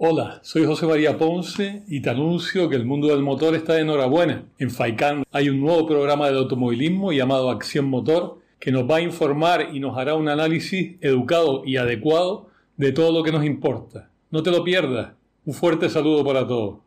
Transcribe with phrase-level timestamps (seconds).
[0.00, 3.80] Hola, soy José María Ponce y te anuncio que el mundo del motor está de
[3.80, 4.44] enhorabuena.
[4.56, 9.00] En FAICAN hay un nuevo programa de automovilismo llamado Acción Motor que nos va a
[9.00, 14.08] informar y nos hará un análisis educado y adecuado de todo lo que nos importa.
[14.30, 15.14] No te lo pierdas.
[15.44, 16.78] Un fuerte saludo para todos.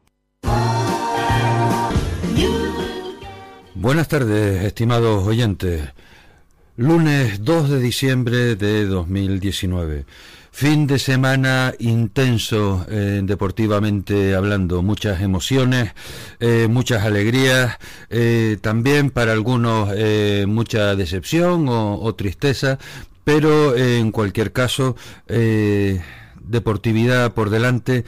[3.76, 5.84] Buenas tardes, estimados oyentes.
[6.78, 10.06] Lunes 2 de diciembre de 2019.
[10.54, 15.94] Fin de semana intenso eh, deportivamente hablando, muchas emociones,
[16.42, 17.78] eh, muchas alegrías,
[18.10, 19.90] eh, también para algunos
[20.48, 22.80] mucha decepción o, tristeza,
[23.24, 24.98] pero en cualquier caso,
[26.44, 28.04] deportividad por delante.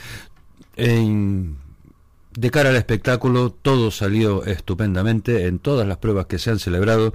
[2.36, 7.14] De cara al espectáculo, todo salió estupendamente en todas las pruebas que se han celebrado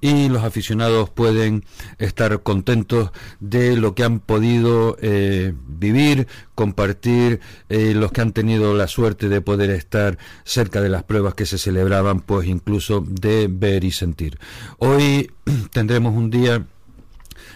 [0.00, 1.64] y los aficionados pueden
[1.98, 8.74] estar contentos de lo que han podido eh, vivir, compartir, eh, los que han tenido
[8.74, 13.48] la suerte de poder estar cerca de las pruebas que se celebraban, pues incluso de
[13.50, 14.38] ver y sentir.
[14.78, 15.32] Hoy
[15.72, 16.66] tendremos un día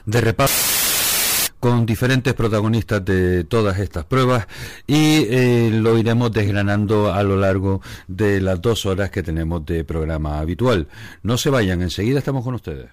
[0.07, 0.76] de repaso
[1.67, 4.47] con diferentes protagonistas de todas estas pruebas
[4.87, 9.83] y eh, lo iremos desgranando a lo largo de las dos horas que tenemos de
[9.83, 10.87] programa habitual.
[11.25, 12.87] No se vayan, enseguida estamos con ustedes.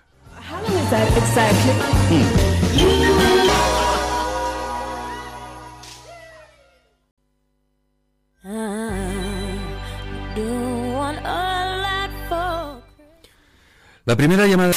[14.05, 14.73] La primera llamada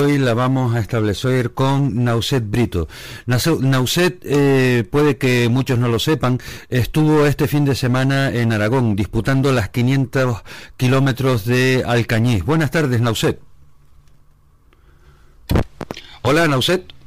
[0.00, 2.88] Hoy la vamos a establecer con Nauset Brito.
[3.26, 6.38] Nauset, eh, puede que muchos no lo sepan,
[6.70, 10.42] estuvo este fin de semana en Aragón disputando las 500
[10.78, 12.44] kilómetros de Alcañiz.
[12.44, 13.40] Buenas tardes, Nauset.
[16.22, 16.99] Hola, Nauset.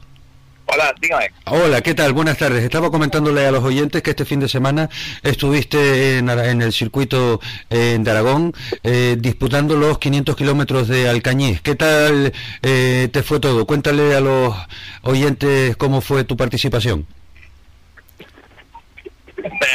[0.73, 1.31] Hola, dígame.
[1.45, 2.13] Hola, ¿qué tal?
[2.13, 2.63] Buenas tardes.
[2.63, 4.89] Estaba comentándole a los oyentes que este fin de semana
[5.21, 11.61] estuviste en, el circuito eh, de Aragón eh, disputando los 500 kilómetros de Alcañiz.
[11.61, 12.33] ¿Qué tal
[12.63, 13.67] eh, te fue todo?
[13.67, 14.55] Cuéntale a los
[15.03, 17.05] oyentes cómo fue tu participación.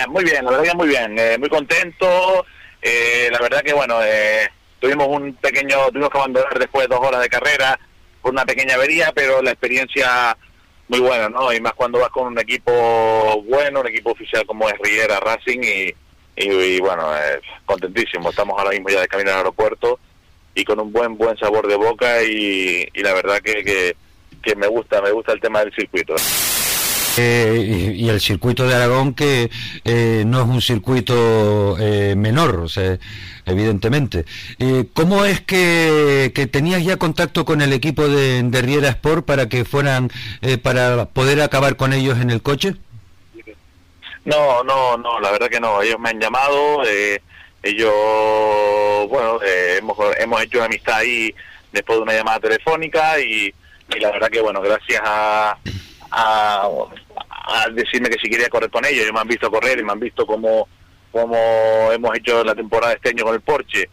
[0.09, 1.15] Muy bien, la verdad que muy bien.
[1.39, 2.45] muy contento.
[2.83, 4.01] la verdad que, bueno,
[4.81, 7.79] tuvimos un pequeño, tuvimos que abandonar después de dos horas de carrera
[8.21, 10.37] por una pequeña avería, pero la experiencia
[10.89, 11.53] muy bueno, ¿no?
[11.53, 12.73] Y más cuando vas con un equipo
[13.47, 15.95] bueno, un equipo oficial como es Riera Racing y,
[16.37, 17.11] y, bueno,
[17.67, 18.31] contentísimo.
[18.31, 19.99] Estamos ahora mismo ya de camino al aeropuerto
[20.55, 23.95] y con un buen buen sabor de boca y, y la verdad que,
[24.43, 26.15] que me gusta, me gusta el tema del circuito.
[27.21, 29.51] Eh, y, el circuito de Aragón que
[29.85, 32.97] eh, no es un circuito eh, menor, o sea,
[33.45, 34.25] evidentemente.
[34.95, 40.13] ¿Cómo es que, tenías ya contacto con el equipo de, Riera Sport para que fueran,
[40.63, 42.77] para poder acabar con ellos en el coche?
[44.25, 45.83] No, no, no, la verdad que no.
[45.83, 46.83] Ellos me han llamado,
[47.65, 47.93] ellos,
[49.09, 51.35] bueno, hemos, hemos hecho una amistad ahí
[51.73, 53.53] después de una llamada telefónica y,
[53.93, 55.59] y la verdad que, bueno, gracias a
[56.11, 56.69] a,
[57.73, 59.03] decirme que si quería correr con ellos.
[59.03, 60.69] Ellos me han visto correr y me han visto como,
[61.13, 63.89] como hemos hecho la temporada este año con el Porsche.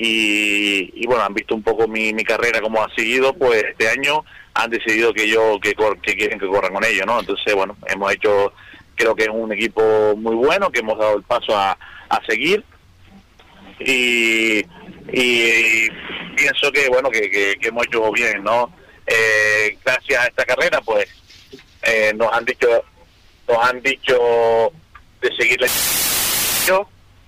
[0.00, 4.24] Y, bueno, han visto un poco mi, mi carrera como ha seguido, pues este año
[4.54, 7.18] han decidido que yo que, que quieren que corran con ellos, ¿no?
[7.18, 8.52] Entonces, bueno, hemos hecho,
[8.94, 11.76] creo que es un equipo muy bueno, que hemos dado el paso a,
[12.08, 12.64] a seguir.
[13.80, 14.58] Y,
[15.12, 15.88] y,
[16.36, 18.72] pienso que, bueno, que, que, hemos hecho bien, ¿no?
[19.04, 21.08] Eh, gracias a esta carrera, pues
[21.82, 22.84] eh, nos han dicho
[23.48, 24.72] nos han dicho
[25.20, 25.60] de seguir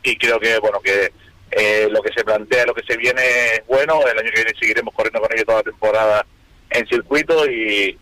[0.03, 1.13] y creo que bueno que
[1.51, 4.59] eh, lo que se plantea lo que se viene es bueno el año que viene
[4.59, 6.27] seguiremos corriendo con ellos toda la temporada
[6.71, 7.99] en circuito y,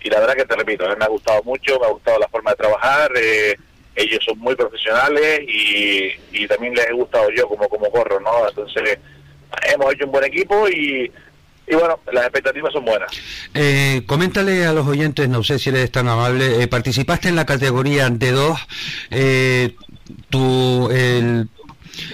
[0.00, 2.50] y la verdad que te repito me ha gustado mucho me ha gustado la forma
[2.50, 3.56] de trabajar eh,
[3.94, 8.48] ellos son muy profesionales y, y también les he gustado yo como como corro no
[8.48, 8.98] entonces
[9.72, 11.10] hemos hecho un buen equipo y
[11.66, 13.10] y bueno, las expectativas son buenas.
[13.54, 17.44] Eh, coméntale a los oyentes, no sé si eres tan amable, eh, participaste en la
[17.44, 18.56] categoría D2,
[19.10, 19.74] eh,
[20.30, 21.48] tu, el,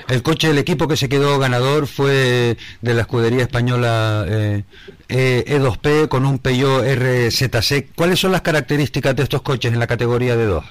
[0.08, 4.64] el coche, el equipo que se quedó ganador fue de la escudería española eh,
[5.08, 7.94] E2P con un Peugeot RZC.
[7.94, 10.64] ¿Cuáles son las características de estos coches en la categoría D2?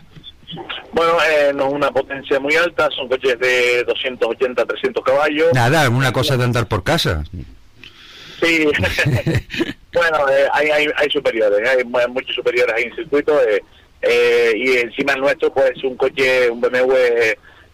[0.93, 1.13] Bueno,
[1.55, 5.47] no es una potencia muy alta, son coches de 280, 300 caballos.
[5.53, 7.23] Nada, una cosa de andar por casa.
[8.41, 8.65] Sí,
[9.93, 13.61] bueno, eh, hay, hay, hay, superiores, hay muchos superiores ahí en circuito eh,
[14.01, 16.95] eh, y encima el nuestro pues un coche, un BMW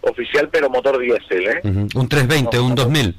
[0.01, 1.47] oficial pero motor diésel.
[1.47, 1.61] ¿eh?
[1.63, 3.15] Un 320, un 2000.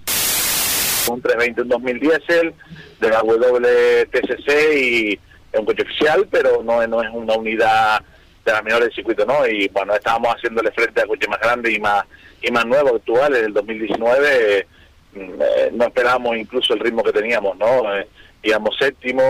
[1.10, 2.54] Un 320, un 2000 diésel
[3.00, 5.18] de la WTCC y
[5.52, 8.02] es un coche oficial pero no, no es una unidad
[8.44, 9.46] de las mejores del circuito, ¿no?
[9.46, 12.04] Y bueno, estábamos haciéndole frente a coches más grandes y más
[12.42, 14.77] y más nuevos, actuales, del 2019, mm,
[15.14, 17.94] eh, no esperábamos incluso el ritmo que teníamos, ¿no?
[17.94, 18.06] Eh,
[18.42, 19.22] íbamos séptimo,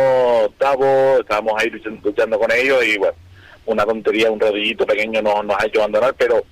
[0.45, 3.15] octavo, estábamos ahí luchando con ellos y bueno,
[3.67, 6.43] una tontería, un rodillito pequeño nos, nos ha hecho abandonar, pero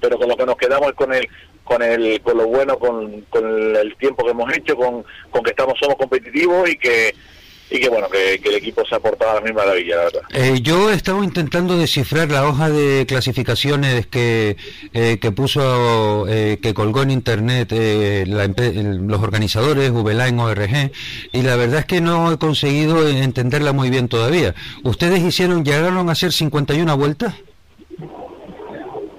[0.00, 1.28] pero con lo que nos quedamos es con el
[1.64, 5.50] con el con lo bueno con, con el tiempo que hemos hecho con, con que
[5.50, 7.14] estamos somos competitivos y que
[7.72, 10.22] y que bueno, que, el equipo se ha portado a la misma maravilla, la verdad.
[10.34, 14.56] Eh, yo estaba intentando descifrar la hoja de clasificaciones que,
[14.92, 20.92] eh, que puso, eh, que colgó en internet los organizadores, VLAN ORG,
[21.32, 24.54] y la verdad es que no he conseguido entenderla muy bien todavía.
[24.82, 27.34] ¿Ustedes hicieron, llegaron a hacer 51 vueltas?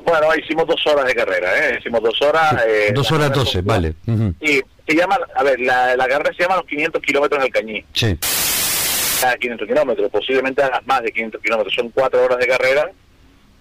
[0.06, 1.78] Bueno, hicimos dos horas de carrera, ¿eh?
[1.80, 2.64] Hicimos dos horas.
[2.94, 3.96] dos horas doce, vale.
[4.42, 7.86] Y se llama, a ver, la, la carrera se llama los 500 kilómetros del Cañí.
[7.94, 8.18] Sí.
[9.40, 11.74] 500 kilómetros, posiblemente hagas más de 500 kilómetros.
[11.74, 12.92] Son cuatro horas de carrera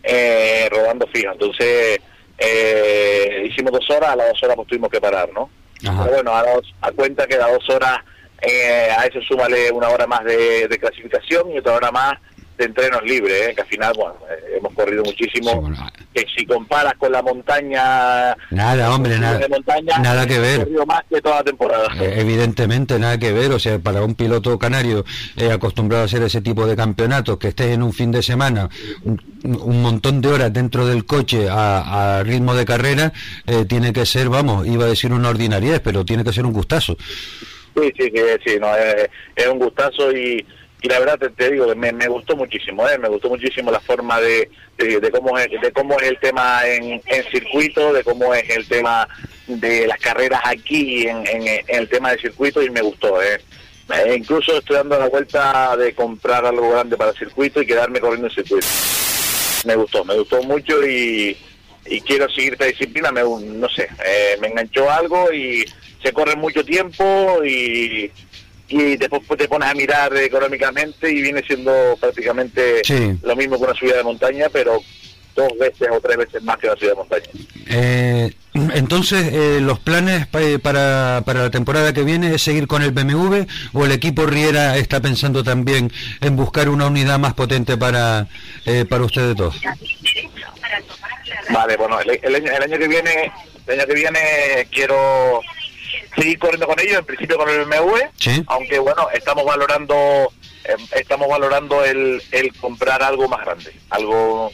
[0.03, 1.33] eh, rodando fijo.
[1.33, 2.01] Entonces,
[2.39, 5.51] eh, hicimos dos horas, a las dos horas pues tuvimos que parar, ¿no?
[5.81, 6.45] Pero bueno, a,
[6.81, 7.99] a cuenta que a dos horas,
[8.41, 12.15] eh, a eso súmale una hora más de, de clasificación y otra hora más
[12.63, 13.55] de entrenos libres, ¿eh?
[13.55, 15.71] que al final, bueno, eh, hemos corrido muchísimo.
[16.15, 18.37] que si comparas con la montaña.
[18.51, 19.41] Nada, hombre, nada.
[20.01, 20.69] nada que ver.
[20.87, 21.89] más que toda la temporada.
[22.01, 23.51] Eh, evidentemente, nada que ver.
[23.53, 25.05] O sea, para un piloto canario
[25.53, 28.69] acostumbrado a hacer ese tipo de campeonatos, que estés en un fin de semana,
[29.05, 33.13] un, montón de horas dentro del coche a, ritmo de carrera,
[33.69, 36.97] tiene que ser, vamos, iba a decir una ordinariedad, pero tiene que ser un gustazo.
[37.75, 38.13] Sí, sí,
[38.47, 38.69] sí, no,
[39.35, 40.45] es un gustazo y
[40.83, 42.99] y la verdad te, digo me, me gustó muchísimo ¿eh?
[42.99, 47.01] me gustó muchísimo la forma de, de, cómo es de cómo es el tema en,
[47.31, 49.07] circuito de cómo es el tema
[49.47, 51.25] de las carreras aquí en,
[51.69, 53.41] el tema de circuito y me gustó ¿eh?
[54.07, 58.27] E incluso estoy dando la vuelta de comprar algo grande para circuito y quedarme corriendo
[58.27, 58.67] en circuito
[59.65, 61.37] me gustó me gustó mucho y,
[61.87, 65.65] y quiero seguir esta disciplina me no sé eh, me enganchó algo y
[66.03, 68.11] se corre mucho tiempo y
[68.73, 72.81] y después te pones a mirar económicamente y viene siendo prácticamente
[73.23, 74.81] lo mismo que una subida de montaña, pero
[75.35, 77.27] dos veces o tres veces más que una subida de montaña.
[77.67, 78.33] Eh,
[78.75, 82.93] entonces, eh, ¿los planes eh, para, para la temporada que viene es seguir con el
[82.93, 83.43] BMW
[83.75, 85.93] o el equipo Riera está pensando también
[86.23, 88.27] en buscar una unidad más potente para,
[88.89, 89.61] para ustedes dos?
[91.51, 93.33] Vale, bueno, el, el año que viene,
[93.67, 94.21] el año que viene
[94.71, 95.43] quiero
[96.17, 97.97] seguir corriendo con ellos, en principio con el BMW,
[98.47, 100.33] aunque bueno, estamos valorando
[100.65, 104.53] em, estamos valorando el, el comprar algo más grande, algo,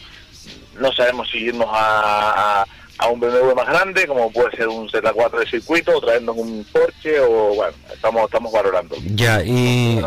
[0.79, 2.65] no sabemos si irnos a,
[2.99, 6.65] a, un BMW más grande, como puede ser un Z4 de circuito, o traernos un
[6.73, 8.97] Porsche, o bueno, estamos, estamos valorando.
[9.15, 10.01] Ya, y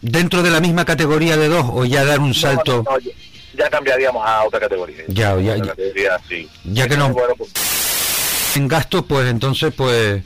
[0.00, 2.84] dentro de la misma categoría de dos, o ya dar un salto...
[3.54, 5.04] ya, cambiaríamos a otra categoría.
[5.08, 6.48] Ya, ya, ya, sí.
[6.64, 7.12] ya que no...
[7.12, 7.52] Pues,
[8.56, 10.22] en gastos, pues entonces, pues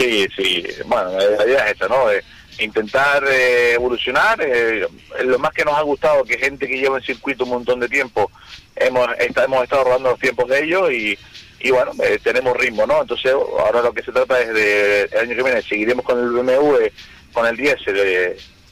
[0.00, 2.06] Sí, sí, bueno, la idea es esta, ¿no?
[2.58, 4.40] intentar eh, evolucionar.
[4.42, 4.86] Eh,
[5.24, 7.88] lo más que nos ha gustado que gente que lleva en circuito un montón de
[7.88, 8.30] tiempo,
[8.76, 11.18] hemos, hemos estado robando los tiempos de ellos y,
[11.60, 13.02] y bueno, eh, tenemos ritmo, ¿no?
[13.02, 16.30] Entonces ahora lo que se trata es de, el año que viene seguiremos con el
[16.30, 16.86] BMW,
[17.32, 17.78] con el 10,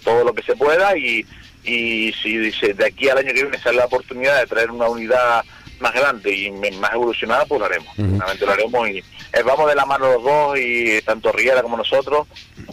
[0.03, 1.27] todo lo que se pueda y,
[1.65, 4.89] y si dice de aquí al año que viene sale la oportunidad de traer una
[4.89, 5.45] unidad
[5.81, 7.97] más grande y más evolucionada, pues lo haremos.
[7.99, 12.27] lo haremos y eh, vamos de la mano los dos, y tanto Riera como nosotros,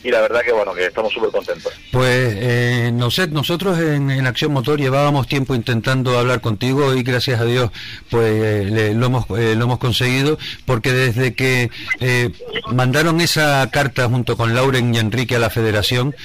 [0.04, 1.74] y la verdad que bueno, que estamos súper contentos.
[1.92, 7.40] Pues eh, no sé, nosotros en, Acción Motor llevábamos tiempo intentando hablar contigo y gracias
[7.40, 7.72] a Dios
[8.10, 11.70] pues eh, lo, hemos, lo hemos conseguido, porque desde que
[12.72, 16.16] mandaron esa carta junto con Lauren y Enrique a la federación,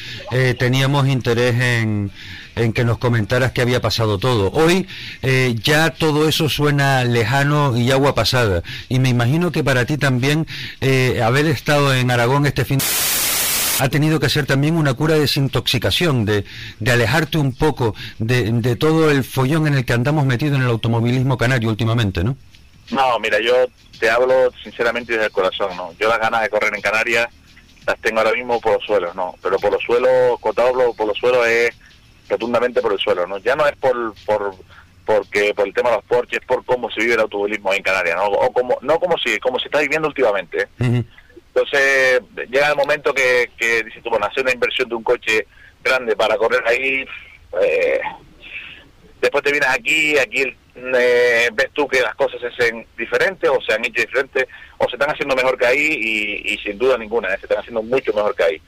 [0.59, 2.11] teníamos interés en
[2.57, 4.51] en que nos comentaras que había pasado todo.
[4.53, 4.87] Hoy
[5.23, 8.63] eh, ya todo eso suena lejano y agua pasada.
[8.89, 10.47] Y me imagino que para ti también
[10.81, 12.79] eh, haber estado en Aragón este fin
[13.81, 16.45] ha tenido que ser también una cura de desintoxicación, de,
[16.81, 20.65] de alejarte un poco de, de, todo el follón en el que andamos metidos en
[20.65, 22.37] el automovilismo canario últimamente, ¿no?
[22.91, 23.55] No, mira, yo
[23.99, 25.95] te hablo sinceramente desde el corazón, ¿no?
[25.99, 27.29] Yo las ganas de correr en Canarias
[27.87, 29.35] las tengo ahora mismo por los suelos, ¿no?
[29.43, 31.71] Pero por los suelos, cuando por los suelos es
[32.31, 33.39] rotundamente por el suelo, ¿no?
[33.39, 34.55] Ya no es por, por
[35.05, 37.83] porque por el tema de los porches, es por cómo se vive el automovilismo en
[37.83, 38.27] Canarias, ¿no?
[38.27, 40.69] O como, no como si, como se está viviendo últimamente.
[40.79, 41.03] ¿eh?
[41.53, 45.47] Entonces, llega el momento que, que dices tú, bueno, hacer una inversión de un coche
[45.83, 47.05] grande para correr ahí,
[47.61, 48.01] eh,
[49.21, 50.45] después te vienes aquí, aquí
[50.77, 54.47] eh, ves tú que las cosas se hacen diferentes o se han hecho diferentes
[54.79, 58.13] o se están haciendo mejor que ahí y, sin duda ninguna, se están haciendo mucho
[58.13, 58.63] mejor que ahí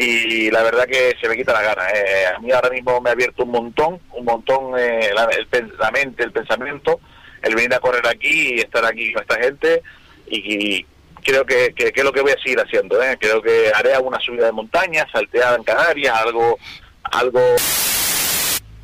[0.00, 1.90] y la verdad que se me quita la gana.
[1.90, 2.26] Eh.
[2.36, 5.90] A mí ahora mismo me ha abierto un montón, un montón eh, la, el, la
[5.90, 7.00] mente, el pensamiento,
[7.42, 9.82] el venir a correr aquí y estar aquí con esta gente
[10.28, 10.86] y,
[11.24, 13.02] creo que, que, es lo que voy a seguir haciendo.
[13.02, 13.18] ¿eh?
[13.20, 16.58] Creo que haré alguna subida de montaña, salteada en Canarias, algo,
[17.02, 17.40] algo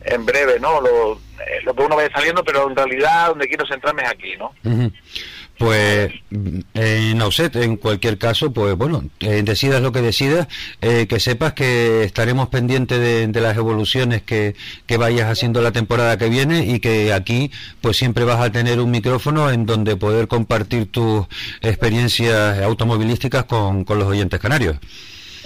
[0.04, 0.80] en breve, ¿no?
[0.80, 4.36] Lo, eh, lo que uno vaya saliendo, pero en realidad donde quiero centrarme es aquí,
[4.36, 4.52] ¿no?
[5.58, 6.12] Pues
[6.74, 10.48] en Auset, en cualquier caso, pues bueno, eh, decidas lo que decidas,
[10.80, 14.56] eh, que sepas que estaremos pendientes de, las evoluciones que,
[14.86, 18.80] que, vayas haciendo la temporada que viene y que aquí pues siempre vas a tener
[18.80, 21.26] un micrófono en donde poder compartir tus
[21.60, 24.78] experiencias automovilísticas con, con los oyentes canarios.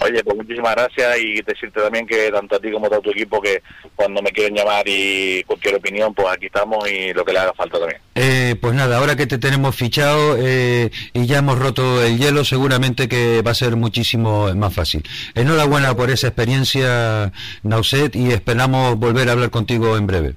[0.00, 3.10] Oye, pues muchísimas gracias y decirte también que tanto a ti como a todo tu
[3.10, 3.62] equipo que
[3.96, 7.52] cuando me quieren llamar y cualquier opinión, pues aquí estamos y lo que le haga
[7.54, 8.00] falta también.
[8.14, 12.44] Eh, pues nada, ahora que te tenemos fichado eh, y ya hemos roto el hielo,
[12.44, 15.02] seguramente que va a ser muchísimo más fácil.
[15.34, 20.34] Enhorabuena por esa experiencia, Nauset, y esperamos volver a hablar contigo en breve.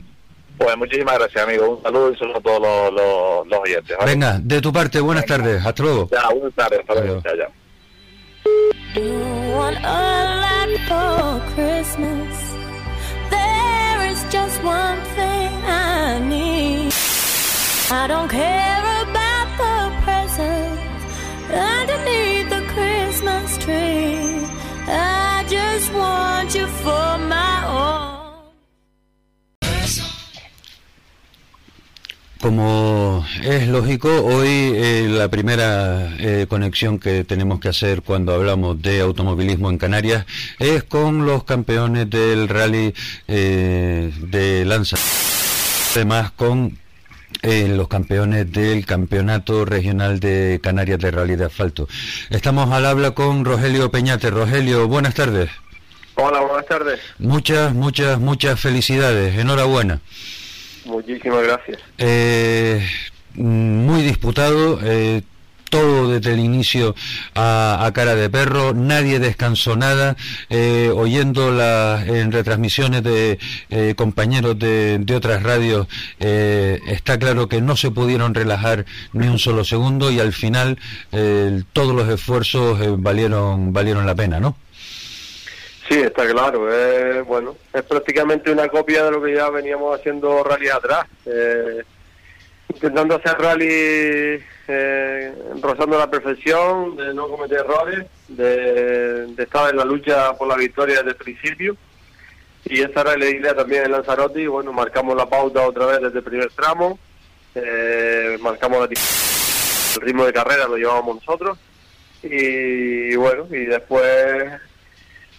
[0.58, 1.78] Pues muchísimas gracias, amigo.
[1.78, 2.94] Un saludo y saludo a todos
[3.48, 3.98] los, oyentes.
[4.06, 5.66] Venga, de tu parte, buenas tardes.
[5.66, 6.08] Hasta luego.
[6.12, 6.80] Ya, buenas tardes.
[6.82, 7.22] Hasta luego.
[7.24, 7.61] Ya, ya.
[8.96, 9.14] You
[9.58, 10.02] want a
[10.44, 12.36] lot for Christmas.
[13.30, 16.92] There is just one thing I need.
[17.92, 21.04] I don't care about the presents
[21.72, 24.46] underneath the Christmas tree.
[24.88, 27.51] I just want you for my
[32.42, 38.82] Como es lógico, hoy eh, la primera eh, conexión que tenemos que hacer cuando hablamos
[38.82, 40.26] de automovilismo en Canarias
[40.58, 42.96] es con los campeones del rally
[43.28, 44.98] eh, de Lanza.
[45.96, 46.80] Además con
[47.44, 51.88] los campeones del Campeonato Regional de Canarias de Rally de Asfalto.
[52.32, 54.32] Estamos al habla con Rogelio Peñate.
[54.32, 55.50] Rogelio, buenas tardes.
[56.16, 57.00] Hola, buenas tardes.
[57.20, 59.38] Muchas, muchas, muchas felicidades.
[59.38, 60.02] Enhorabuena.
[60.86, 61.80] Muchísimas gracias.
[61.98, 62.86] Eh,
[63.36, 64.80] muy disputado.
[64.84, 65.22] Eh,
[65.70, 66.96] todo desde el inicio
[67.34, 70.18] a, cara de perro, nadie descansó nada,
[70.50, 73.40] eh, oyendo las retransmisiones de
[73.96, 75.88] compañeros de, otras radios,
[76.20, 80.78] está claro que no se pudieron relajar ni un solo segundo y al final
[81.72, 84.58] todos los esfuerzos valieron, valieron la pena, ¿no?
[85.92, 86.70] Sí, está claro.
[87.26, 91.06] Bueno, es prácticamente una copia de lo que ya veníamos haciendo rally atrás.
[91.26, 91.84] Eh,
[92.74, 99.84] intentando hacer rally eh, rozando la perfección, de no cometer errores, de, estar en la
[99.84, 101.76] lucha por la victoria desde el principio.
[102.64, 104.48] Y esa era la idea también en Lanzarote.
[104.48, 107.00] Bueno, marcamos la pauta otra vez desde el primer tramo.
[107.54, 111.58] Eh, marcamos la, el ritmo de carrera, lo llevábamos nosotros.
[112.24, 114.62] Y bueno, y después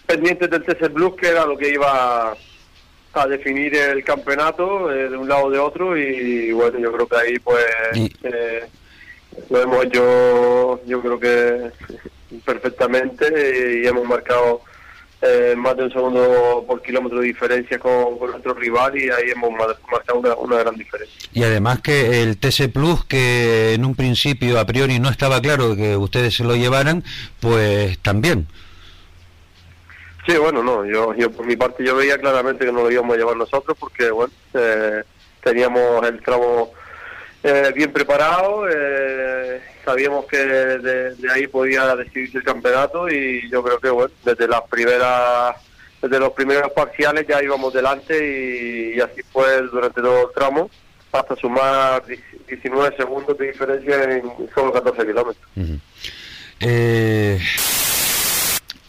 [0.05, 2.35] pendientes del TC Blues, que era lo que iba
[3.13, 7.07] a definir el campeonato eh, de un lado o de otro y bueno yo creo
[7.07, 7.63] que ahí pues
[8.23, 8.63] eh,
[9.51, 11.71] lo hemos hecho yo creo que
[12.43, 14.61] perfectamente y hemos marcado
[15.21, 19.51] eh, más de un segundo por kilómetro de diferencia con, nuestro rival y ahí hemos
[19.51, 21.29] marcado una, una, gran diferencia.
[21.31, 25.77] Y además que el TC Plus, que en un principio a priori no estaba claro
[25.77, 27.05] que ustedes se lo llevaran,
[27.39, 28.47] pues también.
[30.25, 33.15] Sí, bueno, no, yo, yo por mi parte yo veía claramente que no lo íbamos
[33.15, 35.03] a llevar nosotros porque, bueno, eh,
[35.43, 36.71] teníamos el tramo
[37.43, 43.79] eh, bien preparado, eh, sabíamos que de, ahí podía decidirse el campeonato y yo creo
[43.79, 45.57] que, bueno, desde las primeras,
[46.01, 50.69] desde los primeros parciales ya íbamos delante y, así fue durante todo el tramo
[51.11, 52.01] hasta sumar
[52.47, 54.23] 19 segundos de diferencia en
[54.55, 55.47] solo 14 kilómetros.
[56.61, 57.39] eh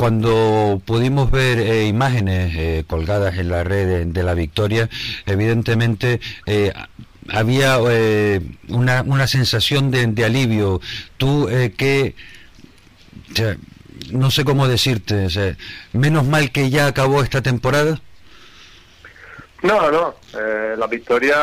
[0.04, 4.90] cuando pudimos ver eh, imágenes eh, colgadas en la red de, la victoria,
[5.24, 6.74] evidentemente eh,
[7.30, 7.78] había
[8.68, 10.82] una, una, sensación de, alivio.
[11.16, 12.14] Tú que...
[14.12, 15.26] no sé cómo decirte,
[15.94, 17.98] menos mal que ya acabó esta temporada.
[19.62, 20.16] No, no,
[20.76, 21.34] la victoria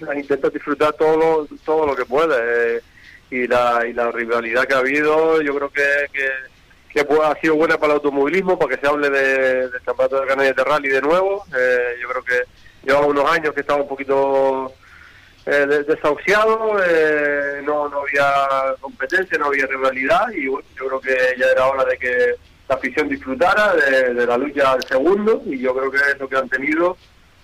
[0.00, 2.82] la intenta disfrutar todo lo, todo lo que puede
[3.30, 5.80] y, la, y la rivalidad que ha habido, yo creo que
[6.92, 10.26] que ha sido buena para el automovilismo, para que se hable de, del campeonato de
[10.26, 11.44] Canarias de Rally de nuevo.
[11.56, 12.42] Eh, yo creo que
[12.84, 14.72] llevaba unos años que estaba un poquito
[15.46, 21.38] eh, desahuciado, eh, no, no había competencia, no había rivalidad y bueno, yo creo que
[21.38, 22.34] ya era hora de que
[22.68, 26.36] la afición disfrutara de, la lucha al segundo y yo creo que es lo que
[26.36, 26.96] han tenido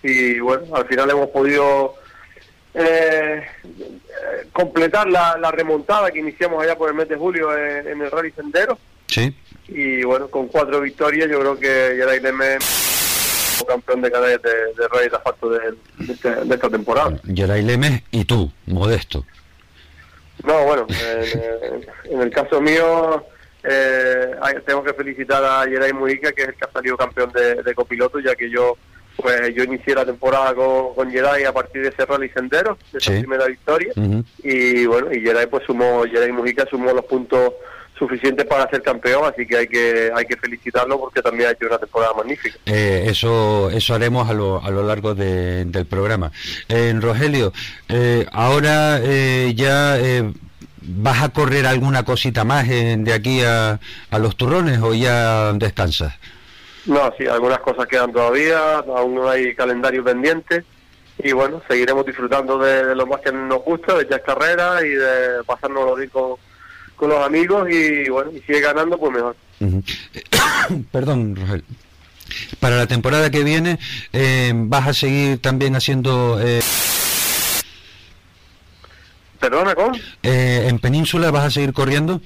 [0.03, 1.95] y bueno, al final hemos podido
[2.75, 3.45] eh,
[4.53, 8.79] completar la, remontada que iniciamos allá por el mes de julio en el Rally Sendero
[9.09, 9.35] Sí.
[9.69, 12.59] y bueno, con cuatro victorias yo creo que Yeray Leme
[13.67, 15.59] campeón de cadete de, de Rey de Asfalto de,
[15.99, 17.19] de, este- de esta temporada.
[17.35, 19.25] Geray Lemes y tú, modesto.
[20.45, 23.25] No, bueno, en, en el caso mío
[23.65, 24.37] eh,
[24.67, 27.75] tengo que felicitar a Yeray Mujica, que es el que ha salido campeón de, de
[27.75, 28.77] copiloto, ya que yo
[29.17, 33.13] pues yo inicié la temporada con, con a partir de ese rally sendero, de esa
[33.13, 33.19] Sí.
[33.21, 33.93] primera victoria,
[34.43, 37.55] y bueno, y Yeray pues sumó, Yeray Mujica sumó los puntos
[37.99, 41.67] suficientes para ser campeón, así que hay que hay que felicitarlo porque también ha hecho
[41.67, 42.57] una temporada magnífica.
[42.67, 46.31] Eh, eso eso haremos a lo, a lo largo de- del programa.
[46.69, 47.53] Eh, Rogelio,
[47.89, 50.31] eh, ahora eh, ya eh,
[50.83, 55.53] vas a correr alguna cosita más eh, de aquí a, a los turrones o ya
[55.55, 56.15] descansas.
[56.85, 60.65] No, sí, algunas cosas quedan todavía, aún no hay calendario pendiente
[61.19, 64.91] y bueno, seguiremos disfrutando de, de lo más que nos gusta, de echar carreras y
[64.91, 66.35] de pasárnoslo bien con,
[66.97, 69.37] con los amigos y bueno, y sigue ganando, pues mejor.
[69.61, 69.83] Ujú.
[70.93, 71.65] Perdón, Rogelio.
[72.59, 73.79] Para la temporada que viene,
[74.13, 76.39] eh, ¿vas a seguir también haciendo...
[76.43, 76.61] eh,
[79.39, 79.95] Perdona, ¿con?
[80.23, 82.21] eh, en Península vas a seguir corriendo?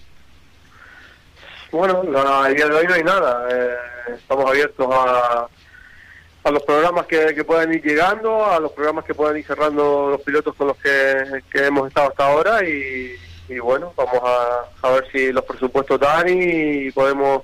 [1.72, 3.46] Bueno, no, a día de hoy no hay nada.
[3.52, 3.74] eh,
[4.16, 5.46] estamos abiertos a,
[6.44, 10.08] a los programas que, que puedan ir llegando, a los programas que puedan ir cerrando
[10.10, 13.14] los pilotos con los que, que hemos estado hasta ahora y,
[13.50, 17.42] y bueno, vamos a, a ver si los presupuestos dan y podemos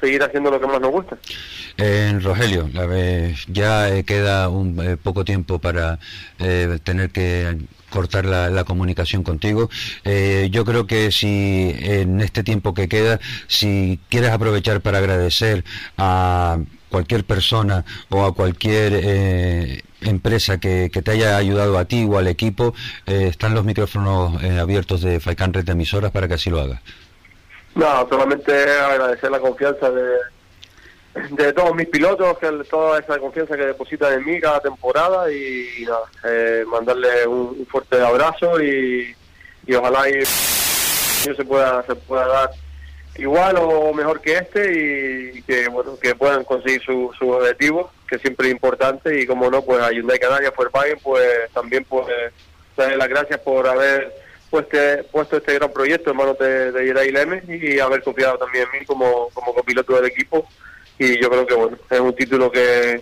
[0.00, 1.16] seguir haciendo lo que más nos gusta.
[1.76, 2.68] Eh, Rogelio,
[3.48, 5.98] ya queda un eh, poco tiempo para
[6.38, 7.56] eh, tener que
[7.88, 9.70] cortar la, la comunicación contigo.
[10.04, 15.64] Eh, yo creo que si en este tiempo que queda, si quieres aprovechar para agradecer
[15.96, 16.58] a
[16.90, 22.28] cualquier persona o a cualquier empresa que, que te haya ayudado a ti o al
[22.28, 22.74] equipo,
[23.06, 26.80] eh, están los micrófonos eh, abiertos de Falcán Red Emisoras para que así lo hagas.
[27.74, 30.18] No, solamente agradecer la confianza de,
[31.30, 35.84] de todos mis pilotos, que toda esa confianza que depositan en mí cada temporada y,
[35.84, 39.14] nada, eh, mandarle un, fuerte abrazo y,
[39.66, 42.50] y ojalá y se pueda se pueda dar
[43.16, 48.18] igual o mejor que este y que bueno que puedan conseguir su, su objetivo que
[48.18, 52.06] siempre es importante y como no pues a Hyundai Canarias Volkswagen pues también pues
[52.76, 54.12] darle las gracias por haber
[54.50, 54.76] puesto,
[55.12, 58.86] puesto este gran proyecto en manos de, de Lemes y haber confiado también en mí
[58.86, 60.46] como, como copiloto del equipo.
[60.98, 63.00] Y yo creo que bueno es un título que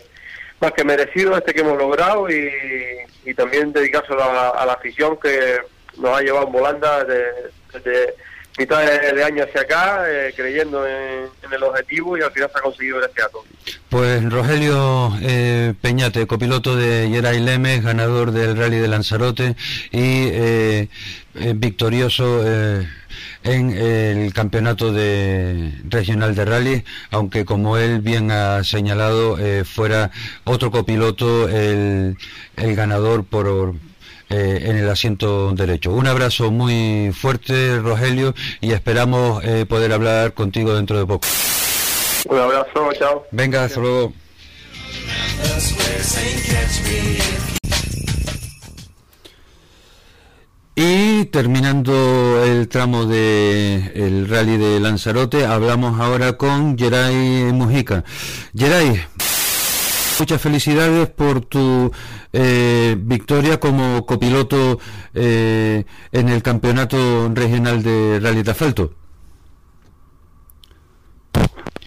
[0.61, 5.59] más que merecido este que hemos logrado y, también dedicárselo a, a la afición que
[5.99, 8.15] nos ha llevado en volanda de- desde
[8.59, 12.59] mitad de, de año hacia acá eh, creyendo en, el objetivo y al final se
[12.59, 13.47] ha conseguido gracias a todos.
[13.89, 19.57] Pues Rogelio eh, Peñate, copiloto de Yeray Lemes, ganador del Rally de Lanzarote
[19.91, 20.89] y eh,
[21.35, 22.87] eh, victorioso eh,
[23.45, 30.11] en el campeonato de regional de rally, aunque como él bien ha señalado, fuera
[30.45, 32.17] otro copiloto el,
[32.57, 33.75] el ganador por
[34.31, 35.93] eh, en el asiento derecho.
[35.93, 41.27] Un abrazo muy fuerte, Rogelio, y esperamos eh, poder hablar contigo dentro de poco.
[42.29, 43.27] Un abrazo, chao.
[43.31, 44.13] Venga, hasta luego.
[50.81, 58.05] Y terminando el tramo de el rally de Lanzarote, hablamos ahora con Geray Mujica.
[58.57, 59.05] Geray,
[60.21, 61.91] muchas felicidades por tu
[62.33, 64.79] eh, victoria como copiloto
[65.15, 68.93] eh, en el campeonato regional de rally de asfalto.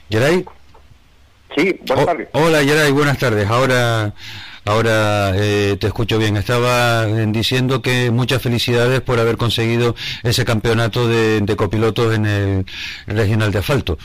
[0.10, 0.45] Geray.
[1.56, 2.27] Sí, buenas Oh, tardes.
[2.34, 3.47] hola Geray, buenas tardes.
[3.49, 4.13] Ahora,
[4.65, 6.38] ahora eh, te escucho bien.
[6.38, 12.25] Estaba eh, diciendo que muchas felicidades por haber conseguido ese campeonato de, de copilotos en
[12.25, 12.65] el
[13.08, 13.97] regional de asfalto.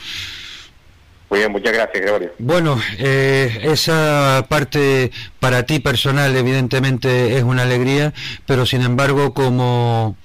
[1.29, 2.31] Muy bien, muchas gracias, Gregorio.
[2.39, 8.13] Bueno, eh, esa parte para ti personal evidentemente es una alegría,
[8.45, 10.15] pero sin embargo como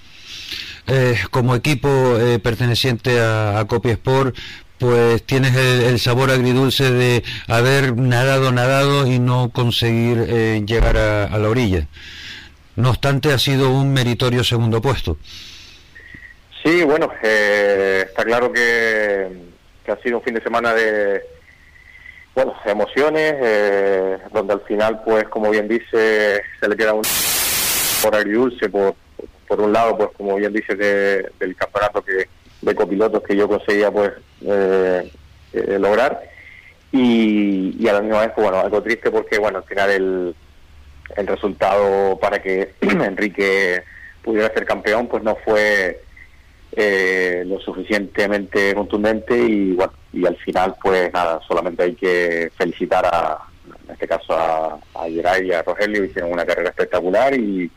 [0.86, 1.88] eh, como equipo
[2.18, 4.36] eh, perteneciente a, a Copy Sport,
[4.78, 10.96] pues tienes el, el sabor agridulce de haber nadado, nadado y no conseguir eh, llegar
[10.96, 11.88] a, a la orilla.
[12.74, 15.18] No obstante, ha sido un meritorio segundo puesto.
[16.64, 19.51] Sí, bueno, eh, está claro que,
[19.84, 21.22] que ha sido un fin de semana de
[22.34, 27.02] bueno, emociones, eh, donde al final, pues, como bien dice, se le queda un
[28.02, 28.94] por agridulce, por,
[29.46, 32.28] por un lado, pues, como bien dice, de- del campeonato que
[32.62, 34.12] de copilotos que yo conseguía, pues,
[34.46, 35.12] eh,
[35.52, 36.22] eh, lograr.
[36.90, 40.34] Y, y a la misma vez, pues, bueno, algo triste porque, bueno, al final el,
[41.16, 43.82] el resultado para que Enrique
[44.22, 46.00] pudiera ser campeón, pues no fue
[46.74, 53.04] eh, lo suficientemente contundente y bueno, y al final pues nada, solamente hay que felicitar
[53.04, 53.38] a,
[53.86, 57.70] en este caso a, a Geray y a Rogelio, hicieron una carrera espectacular y,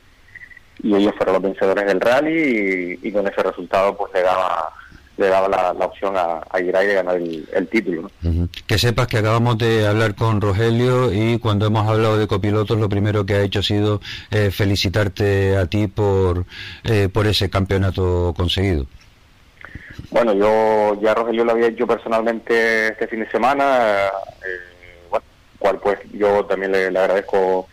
[0.83, 4.71] ellos fueron los vencedores del rally y, y con ese resultado pues le daba
[5.17, 8.09] le daba la, la opción a, a Irai de ganar el, el título.
[8.21, 8.49] ¿no?
[8.67, 12.89] Que sepas que acabamos de hablar con Rogelio y cuando hemos hablado de copilotos lo
[12.89, 14.01] primero que ha hecho ha sido
[14.31, 16.45] eh, felicitarte a ti por,
[16.83, 18.85] eh, por ese campeonato conseguido.
[20.11, 25.25] Bueno, yo ya Rogelio lo había hecho personalmente este fin de semana, eh, bueno,
[25.57, 27.67] cual pues yo también le, le agradezco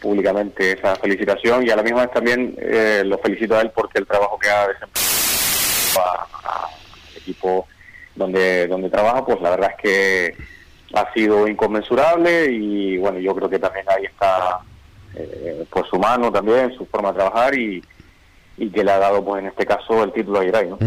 [0.00, 3.98] públicamente esa felicitación y a la misma vez también eh, lo felicito a él porque
[4.00, 5.04] el trabajo que ha desempeñado
[6.00, 6.68] a-
[7.24, 7.66] equipo
[8.14, 10.36] donde donde trabaja, pues la verdad es que
[10.94, 14.60] ha sido inconmensurable y bueno, yo creo que también ahí está
[15.16, 17.82] eh, pues su mano también, su forma de trabajar y,
[18.56, 20.78] y que le ha dado pues en este caso el título a Irai, ¿no?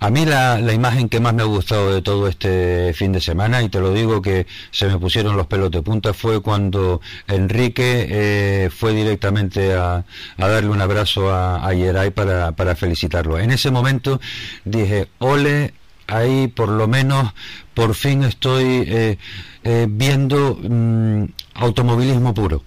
[0.00, 3.20] A mí la, la imagen que más me ha gustado de todo este fin de
[3.20, 7.00] semana, y te lo digo que se me pusieron los pelos de punta, fue cuando
[7.28, 10.04] Enrique eh, fue directamente a,
[10.38, 13.38] a darle un abrazo a, a para, para felicitarlo.
[13.38, 14.20] En ese momento
[14.64, 15.74] dije, ole,
[16.06, 17.32] ahí por lo menos
[17.74, 19.18] por fin estoy eh,
[19.64, 22.62] eh, viendo mm, automovilismo puro.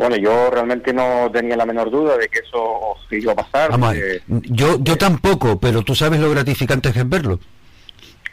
[0.00, 3.70] Bueno, yo realmente no tenía la menor duda de que eso iba a pasar.
[3.94, 7.38] Eh, yo, yo tampoco, pero tú sabes lo gratificante que es verlo.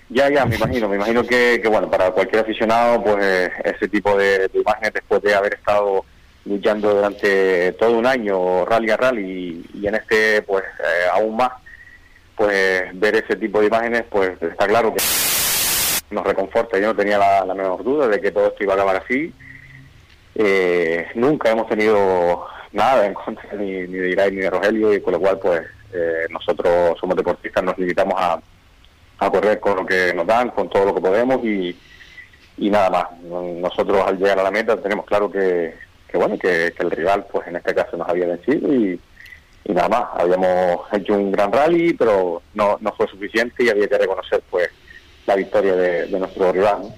[0.08, 3.90] ya, ya, me imagino, me imagino que, que, bueno, para cualquier aficionado, pues eh, ese
[3.90, 6.06] tipo de, de imágenes después de haber estado
[6.46, 11.36] luchando durante todo un año, rally a rally, y, y en este, pues eh, aún
[11.36, 11.52] más,
[12.38, 15.04] pues ver ese tipo de imágenes, pues está claro que
[16.12, 16.80] nos reconforta.
[16.80, 19.34] Yo no tenía la, la menor duda de que todo esto iba a acabar así.
[20.40, 25.14] Eh, nunca hemos tenido nada en contra ni, de Irai ni de Rogelio y con
[25.14, 28.40] lo cual pues eh, nosotros somos deportistas, nos limitamos a,
[29.32, 31.76] correr con lo que nos dan, con todo lo que podemos y,
[32.60, 33.20] y nada más.
[33.24, 35.74] Nosotros al llegar a la meta tenemos claro que,
[36.08, 39.00] que bueno que, que el rival pues en este caso nos había vencido y,
[39.66, 40.04] nada más.
[40.22, 44.70] Habíamos hecho un gran rally pero no, no fue suficiente y había que reconocer pues
[45.26, 46.94] la victoria de, nuestro rival.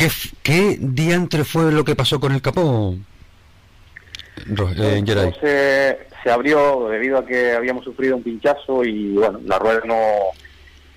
[0.00, 0.08] ¿Qué,
[0.42, 2.94] ¿Qué diantre fue lo que pasó con el capó,
[4.38, 5.26] eh, Geray?
[5.26, 9.96] Entonces se abrió debido a que habíamos sufrido un pinchazo y bueno, la rueda no,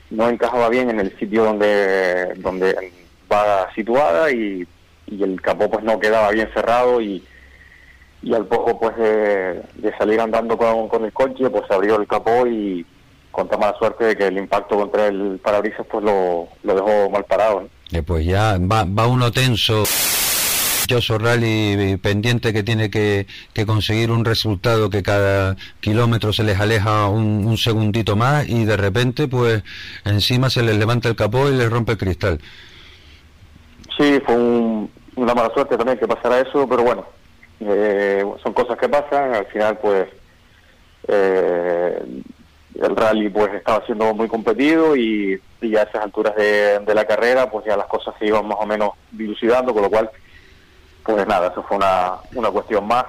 [0.10, 2.94] no encajaba bien en el sitio donde, donde
[3.30, 4.66] va situada y,
[5.08, 7.24] y el capó pues no quedaba bien cerrado y,
[8.22, 12.00] y al poco pues de, de salir andando con, con el coche pues se abrió
[12.00, 12.86] el capó y
[13.32, 17.10] con tan mala suerte de que el impacto contra el parabrisas pues lo, lo dejó
[17.10, 17.62] mal parado.
[17.62, 17.83] ¿no?
[17.94, 19.84] Eh, pues ya va, va uno tenso.
[20.86, 26.60] Choso Rally pendiente que tiene que, que conseguir un resultado que cada kilómetro se les
[26.60, 29.64] aleja un, un segundito más y de repente pues
[30.04, 32.40] encima se les levanta el capó y les rompe el cristal.
[33.98, 37.06] Sí, fue un- una mala suerte también que pasara eso, pero bueno,
[37.62, 39.36] eh, son cosas que pasan.
[39.36, 40.08] Al final, pues,
[41.08, 42.04] eh,
[42.76, 47.06] el rally pues estaba siendo muy competido y, y a esas alturas de, de la
[47.06, 50.10] carrera, pues ya las cosas se iban más o menos dilucidando, con lo cual,
[51.04, 53.06] pues nada, eso fue una, una cuestión más.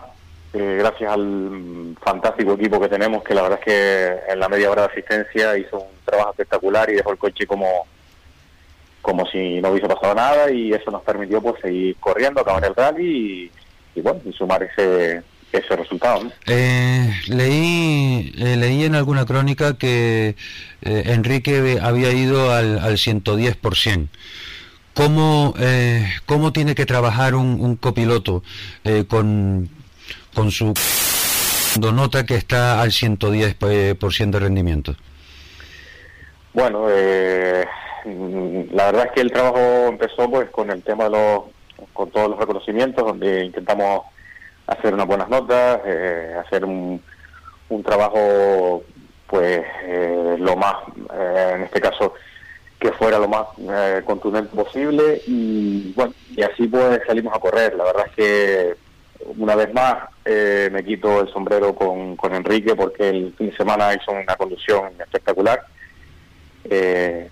[0.52, 4.70] Eh, gracias al fantástico equipo que tenemos, que la verdad es que en la media
[4.70, 7.66] hora de asistencia hizo un trabajo espectacular y dejó el coche como
[9.02, 12.74] como si no hubiese pasado nada y eso nos permitió pues seguir corriendo, acabar el
[12.74, 13.50] rally
[13.94, 15.22] y, y bueno, y sumar ese
[15.58, 16.24] ese resultado.
[16.24, 16.32] ¿no?
[16.46, 20.36] Eh, leí, eh, leí en alguna crónica que
[20.82, 24.08] eh, Enrique había ido al, al 110%.
[24.94, 28.44] ¿Cómo, eh, ¿Cómo tiene que trabajar un, un copiloto
[29.08, 29.68] con,
[30.32, 30.72] con su
[31.74, 34.94] cuando nota que está al 110% eh, por ciento de rendimiento?
[36.52, 41.42] Bueno, la verdad es que el trabajo empezó pues con el tema de los,
[41.92, 44.02] con todos los reconocimientos, donde intentamos
[44.66, 47.02] hacer unas buenas notas, eh, hacer un,
[47.68, 48.82] un trabajo
[49.26, 50.76] pues eh, lo más,
[51.12, 52.14] eh, en este caso,
[52.78, 57.74] que fuera lo más eh, contundente posible y bueno, y así pues salimos a correr.
[57.74, 58.74] La verdad es que
[59.38, 63.56] una vez más eh, me quito el sombrero con, con Enrique porque el fin de
[63.56, 65.64] semana hizo una conducción espectacular.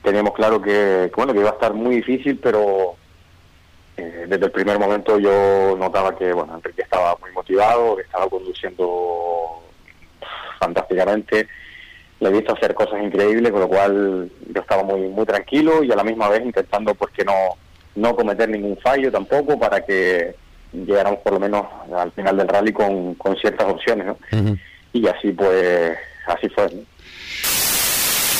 [0.02, 2.96] Teníamos claro que, que, bueno que iba a estar muy difícil, pero
[3.96, 8.28] eh, desde el primer momento yo notaba que bueno Enrique estaba muy motivado, que estaba
[8.28, 9.62] conduciendo
[10.58, 11.48] fantásticamente,
[12.20, 15.92] le he visto hacer cosas increíbles, con lo cual yo estaba muy muy tranquilo y
[15.92, 17.32] a la misma vez intentando pues que no
[17.94, 20.34] no cometer ningún fallo tampoco para que
[20.72, 24.16] llegáramos por lo menos al final del rally con, con ciertas opciones, ¿no?
[24.92, 26.68] Y así pues así fue.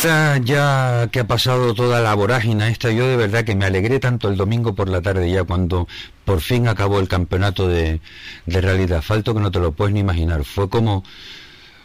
[0.02, 4.28] Ya que ha pasado toda la vorágine esta, yo de verdad que me alegré tanto
[4.28, 5.86] el domingo por la tarde ya cuando
[6.24, 8.00] por fin acabó el campeonato de,
[8.46, 9.00] de realidad.
[9.02, 10.42] Falto que no te lo puedes ni imaginar.
[10.42, 11.04] Fue como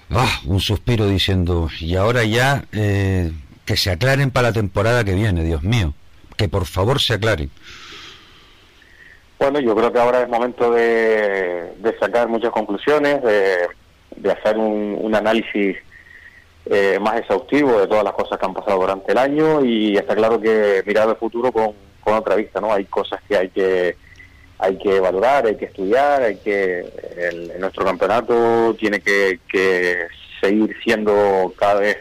[0.09, 3.31] ah, un suspiro diciendo, y ahora ya eh,
[3.65, 5.93] que se aclaren para la temporada que viene, Dios mío.
[6.37, 7.51] Que por favor se aclaren.
[9.37, 13.57] Bueno, yo creo que ahora es momento de, de sacar muchas conclusiones, de,
[14.15, 15.77] de hacer un análisis
[16.69, 20.15] eh, más exhaustivo de todas las cosas que han pasado durante el año y está
[20.15, 22.73] claro que mirar el futuro con, con otra vista, ¿no?
[22.73, 23.95] Hay cosas que hay que
[24.59, 26.85] hay que valorar, hay que estudiar, hay que
[27.17, 30.07] el, nuestro campeonato tiene que, que,
[30.41, 31.97] seguir siendo cada vez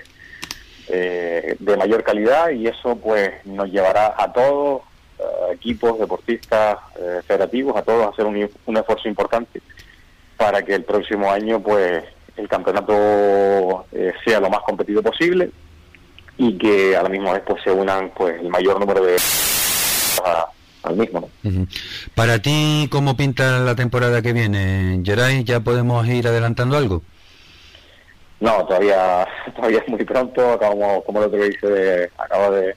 [0.89, 4.83] eh, de mayor calidad y eso pues nos llevará a todos
[5.19, 9.63] uh, equipos, deportistas, eh, federativos, a todos a hacer un, un esfuerzo importante
[10.37, 12.05] para que el próximo año pues
[12.37, 15.51] el campeonato eh, sea lo más competitivo posible
[16.39, 19.17] y que a la misma vez pues, se unan pues el mayor número de
[20.25, 20.47] a,
[20.83, 21.21] al mismo.
[21.21, 21.51] ¿no?
[21.51, 21.69] Uh -huh.
[22.15, 25.45] Para ti, ¿cómo pinta la temporada que viene, Geray?
[25.45, 27.03] ¿Ya podemos ir adelantando algo?
[28.41, 32.77] No, todavía todavía es muy pronto, acabamos, como lo que dice, acaba de,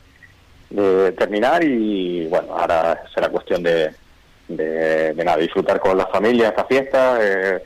[0.70, 3.92] de, terminar y bueno, ahora será cuestión de,
[4.48, 7.62] de, de nada, disfrutar con la familia esta fiesta, eh,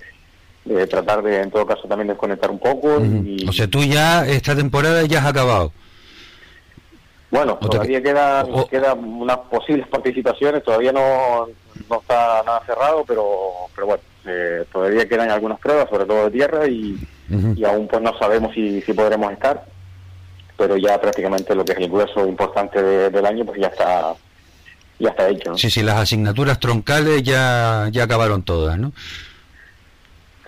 [0.65, 2.87] de tratar de, en todo caso, también desconectar un poco.
[2.95, 3.43] Uh -huh.
[3.43, 3.47] y...
[3.47, 5.71] O sea, tú ya, esta temporada ya has acabado.
[7.31, 8.03] Bueno, todavía te...
[8.03, 8.67] quedan o...
[8.67, 11.47] quedan unas posibles participaciones, todavía no,
[11.89, 13.25] no está nada cerrado, pero,
[13.75, 16.93] pero bueno, eh, todavía quedan algunas pruebas, sobre todo de tierra, y,
[17.29, 17.57] uh -huh.
[17.57, 19.65] y aún pues no sabemos si, si podremos estar,
[20.57, 24.13] pero ya prácticamente lo que es el grueso importante de, del año pues ya está
[24.99, 25.49] ya está hecho.
[25.51, 25.57] ¿no?
[25.57, 28.93] Sí, sí, las asignaturas troncales ya, ya acabaron todas, ¿no?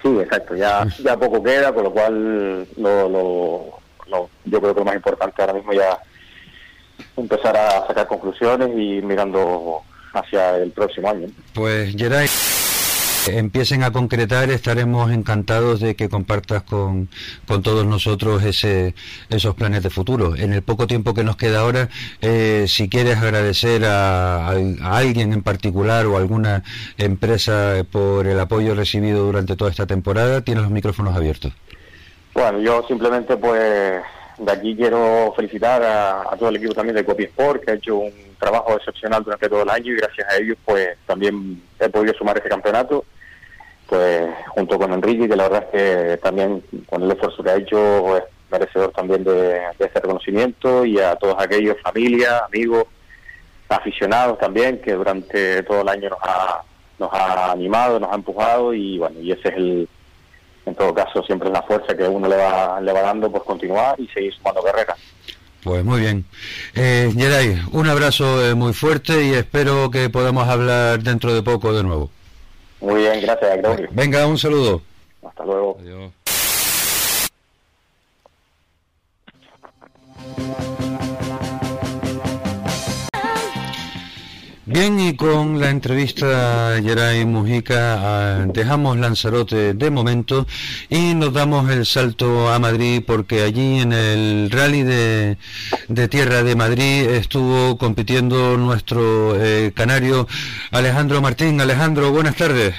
[0.06, 4.80] Sí, exacto, ya, ya poco queda, con lo cual lo, lo, lo, yo creo que
[4.82, 5.98] lo más importante ahora mismo ya
[7.18, 9.82] empezar a sacar conclusiones y mirando
[10.14, 11.28] hacia el próximo año.
[11.56, 12.28] Pues Geray,
[13.28, 17.10] empiecen a concretar, estaremos encantados de que compartas con,
[17.48, 18.96] con todos nosotros ese,
[19.30, 20.36] esos planes de futuro.
[20.36, 21.90] En el poco tiempo que nos queda ahora,
[22.22, 26.64] eh, si quieres agradecer a, alguien en particular o alguna
[26.98, 31.54] empresa por el apoyo recibido durante toda esta temporada, tienes los micrófonos abiertos.
[32.34, 34.02] Bueno, yo simplemente pues
[34.38, 37.98] de aquí quiero felicitar a, todo el equipo también de Copy Sport, que ha hecho
[37.98, 42.14] un trabajo excepcional durante todo el año y gracias a ellos pues también he podido
[42.14, 43.06] sumar ese campeonato,
[43.88, 47.56] pues junto con Enrique, que la verdad es que también con el esfuerzo que ha
[47.56, 52.86] hecho es merecedor también de, de ese reconocimiento y a todos aquellos, familia, amigos,
[53.70, 56.62] aficionados también, que durante todo el año nos ha,
[57.00, 59.90] nos ha animado, nos ha empujado y bueno, y ese es el
[60.66, 63.44] en todo caso siempre es la fuerza que uno le va, le va dando por
[63.44, 64.98] continuar y seguir sumando carreras.
[65.64, 66.26] Pues muy bien.
[66.76, 71.74] Eh, Yeray, un abrazo eh, muy fuerte y espero que podamos hablar dentro de poco
[71.74, 72.12] de nuevo.
[72.82, 73.90] Muy bien, gracias, Gregorio.
[73.92, 74.82] Venga, un saludo.
[75.24, 75.78] Hasta luego.
[75.80, 76.12] Adiós.
[84.76, 90.46] Bien, y con la entrevista a Geray Mujica uh, dejamos Lanzarote de momento
[90.90, 95.38] y nos damos el salto a Madrid porque allí en el rally de,
[95.88, 100.28] de tierra de Madrid estuvo compitiendo nuestro eh, canario
[100.72, 101.62] Alejandro Martín.
[101.62, 102.76] Alejandro, buenas tardes.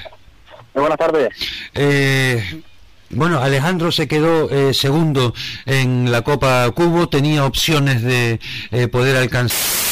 [0.75, 1.29] Muy buenas tardes.
[1.73, 2.61] Eh,
[3.09, 5.33] bueno, Alejandro se quedó eh, segundo
[5.65, 9.86] en la Copa Cubo, tenía opciones de eh, poder alcanzar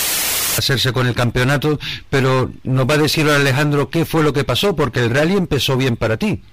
[0.58, 1.78] hacerse con el campeonato,
[2.10, 5.78] pero nos va a decir Alejandro qué fue lo que pasó, porque el rally empezó
[5.78, 6.44] bien para ti.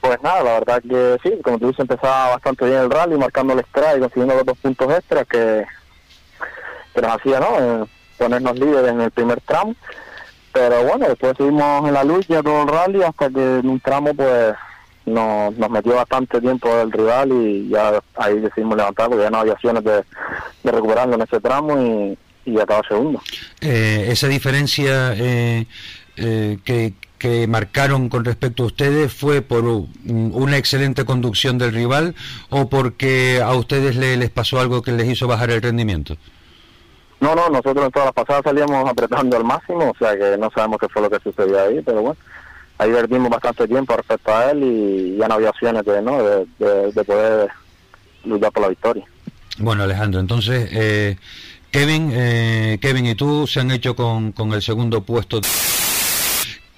[0.00, 3.54] Pues nada, la verdad que sí, como tú dices, empezaba bastante bien el rally, marcando
[3.54, 5.64] el extra y consiguiendo los dos puntos extras que,
[6.94, 7.48] que nos hacía, ¿no?
[7.58, 9.74] Eh, ponernos líderes en el primer tramo.
[10.52, 14.14] Pero bueno, después seguimos en la lucha todo el rally hasta que en un tramo,
[14.14, 14.54] pues,
[15.06, 19.38] nos, nos metió bastante tiempo el rival y ya ahí decidimos levantar porque ya no
[19.38, 20.04] había opciones de,
[20.62, 23.20] de recuperarlo en ese tramo y, y acaba segundo.
[23.60, 25.66] Eh, esa diferencia eh,
[26.16, 32.14] eh, que, que marcaron con respecto a ustedes fue por una excelente conducción del rival
[32.48, 36.16] o porque a ustedes le, les pasó algo que les hizo bajar el rendimiento?
[37.20, 40.50] No, no, nosotros en todas las pasadas salíamos apretando al máximo, o sea que no
[40.50, 42.16] sabemos qué fue lo que sucedió ahí, pero bueno,
[42.78, 46.22] ahí perdimos bastante tiempo respecto a él y ya no había opciones de, ¿no?
[46.22, 47.50] de, de, de poder
[48.24, 49.04] luchar por la victoria.
[49.58, 51.18] Bueno, Alejandro, entonces eh,
[51.70, 55.40] Kevin, eh, Kevin y tú se han hecho con, con el segundo puesto.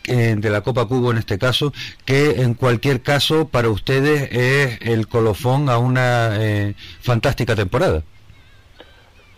[0.05, 1.73] eh, de la Copa Cubo en este caso,
[2.05, 8.03] que en cualquier caso para ustedes es el colofón a una eh, fantástica temporada.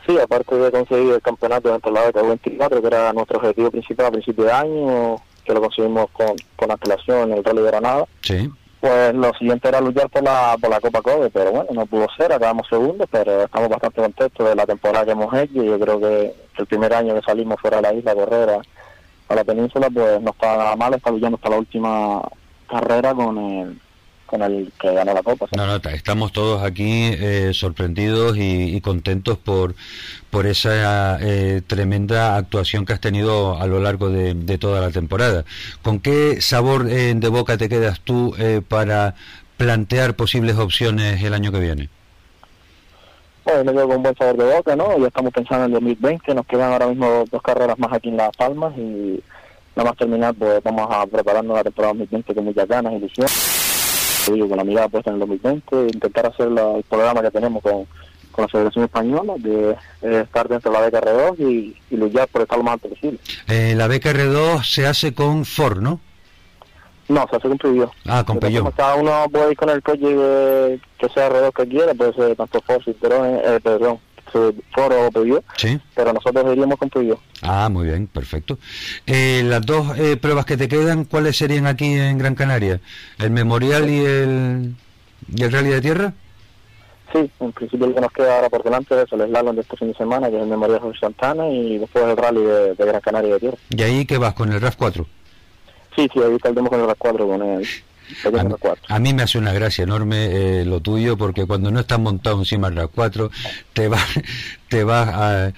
[0.06, 3.70] Sí, aparte de conseguir el campeonato dentro de la beca 24, que era nuestro objetivo
[3.70, 7.66] principal a principio de año, que lo conseguimos con, con antelación en el Rally de
[7.66, 8.04] Granada.
[8.22, 8.50] Sí.
[8.84, 12.06] Pues lo siguiente era luchar por la, por la Copa Kobe, pero bueno, no pudo
[12.18, 15.80] ser, acabamos segundos, pero estamos bastante contentos de la temporada que hemos hecho y yo
[15.80, 18.60] creo que el primer año que salimos fuera de la isla a correr a,
[19.28, 22.20] a la península, pues no está nada mal, está luchando hasta la última
[22.68, 23.80] carrera con el,
[24.38, 25.46] con el que ganó la Copa.
[25.46, 25.56] ¿sí?
[25.56, 29.74] No, no, ta- estamos todos aquí eh, sorprendidos y, y contentos por,
[30.30, 34.90] por esa eh, tremenda actuación que has tenido a lo largo de, de toda la
[34.90, 35.44] temporada.
[35.82, 39.14] ¿Con qué sabor eh, de boca te quedas tú eh, para
[39.56, 41.88] plantear posibles opciones el año que viene?
[43.44, 44.98] Bueno, me quedo con buen sabor de boca, ¿no?
[44.98, 48.16] Ya estamos pensando en el 2020, nos quedan ahora mismo dos carreras más aquí en
[48.16, 49.22] Las Palmas y
[49.76, 53.26] nada más terminar, pues vamos a preparando la temporada 2020 con muchas ganas, ilusión.
[54.32, 57.62] Digo, con la mirada puesta en el 2020, intentar hacer la- el programa que tenemos
[57.62, 57.86] con,
[58.32, 59.70] con la Federación Española, de
[60.02, 62.88] eh, estar dentro de la beca R2 y, y luchar por estar lo más alto
[62.88, 63.18] posible.
[63.48, 66.00] Eh, la beca R2 se hace con Ford, ¿no?
[67.06, 67.90] No, se hace con Peugeot.
[68.06, 68.74] Ah, con Peugeot.
[68.74, 72.34] Cada uno puede ir con el coche que, que sea R2 que quiera, puede ser
[72.34, 73.98] tanto Ford, Citroën, eh, perdón,
[74.72, 75.78] Ford o Peugeot, Sí.
[75.94, 77.18] pero nosotros iríamos con Peugeot.
[77.42, 78.58] Ah, muy bien, perfecto.
[79.06, 82.80] Eh, las dos eh, pruebas que te quedan, ¿cuáles serían aquí en Gran Canaria?
[83.18, 84.74] ¿El Memorial y el,
[85.34, 86.12] y el Rally de Tierra?
[87.12, 89.76] Sí, en principio lo que nos queda ahora por delante es el slalom de este
[89.76, 92.84] fin de semana, que es el Memorial José Santana, y después el rally de, de
[92.86, 93.56] Gran Canaria de Tierra.
[93.70, 95.06] ¿Y ahí qué vas con el RAF 4?
[95.94, 97.68] Sí, sí, ahí saldremos con el RAS4, con el
[98.24, 98.76] A, mí- RAS4.
[98.88, 102.38] a mí me hace una gracia enorme eh, lo tuyo, porque cuando no estás montado
[102.38, 103.30] encima del RAF 4,
[103.72, 104.04] te vas,
[104.68, 105.52] te vas a,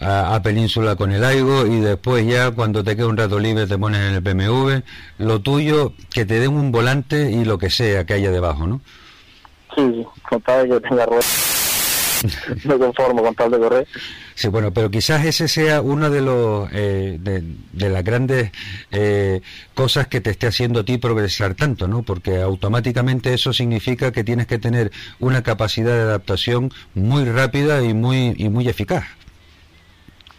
[0.00, 3.66] a- a Península con el Aigo y después ya cuando te queda un rato libre
[3.66, 4.80] te pones en el BMW.
[5.18, 8.80] Lo tuyo, que te den un volante y lo que sea que haya debajo, ¿no?
[9.74, 11.57] Sí, de tenga ruedas.
[12.64, 13.86] Me conformo con tal de correr.
[14.34, 18.50] Sí, bueno, pero quizás ese sea uno de los eh, de, de las grandes
[18.90, 19.40] eh,
[19.74, 22.02] cosas que te esté haciendo a ti progresar tanto, ¿no?
[22.02, 27.94] Porque automáticamente eso significa que tienes que tener una capacidad de adaptación muy rápida y
[27.94, 29.04] muy y muy eficaz.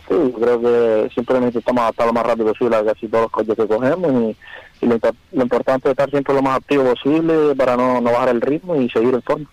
[0.07, 3.55] Sí, creo que siempre necesitamos adaptar lo más rápido posible a casi todos los coches
[3.55, 4.99] que cogemos y, y lo,
[5.33, 8.75] lo importante es estar siempre lo más activo posible para no, no bajar el ritmo
[8.75, 9.47] y seguir en forma.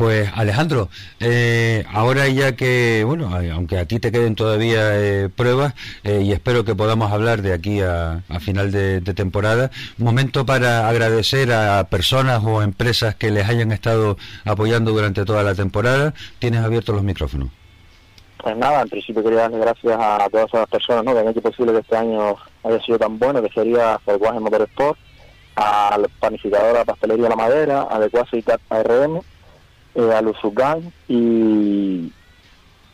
[0.00, 0.88] Pues Alejandro,
[1.20, 6.22] eh, ahora ya que, bueno, a- aunque a ti te queden todavía eh, pruebas eh,
[6.24, 11.52] y espero que podamos hablar de aquí a, a final de, temporada, momento para agradecer
[11.52, 16.14] a personas o empresas que les hayan estado apoyando durante toda la temporada.
[16.38, 17.50] Tienes abiertos los micrófonos.
[18.42, 21.12] Pues nada, en principio quería darle gracias a todas esas personas ¿no?
[21.12, 24.98] que han hecho posible que este año haya sido tan bueno, que sería Volkswagen Motorsport,
[25.56, 29.20] a la panificadora Pastelería La Madera, a Adecuace y Cat ARM,
[30.00, 32.12] eh, a Luzugan y,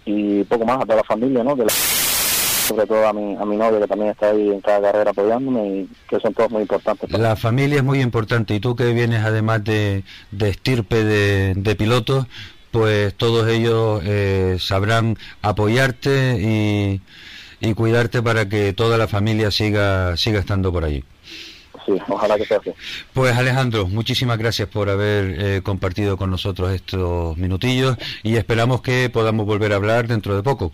[0.05, 1.57] y poco más, a toda la familia, ¿no?
[1.57, 1.73] Que la-
[2.67, 5.67] sobre todo a mi, a mi novia que también está ahí en cada carrera apoyándome
[5.69, 7.09] y que son todos muy importantes.
[7.11, 11.77] La familia es muy importante y tú que vienes además de, de estirpe de, de
[11.77, 12.27] pilotos,
[12.73, 17.01] pues todos ellos eh, sabrán apoyarte y,
[17.61, 21.05] y cuidarte para que toda la familia siga, siga estando por allí.
[21.87, 22.71] Sí, ojalá que sea así.
[23.13, 29.09] Pues Alejandro, muchísimas gracias por haber eh, compartido con nosotros estos minutillos y esperamos que
[29.09, 30.73] podamos volver a hablar dentro de poco.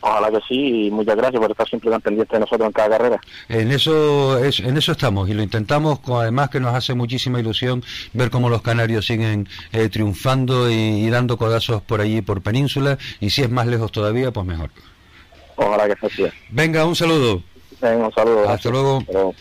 [0.00, 2.90] Ojalá que sí y muchas gracias por estar siempre tan pendiente de nosotros en cada
[2.90, 3.20] carrera.
[3.48, 7.82] En eso, es- en eso estamos y lo intentamos, además que nos hace muchísima ilusión
[8.12, 12.98] ver cómo los canarios siguen eh, triunfando y, y dando codazos por allí, por península,
[13.20, 14.70] y si es más lejos todavía, pues mejor.
[15.56, 16.36] Ojalá que sea así.
[16.50, 17.42] Venga, un saludo.
[17.80, 18.38] Venga, un saludo.
[18.40, 18.72] Hasta gracias.
[18.72, 18.98] luego.
[19.00, 19.34] Hasta luego.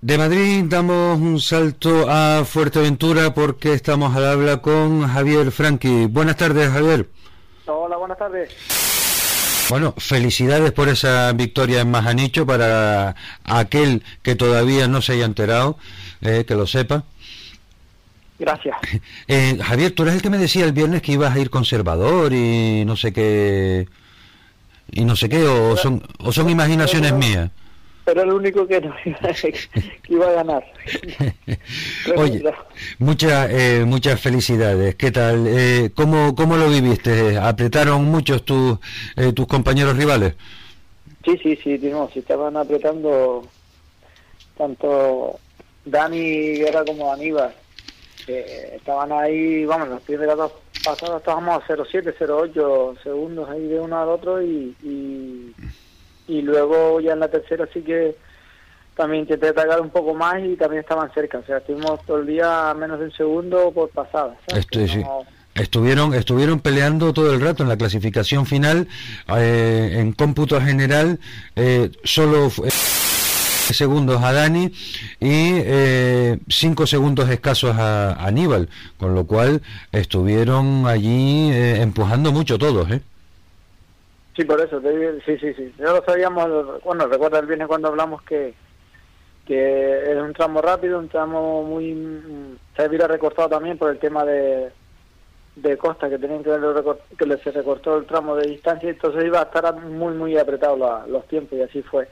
[0.00, 6.06] De Madrid damos un salto a Fuerteventura porque estamos al habla con Javier Franqui.
[6.06, 7.08] Buenas tardes, Javier.
[7.66, 8.54] Hola, buenas tardes.
[9.68, 15.76] Bueno, felicidades por esa victoria en Majanicho para aquel que todavía no se haya enterado,
[16.20, 17.02] eh, que lo sepa.
[18.38, 18.76] Gracias.
[19.26, 22.32] Eh, Javier, tú eres el que me decía el viernes que ibas a ir conservador
[22.32, 23.88] y no sé qué
[24.90, 27.50] y no sé qué o son o son imaginaciones mías.
[28.08, 29.54] Pero el único que, no iba, que
[30.08, 30.64] iba a ganar.
[32.16, 32.42] Oye,
[32.98, 34.94] muchas eh, muchas felicidades.
[34.94, 35.46] ¿Qué tal?
[35.46, 37.36] Eh, ¿cómo, ¿Cómo lo viviste?
[37.36, 38.78] ¿Apretaron muchos tus
[39.14, 40.36] eh, tus compañeros rivales?
[41.22, 43.46] Sí, sí, sí, no, estaban apretando
[44.56, 45.38] tanto
[45.84, 47.52] Dani era como Aníbal.
[48.26, 50.52] estaban ahí, vamos, las primeras dos
[50.82, 55.54] pasadas estábamos a 0,7, 0,8 segundos ahí de uno al otro y, y,
[56.28, 58.16] y luego ya en la tercera sí que
[58.94, 61.38] también intenté atacar un poco más y también estaban cerca.
[61.38, 64.36] O sea, estuvimos todo el día a menos de un segundo por pasada.
[65.54, 68.86] Estuvieron, estuvieron peleando todo el rato en la clasificación final,
[69.36, 71.18] eh, en cómputo general,
[71.56, 72.70] eh, solo eh,
[73.74, 74.66] segundos a Dani
[75.20, 78.68] y eh, cinco segundos escasos a a Aníbal,
[78.98, 79.62] con lo cual
[79.92, 83.00] estuvieron allí eh, empujando mucho todos, ¿eh?
[84.38, 85.74] Sí, por eso, te sí, sí, sí.
[85.78, 88.54] Ya lo sabíamos, bueno, recuerda el viernes cuando hablamos que
[89.44, 92.56] que es un tramo rápido, un tramo muy...
[92.76, 94.70] Se hubiera recortado también por el tema de,
[95.56, 99.40] de costa, que tenían que, recor- que se recortó el tramo de distancia, entonces iba
[99.40, 102.08] a estar muy, muy apretado la- los tiempos y así fue.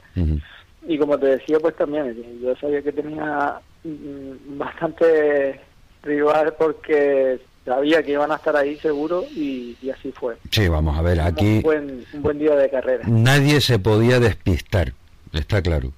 [0.87, 5.61] Y como te decía, pues también, yo sabía que tenía mm, bastante
[6.01, 10.35] rival porque sabía que iban a estar ahí seguro y, y así fue.
[10.51, 13.03] Sí, vamos a ver, Un aquí buen, un buen día de carrera.
[13.07, 14.93] nadie se podía despistar,
[15.33, 15.91] está claro.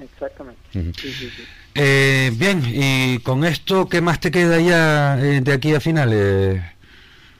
[0.00, 0.60] Exactamente.
[0.74, 0.90] Ujú.
[0.98, 1.42] Sí, sí, sí.
[1.74, 6.60] Eh, bien, y con esto, ¿qué más te queda ya eh, de aquí a finales?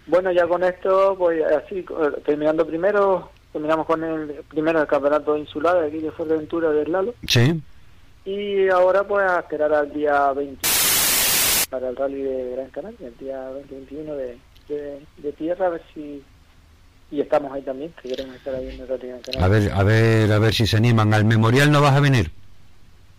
[0.07, 1.85] Bueno, ya con esto, pues así, eh,
[2.25, 7.15] terminando primero, terminamos con el primero el campeonato insular de aquí de Fuerteventura de Lalo
[7.27, 7.61] Sí.
[8.25, 10.67] y ahora pues a esperar al día 20
[11.73, 15.83] para el rally de Gran Canaria, el día 20-21 de, de, de tierra, a ver
[15.95, 16.23] si...
[17.11, 19.45] Y estamos ahí también, que queremos estar ahí en el rally de Gran Canaria.
[19.45, 21.15] A ver, a ver, a ver si se animan.
[21.15, 22.31] ¿Al memorial no vas a venir?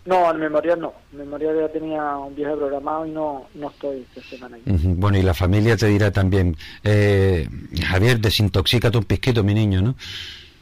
[0.04, 0.94] No, al memorial no.
[1.12, 5.22] El memorial ya tenía un viaje programado y no, no estoy esta semana Bueno, y
[5.22, 7.48] la familia te dirá también, eh,
[7.84, 9.96] Javier, desintoxícate un pisquito, mi niño, ¿no?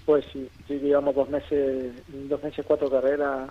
[0.07, 3.51] Pues sí, sí, llevamos dos meses, dos meses, cuatro carreras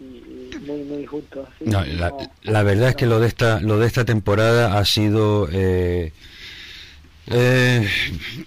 [0.00, 1.48] y, y muy, muy juntos.
[1.54, 4.04] así, No, y la, no- la verdad es que lo de esta, lo de esta
[4.04, 6.12] temporada ha sido, eh,
[7.28, 7.88] eh,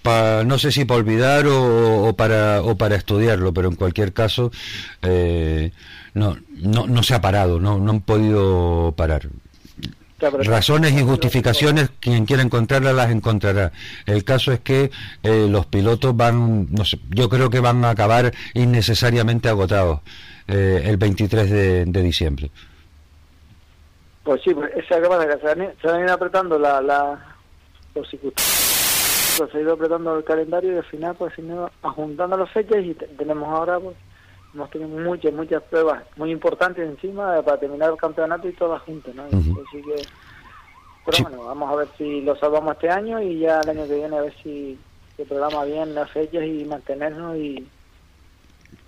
[0.02, 4.12] pa- no sé si para olvidar o, o para, o para estudiarlo, pero en cualquier
[4.12, 4.50] caso,
[5.02, 5.72] eh,
[6.14, 9.28] no, no, no se ha parado, no, no han podido parar.
[10.18, 13.72] Razones y justificaciones, quien quiera encontrarlas las encontrará.
[14.06, 14.90] El caso es que
[15.22, 20.00] eh, los pilotos van, no sé, yo creo que van a acabar innecesariamente agotados
[20.48, 22.50] eh, el 23 de, de diciembre.
[24.22, 27.36] Pues sí, pues esa que pasa, que se han, se han ido apretando la, la,
[27.94, 28.42] los circuitos,
[29.38, 32.36] pues se ha ido apretando el calendario y al final pues se han ido juntando
[32.36, 33.96] las fechas y te- tenemos ahora pues
[34.52, 39.14] hemos tenido muchas, muchas pruebas muy importantes encima para terminar el campeonato y todas juntas,
[39.14, 39.24] ¿no?
[39.26, 39.62] Ujú.
[39.68, 40.02] Así que,
[41.04, 41.22] pero Sí.
[41.22, 44.16] bueno, vamos a ver si lo salvamos este año y ya el año que viene
[44.16, 44.76] a ver si
[45.16, 47.64] se programa bien las fechas y mantenernos y,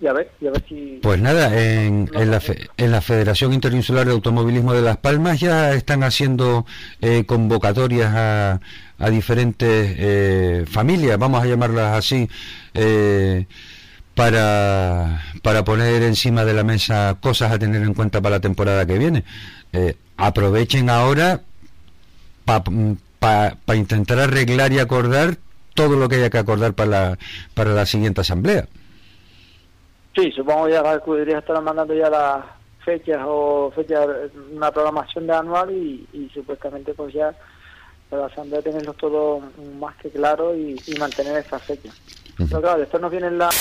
[0.01, 0.99] y a ver, y a ver si...
[1.01, 5.39] Pues nada, en, en, la, fe- en la Federación Interinsular de Automovilismo de Las Palmas
[5.39, 6.65] ya están haciendo
[7.01, 8.59] eh, convocatorias a,
[8.97, 12.29] a diferentes eh, familias, vamos a llamarlas así,
[12.73, 13.45] eh,
[14.15, 18.85] para, para poner encima de la mesa cosas a tener en cuenta para la temporada
[18.85, 19.23] que viene.
[19.73, 21.41] Eh, aprovechen ahora
[22.45, 25.37] para intentar arreglar y acordar
[25.73, 27.17] todo lo que haya que acordar para la,
[27.53, 28.67] para la siguiente asamblea.
[30.15, 32.45] Sí, supongo que ya escuderías estarán mandando ya las
[32.83, 34.07] fechas o fechas,
[34.51, 37.35] una programación de anual y, y supuestamente pues ya
[38.09, 41.95] para la asamblea tenerlos todo más que claro y, y mantener esas fechas.
[42.49, 43.55] Pero claro, después nos vienen las...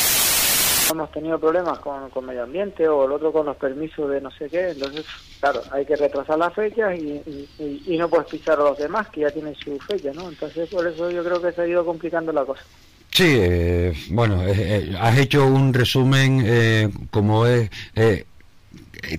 [0.90, 4.30] Hemos tenido problemas con, con medio ambiente o el otro con los permisos de no
[4.30, 5.05] sé qué, entonces,
[5.38, 7.22] claro, hay que retrasar las fechas y,
[7.59, 10.30] y- y no puedes pisar a los demás que ya tienen su fecha, ¿no?
[10.30, 12.62] Entonces, por eso yo creo que se ha ido complicando la cosa.
[13.11, 18.26] Sí, eh, bueno, eh, eh, has hecho un resumen eh, como es eh,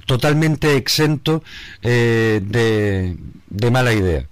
[0.06, 1.44] totalmente exento
[1.82, 3.18] eh, de,
[3.48, 4.26] de mala idea.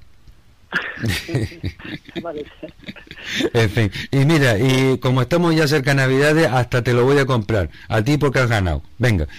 [2.21, 2.45] Vale.
[3.53, 7.17] En fin, y mira, y como estamos ya cerca de Navidades, hasta te lo voy
[7.19, 8.83] a comprar, a ti porque has ganado.
[8.97, 9.27] Venga.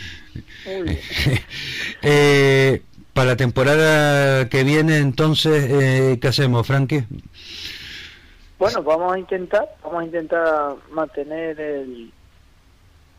[2.03, 7.05] Eh, para la temporada que viene, entonces, eh, ¿qué hacemos, Frankie?
[8.59, 12.13] Bueno, vamos a intentar, vamos a intentar mantener el,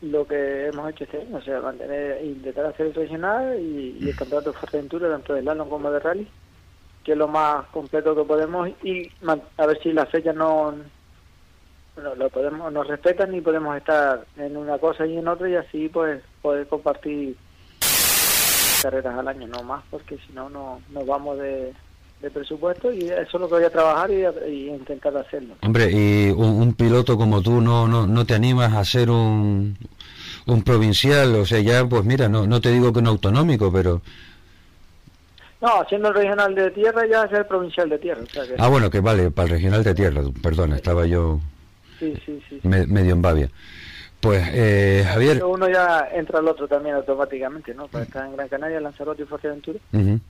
[0.02, 4.16] lo que hemos hecho este año, o sea, mantener, intentar hacer el regional y, el
[4.16, 6.28] campeonato de Fuerteventura tanto de Slalom como de rally,
[7.02, 9.10] que es lo más completo que podemos y
[9.56, 10.74] a ver si las fechas no,
[11.96, 15.88] lo podemos, nos respetan y podemos estar en una cosa y en otra y así
[15.88, 17.34] pues poder compartir
[18.82, 21.72] carreras al año, no más, porque si no, no nos vamos de,
[22.20, 25.54] de presupuesto y eso es lo que voy a trabajar y, y intentar hacerlo.
[25.62, 29.76] Hombre, y un, un piloto como tú no, no, no te animas a ser un,
[30.46, 34.02] un provincial, o sea, ya, pues mira, no, no te digo que no autonómico, pero
[35.62, 38.22] No, haciendo el regional de tierra ya es el provincial de tierra.
[38.22, 41.40] O sea que, Ah, bueno, que vale, para el regional de tierra, perdón, estaba yo
[41.98, 42.60] sí, sí, sí.
[42.64, 43.50] me- medio en Bavia.
[44.20, 47.86] Pues, eh, Javier, Uno ya entra al otro también automáticamente, ¿no?
[47.88, 49.78] Para estar en Gran Canaria, Lanzarote y Fuerteventura.
[49.94, 50.20] ujú,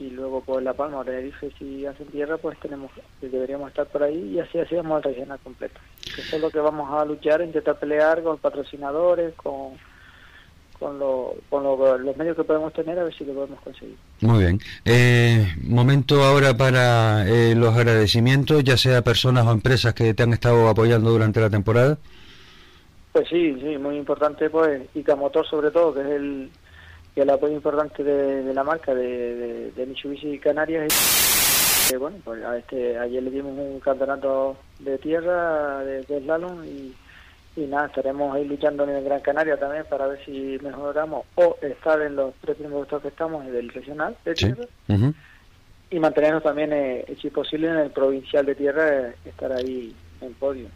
[0.00, 2.90] Y luego por La Palma Tenerife, si hacen tierra, pues tenemos
[3.20, 5.80] deberíamos estar por ahí y así hacíamos el regional completo.
[6.16, 9.72] Eso es lo que vamos a luchar, intentar pelear con patrocinadores, con
[10.78, 13.96] con, lo- con lo- los medios que podemos tener, a ver si lo podemos conseguir.
[14.20, 14.60] muy bien.
[14.84, 20.32] Eh, momento ahora para eh, los agradecimientos, ya sea personas o empresas que te han
[20.32, 21.98] estado apoyando durante la temporada.
[23.12, 26.48] Pues sí, sí, muy importante, pues, Ica Motor sobre todo, que es el,
[27.18, 30.86] que el apoyo importante de, de la marca de, de, de Mitsubishi Canarias.
[31.90, 36.62] Y, eh, bueno, pues a este, ayer le dimos un campeonato de tierra, de, slalom,
[36.64, 36.94] y,
[37.56, 41.56] y nada, estaremos ahí luchando en el Gran Canaria también para ver si mejoramos o
[41.60, 44.44] estar en los tres primeros puestos que estamos del regional de Sí.
[44.52, 44.68] tierra
[45.90, 50.34] y mantenernos también, eh, si posible, en el provincial de tierra, eh, estar ahí en
[50.34, 50.68] podio.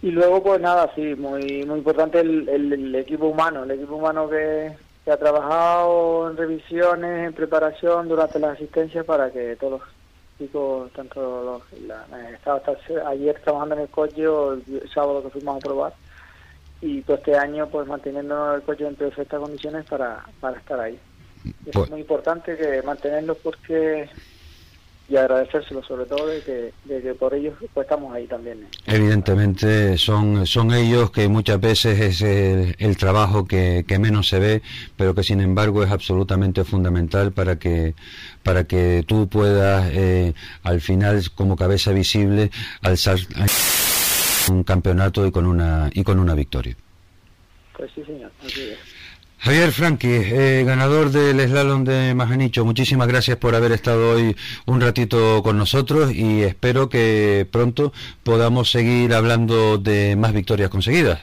[0.00, 3.96] Y luego, pues nada, sí, muy muy importante el, el- el equipo humano, el equipo
[3.96, 4.72] humano que,
[5.06, 9.82] que ha trabajado en revisiones, en preparación durante las asistencias para que todos los
[10.36, 15.22] chicos, tanto los, la, estado hasta ayer trabajando en el coche o el, el sábado
[15.22, 15.94] que fuimos a probar,
[16.80, 20.98] y todo este año pues manteniendo el coche en perfectas condiciones para, para estar ahí.
[21.44, 24.10] Eso Pues- es muy importante que mantenerlos porque
[25.08, 28.64] y agradecérselo sobre todo de que, de que por ellos pues estamos ahí también.
[28.64, 28.66] ¿eh?
[28.86, 34.38] Evidentemente son, son ellos que muchas veces es el, el trabajo que, que menos se
[34.40, 34.62] ve,
[34.96, 37.94] pero que sin embargo es absolutamente fundamental para que,
[38.42, 42.50] para que tú puedas eh, al final como cabeza visible
[42.82, 43.18] alzar
[44.50, 46.76] un campeonato y con una, y con una victoria.
[47.76, 48.32] Pues sí, señor.
[48.44, 48.95] Así es.
[49.38, 54.34] Javier Franqui, eh, ganador del slalom de Majanicho, muchísimas gracias por haber estado hoy
[54.64, 57.92] un ratito con nosotros y espero que pronto
[58.24, 61.20] podamos seguir hablando de más victorias conseguidas.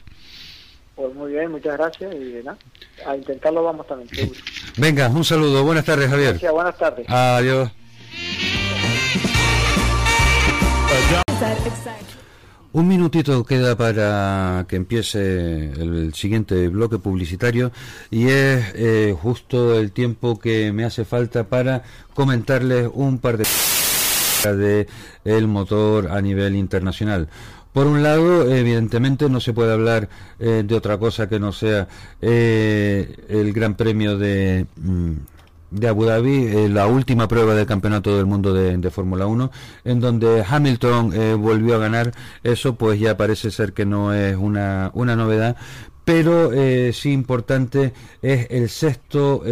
[0.96, 2.58] Pues muy bien, muchas gracias y nada,
[3.06, 4.08] a intentarlo vamos también.
[4.10, 4.40] seguro.
[4.78, 6.30] Venga, un saludo, buenas tardes Javier.
[6.32, 7.10] Gracias, buenas tardes.
[7.10, 7.72] Adiós.
[12.74, 17.72] Un minutito queda para que empiece el siguiente bloque publicitario
[18.10, 21.84] y es eh, justo el tiempo que me hace falta para
[22.16, 23.44] comentarles un par de
[24.44, 24.88] de
[25.24, 27.30] el motor a nivel internacional.
[27.72, 30.10] Por un lado, evidentemente no se puede hablar
[30.40, 31.88] eh, de otra cosa que no sea
[32.22, 35.12] eh, el Gran Premio de, mm,
[35.74, 39.52] de Abu Dhabi, eh, la última prueba del Campeonato del Mundo de, de Fórmula 1,
[39.86, 42.12] en donde Hamilton eh, volvió a ganar.
[42.44, 45.58] Eso pues ya parece ser que no es una, una novedad,
[46.06, 49.44] pero eh, sí importante es el sexto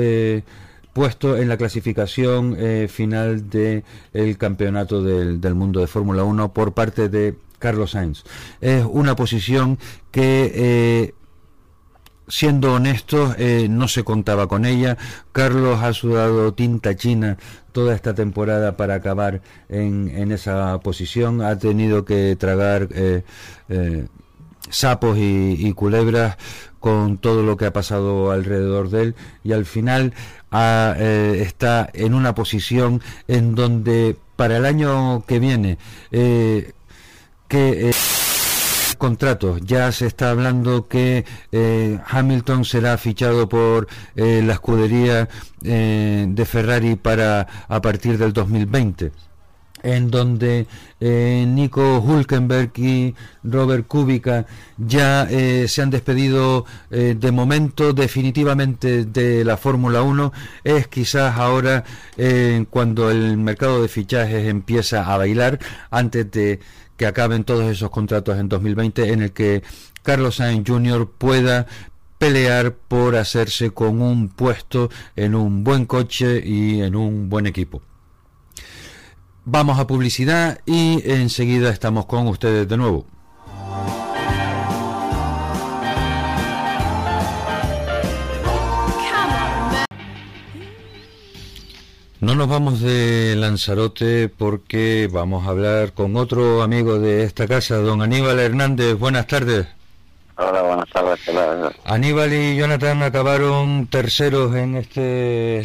[0.93, 2.57] puesto en la clasificación
[2.89, 8.23] final del el campeonato del, del mundo de Fórmula 1 por parte de Carlos Sainz.
[8.59, 9.79] Es una posición
[10.11, 11.13] que
[12.31, 14.97] siendo honestos, eh, no se contaba con ella.
[15.33, 17.37] Carlos ha sudado tinta china
[17.73, 21.41] toda esta temporada para acabar en, en esa posición.
[21.41, 23.23] Ha tenido que tragar eh,
[23.67, 24.07] eh,
[24.69, 26.37] sapos y, culebras
[26.79, 30.13] con todo lo que ha pasado alrededor de él y al final
[30.51, 35.77] ha, eh, está en una posición en donde para el año que viene
[37.47, 37.91] que
[39.01, 39.61] contratos.
[39.65, 45.27] Ya se está hablando que eh, Hamilton será fichado por eh, la escudería
[45.63, 49.11] eh, de Ferrari para a partir del 2020
[49.83, 50.67] en donde
[50.99, 54.45] Nico Hulkenberg y Robert Kubica
[54.77, 60.31] ya se han despedido de momento definitivamente de la Fórmula 1
[60.63, 61.83] es quizás ahora
[62.69, 65.57] cuando el mercado de fichajes empieza a bailar
[65.89, 66.59] antes de
[67.01, 69.63] que acaben todos esos contratos en 2020 en el que
[70.03, 71.09] Carlos Sainz Jr.
[71.09, 71.65] pueda
[72.19, 77.81] pelear por hacerse con un puesto en un buen coche y en un buen equipo.
[79.45, 83.07] Vamos a publicidad y enseguida estamos con ustedes de nuevo.
[92.21, 97.77] No nos vamos de Lanzarote porque vamos a hablar con otro amigo de esta casa,
[97.77, 98.93] don Aníbal Hernández.
[98.93, 99.65] Buenas tardes.
[100.35, 101.19] Hola, buenas tardes.
[101.27, 101.71] hola.
[101.83, 105.63] Aníbal y Jonathan acabaron terceros en este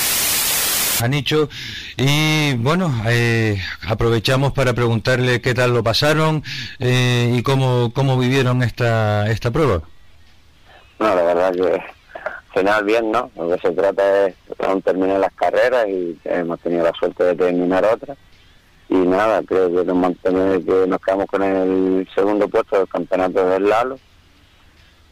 [1.02, 1.50] anicho
[1.98, 6.42] y bueno, eh, aprovechamos para preguntarle qué tal lo pasaron
[6.78, 9.82] eh, y cómo, cómo vivieron esta, esta prueba.
[11.00, 11.95] No, la verdad que
[12.56, 13.30] final bien, ¿no?
[13.36, 17.34] Lo que se trata es aún terminar las carreras y hemos tenido la suerte de
[17.34, 18.16] terminar otras.
[18.88, 23.46] Y nada, creo que nos, mantener, que nos quedamos con el segundo puesto del campeonato
[23.48, 23.98] del Lalo.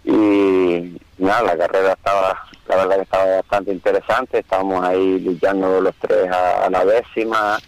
[0.04, 2.38] Y nada, la carrera estaba,
[2.68, 7.58] la verdad que estaba bastante interesante, estábamos ahí luchando los tres a, a la décima,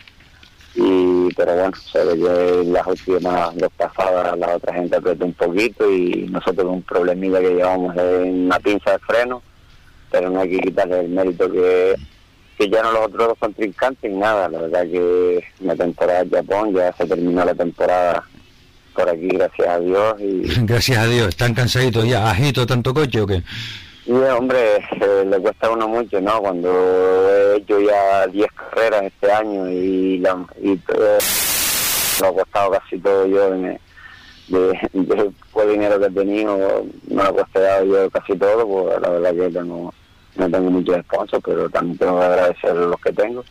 [0.75, 5.33] y pero bueno, se ve que las últimas dos pasadas la otra gente apretó un
[5.33, 9.43] poquito y nosotros un problemilla que llevamos en una pinza de freno,
[10.17, 11.95] pero no hay que quitarle el mérito que,
[12.57, 16.37] que ya no los otros dos contrincantes y nada, la verdad que la temporada de
[16.39, 18.25] Japón ya se terminó la temporada
[18.95, 20.15] por aquí, gracias a Dios.
[20.19, 22.31] y Gracias a Dios, ¿están cansaditos ya?
[22.31, 23.43] ¿Agito tanto coche o qué?
[24.07, 26.41] Y hombre, eh, le cuesta a uno mucho, ¿no?
[26.41, 26.71] Cuando
[27.29, 31.19] he hecho ya 10 carreras este año y, la, y todo,
[32.23, 33.79] lo ha costado casi todo yo de,
[34.49, 39.11] de, de dinero que he tenido, me lo he costado yo casi todo, pues la
[39.11, 39.93] verdad que tengo,
[40.37, 43.45] no tengo muchos sponsors, pero también tengo que agradecer los que tengo.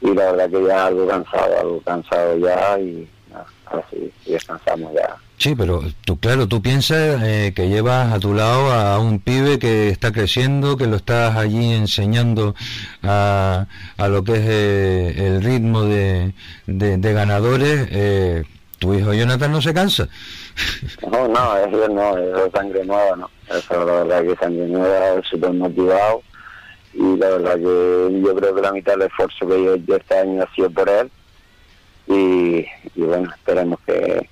[0.00, 4.92] Y la verdad que ya algo cansado, algo cansado ya y nada, ahora sí descansamos
[4.94, 5.16] ya.
[5.38, 9.58] Sí, pero tú, claro, tú piensas eh, que llevas a tu lado a un pibe
[9.58, 12.54] que está creciendo, que lo estás allí enseñando
[13.02, 13.66] a,
[13.98, 16.32] a lo que es eh, el ritmo de,
[16.66, 17.88] de, de ganadores.
[17.90, 18.44] Eh,
[18.78, 20.08] tu hijo Jonathan no se cansa.
[21.10, 23.30] No, no, eso no, es sangre nueva, no.
[23.48, 26.22] Eso la verdad que sangre nueva, súper motivado.
[26.92, 30.42] Y la verdad que yo creo que la mitad del esfuerzo que yo este año
[30.42, 31.10] ha sido por él.
[32.08, 32.64] Y,
[32.94, 34.28] bueno, esperemos que,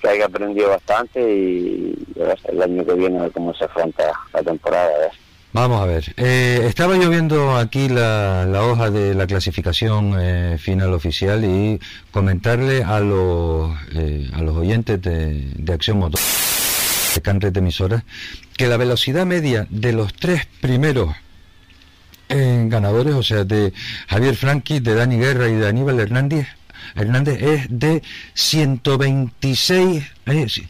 [0.00, 4.12] que haya aprendido bastante y, y el año que viene a ver cómo se afronta
[4.32, 5.10] la temporada.
[5.52, 6.14] Vamos a ver.
[6.16, 11.78] Eh, estaba yo viendo aquí la, hoja de la clasificación eh, final oficial y
[12.10, 16.20] comentarle a los, eh, a los oyentes de, de Acción Motor,
[17.14, 18.02] de Canres de emisoras,
[18.56, 21.14] que la velocidad media de los tres primeros
[22.30, 23.74] ganadores, o sea, de
[24.08, 26.48] Javier Franqui, de Dani Guerra y de Aníbal Hernández,
[26.94, 28.02] Hernández es de
[28.34, 30.66] 126 eh, sí,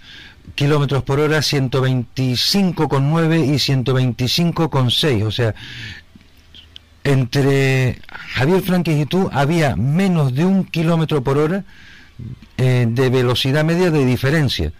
[0.55, 5.24] kilómetros por hora, 125,9 y 125,6.
[5.24, 5.55] O sea,
[7.05, 8.01] entre
[8.34, 11.64] Javier Franquez y tú había menos de un kilómetro por hora
[12.57, 14.72] eh, de velocidad media de diferencia.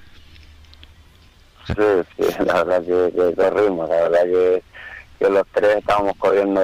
[1.67, 1.75] Sí,
[2.17, 4.63] sí, la verdad que, corrimos, la verdad que,
[5.19, 6.61] que los tres estábamos corriendo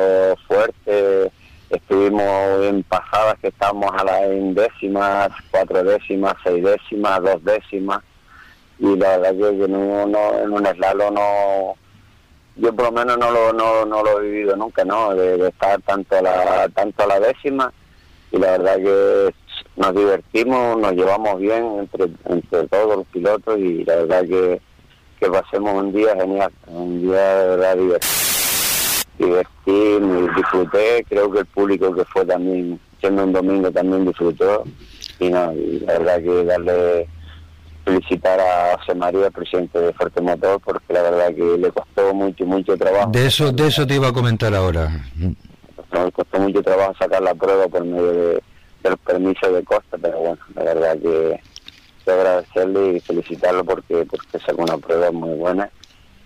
[0.47, 1.31] fuerte,
[1.71, 8.01] estuvimos en pasadas que estábamos a las décimas, cuatro décimas, seis décimas, dos décimas,
[8.81, 11.75] y la verdad que, en, un, no- en un slalom no,
[12.57, 15.15] yo por lo menos no lo, no, no lo he vivido nunca, ¿no?
[15.15, 17.73] De, estar tanto a la, tanto a la décima,
[18.31, 19.35] y la verdad que
[19.77, 24.61] nos divertimos, nos llevamos bien entre, entre todos los pilotos, y la verdad que
[25.21, 28.13] que pasemos un día genial, un día de verdad divertido.
[29.19, 29.99] Divertí,
[30.37, 34.63] disfruté, creo que el público que fue también, siendo un domingo también disfrutó,
[35.19, 37.09] y no, y la verdad que darle,
[37.89, 42.45] felicitar a José María, presidente de Fuerte Motor, porque la verdad que le costó mucho,
[42.45, 43.11] mucho trabajo.
[43.11, 44.91] De eso, de eso te iba a comentar ahora.
[45.93, 48.43] Nos costó mucho trabajo sacar la prueba por medio de,
[48.83, 51.41] de los permisos de costa, pero bueno, la verdad que,
[52.11, 55.71] agradecerle y felicitarlo porque, porque sacó una prueba muy buena.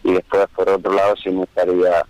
[0.04, 2.04] Y después, por otro lado, sí me gustaría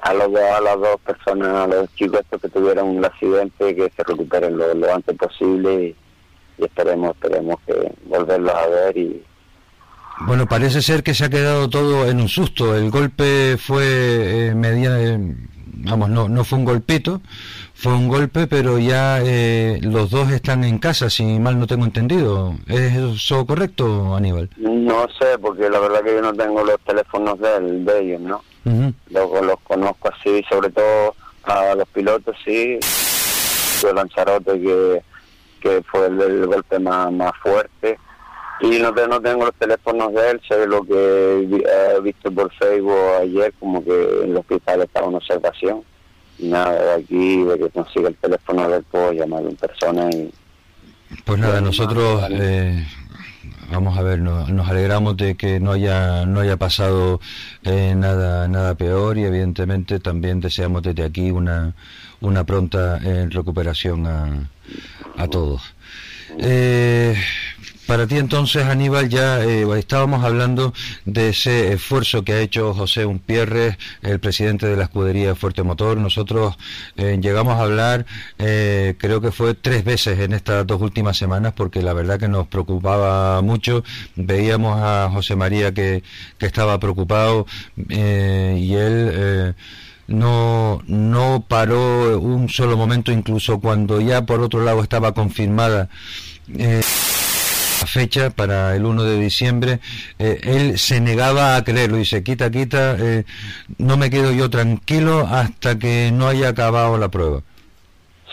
[0.00, 3.92] a, los, a las dos personas, a los chicos estos que tuvieron un accidente, que
[3.94, 5.96] se recuperen lo, lo antes posible y,
[6.58, 9.22] y esperemos, esperemos que volverlos a ver y,
[10.26, 12.74] Bueno, parece ser que se ha quedado todo en un susto.
[12.76, 15.18] El golpe fue eh, media, eh,
[15.84, 17.20] vamos, no, no fue un golpito,
[17.74, 21.84] fue un golpe, pero ya eh, los dos están en casa, si mal no tengo
[21.84, 22.54] entendido.
[22.66, 24.50] ¿Es eso correcto, Aníbal?
[24.56, 28.20] no sé, porque la verdad que yo no tengo los teléfonos de, él- de ellos,
[28.20, 28.42] ¿no?
[28.64, 28.92] Ujú.
[29.10, 32.78] los, los conozco así, sobre todo a los pilotos, sí.
[33.80, 35.02] Yo Lanzarote, que,
[35.58, 37.98] que fue el, el golpe más, más fuerte.
[38.60, 42.30] Y no, te- no tengo los teléfonos de él, sé lo que vi- he visto
[42.32, 45.82] por Facebook ayer, como que en el hospital estaba en observación.
[46.40, 50.10] Y nada, de aquí, de que consiga el teléfono de él, puedo llamarlo en persona
[50.10, 50.32] y,
[51.24, 52.84] Pues nada, nosotros eh,
[53.70, 57.20] vamos a ver, nos, nos alegramos de que no haya no haya pasado
[57.64, 61.74] eh, nada nada peor y evidentemente también deseamos desde aquí una
[62.20, 64.48] una pronta eh, recuperación a,
[65.16, 65.62] a todos.
[66.38, 67.16] Eh,
[67.86, 70.74] para ti entonces, Aníbal, ya eh, estábamos hablando
[71.06, 75.96] de ese esfuerzo que ha hecho José Unpierre, el presidente de la escudería Fuerte Motor.
[75.96, 76.58] Nosotros
[76.96, 78.04] llegamos a hablar,
[78.36, 82.46] creo que fue tres veces en estas dos últimas semanas, porque la verdad que nos
[82.46, 83.82] preocupaba mucho.
[84.16, 86.02] Veíamos a José María que,
[86.36, 87.46] que estaba preocupado
[87.88, 89.54] y él
[90.08, 95.88] no, no paró un solo momento, incluso cuando ya por otro lado estaba confirmada
[96.58, 96.80] eh,
[97.80, 99.80] la fecha para el 1 de diciembre,
[100.18, 103.24] eh, él se negaba a creerlo, dice, quita, quita, eh,
[103.76, 107.42] no me quedo yo tranquilo hasta que no haya acabado la prueba.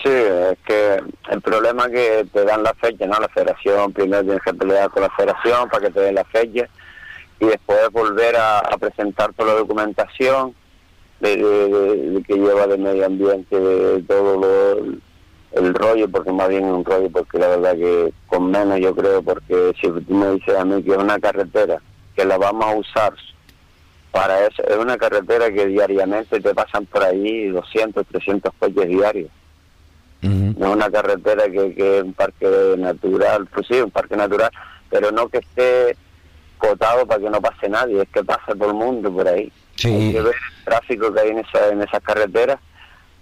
[0.01, 3.19] Sí, es que el problema es que te dan la fecha, ¿no?
[3.19, 6.67] La federación, primero tienes que pelear con la federación para que te den la fecha
[7.39, 10.53] y después volver a presentar toda la documentación
[11.19, 14.79] de, que lleva de medio ambiente, de todo
[15.53, 18.93] el rollo, porque más bien es un rollo, porque la verdad que con menos yo
[18.95, 21.81] creo, porque si tú me dices a mí que es una carretera,
[22.15, 23.13] que la vamos a usar
[24.11, 29.29] para eso, es una carretera que diariamente te pasan por ahí 200, 300 coches diarios.
[30.21, 34.49] No es una carretera que, que es un parque natural, pues sí, un parque natural,
[34.89, 35.95] pero no que esté
[36.57, 39.51] cotado para que no pase nadie, es que pasa todo el mundo por ahí.
[39.75, 39.89] Sí.
[39.89, 42.57] Hay que ver el tráfico que hay en, esa, en esas carreteras,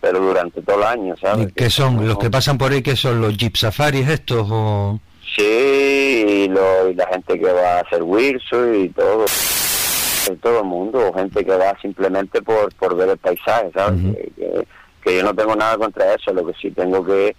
[0.02, 1.54] pero durante todo el año, ¿sabes?
[1.54, 2.08] ¿Qué son?
[2.08, 5.00] ¿Los que pasan por ahí que son los jeep safaris estos o...?
[5.36, 9.26] Sí, y, lo, y la gente que va a hacer Wilson y todo
[10.42, 14.00] todo el mundo, gente que va simplemente por, por ver el paisaje, ¿sabes?
[14.36, 14.66] que,
[15.04, 17.36] que, yo no tengo nada contra eso, lo que sí tengo que,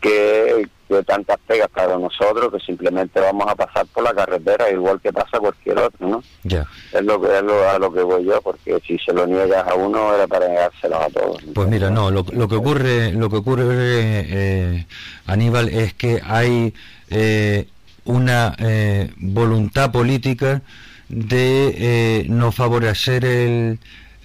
[0.00, 0.68] que,
[1.04, 5.40] tantas pegas para nosotros que simplemente vamos a pasar por la carretera igual que pasa
[5.40, 6.22] cualquier otro, ¿no?
[6.44, 6.64] Ya.
[6.92, 9.66] Es lo que es lo, a lo que voy yo, porque si se lo niegas
[9.66, 11.42] a uno era para negárselos a todos.
[11.54, 14.86] Pues mira, no, lo, lo que ocurre, lo que ocurre, eh,
[15.26, 16.72] Aníbal, es que hay
[17.10, 17.66] eh,
[18.04, 20.62] una eh, voluntad política
[21.08, 23.78] de no favorecer el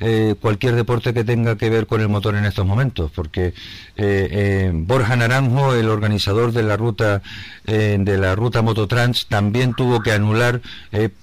[0.04, 3.54] eh, cualquier deporte que tenga que ver con el motor en estos momentos, porque eh,
[3.98, 7.22] eh, Borja Naranjo, el organizador de la ruta
[7.66, 10.62] de la ruta Mototrans, también tuvo que anular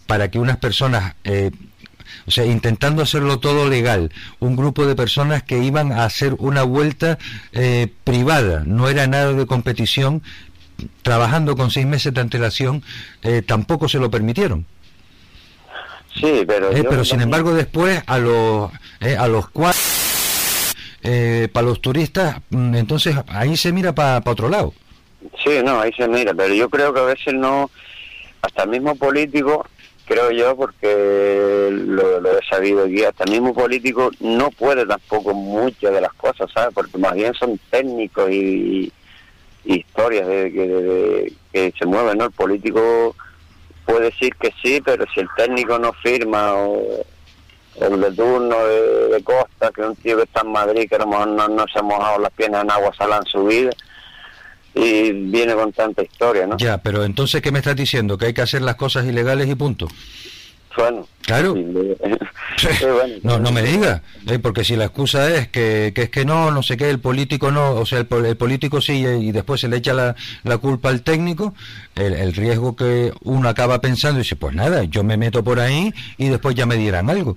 [0.06, 1.16] para que unas personas
[2.26, 6.62] o sea, intentando hacerlo todo legal, un grupo de personas que iban a hacer una
[6.62, 7.18] vuelta
[8.04, 10.22] privada, no era nada de competición,
[11.02, 12.84] trabajando con seis meses de antelación,
[13.46, 14.64] tampoco se lo permitieron.
[16.20, 16.70] Sí, pero...
[16.72, 19.80] Eh, pero sin embargo después a los, eh, a los cuatro,
[21.02, 24.74] eh, para los turistas, mm, entonces ahí se mira para otro lado.
[25.44, 27.70] Sí, no, ahí se mira, pero yo creo que a veces no,
[28.42, 29.66] hasta el mismo político,
[30.06, 35.92] creo yo, porque lo, he sabido aquí, hasta el mismo político no puede tampoco muchas
[35.92, 36.74] de las cosas, ¿sabes?
[36.74, 38.92] Porque más bien son técnicos y,
[39.64, 42.24] historias de, de, que se mueven, ¿no?
[42.24, 43.14] El político
[43.88, 47.04] puede decir que sí, pero si el técnico no firma o
[47.80, 50.98] el de turno de, Costa, que es un tío que está en Madrid, que a
[50.98, 53.70] lo mejor no, se ha mojado las piernas en agua salada en su vida,
[54.74, 56.58] y viene con tanta historia, ¿no?
[56.58, 58.18] Ya, pero entonces, ¿qué me estás diciendo?
[58.18, 59.88] ¿Que hay que hacer las cosas ilegales y punto?
[61.22, 61.54] Claro.
[63.22, 64.38] no, no me diga, ¿eh?
[64.38, 67.50] porque si la excusa es que, que, es que no, no sé qué, el político
[67.50, 71.02] no, o sea, el, político sí y después se le echa la, la culpa al
[71.02, 71.54] técnico,
[71.96, 75.92] el, riesgo que uno acaba pensando y dice, pues nada, yo me meto por ahí
[76.16, 77.36] y después ya me dirán algo.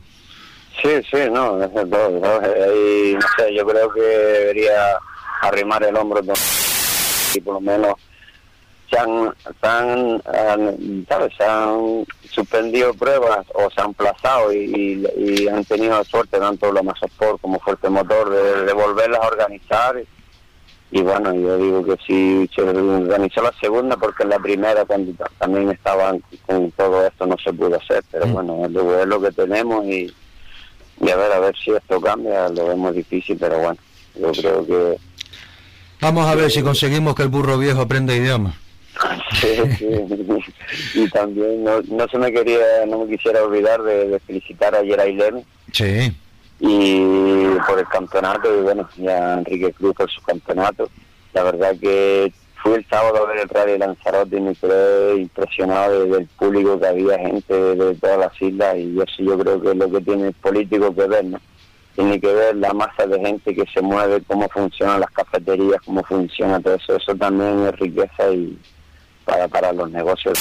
[0.82, 4.98] Sí, sí, no, no, sé, yo creo que debería
[5.42, 6.22] arrimar el hombro
[7.34, 7.96] y por lo menos
[8.92, 9.34] se han,
[11.38, 17.42] se han, suspendido pruebas o se han plazado y, han tenido suerte tanto la Sport
[17.42, 18.30] como Fuerte Motor
[18.66, 20.02] de, volverlas a organizar.
[20.94, 25.72] Y bueno, yo digo que si se organizó la segunda porque la primera cuando también
[25.72, 28.34] estaban con todo esto no se pudo hacer, pero mm.
[28.34, 30.14] bueno, es lo, que tenemos y,
[31.00, 33.78] y a ver, a ver si esto cambia, lo vemos difícil, pero bueno,
[34.16, 34.98] yo creo que...
[36.02, 38.54] Vamos a ver si conseguimos que el burro viejo aprenda idioma.
[40.94, 45.18] Y también no, no se me quería, no me quisiera olvidar de, felicitar a Yeray
[45.72, 46.16] Sí.
[46.60, 50.90] Y por el campeonato, y bueno, ya Enrique Cruz por su campeonato.
[51.34, 52.32] La verdad que
[52.62, 56.88] fui el sábado a ver el Rally Lanzarote y me quedé impresionado del público que
[56.88, 60.28] había gente de, todas las islas y eso yo creo que es lo que tiene
[60.28, 61.40] el político que ver, ¿no?
[61.96, 66.04] Tiene que ver la masa de gente que se mueve, cómo funcionan las cafeterías, cómo
[66.04, 66.96] funciona todo eso.
[66.96, 68.58] Eso también es riqueza y,
[69.32, 70.38] para, para los negocios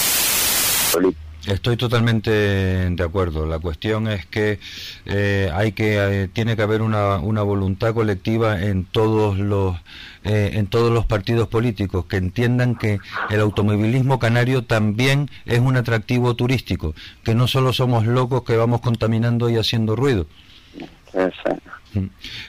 [0.93, 1.27] políticos.
[1.47, 3.47] Estoy totalmente de acuerdo.
[3.47, 4.59] La cuestión es que
[5.07, 9.77] eh, hay que eh, tiene que haber una, una voluntad colectiva en todos los
[10.25, 12.99] eh, en todos los partidos políticos que entiendan que
[13.31, 18.83] el automovilismo canario también es un atractivo turístico, que no solo somos locos que vamos
[18.83, 20.27] contaminando y haciendo ruido.
[21.15, 21.80] Mm.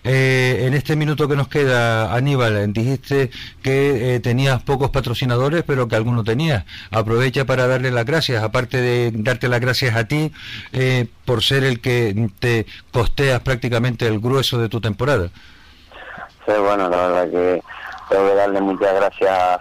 [0.03, 3.31] Eh, en este minuto que nos queda, Aníbal, dijiste
[3.61, 6.65] que eh, tenías pocos patrocinadores, pero que alguno tenías.
[6.91, 10.31] Aprovecha para darle las gracias, aparte de darte las gracias a ti
[10.73, 15.29] eh, por ser el que te costeas prácticamente el grueso de tu temporada.
[16.45, 17.63] Sí, bueno, la verdad que
[18.09, 19.59] tengo que darle muchas gracias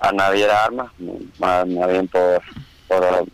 [0.00, 0.90] a Naviera Armas,
[1.38, 2.42] más, bien por,
[2.88, 3.26] por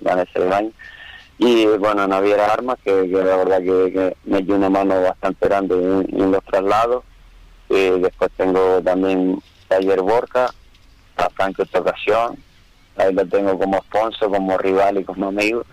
[1.39, 5.74] y bueno, Naviera Armas, que, la verdad que, me dio una mano bastante grande
[6.11, 7.05] en, los traslados.
[7.70, 10.53] y después tengo también Taller Borca,
[11.16, 12.36] a Franco esta ocasión,
[12.97, 15.64] ahí lo tengo como sponsor, como rival y como amigo.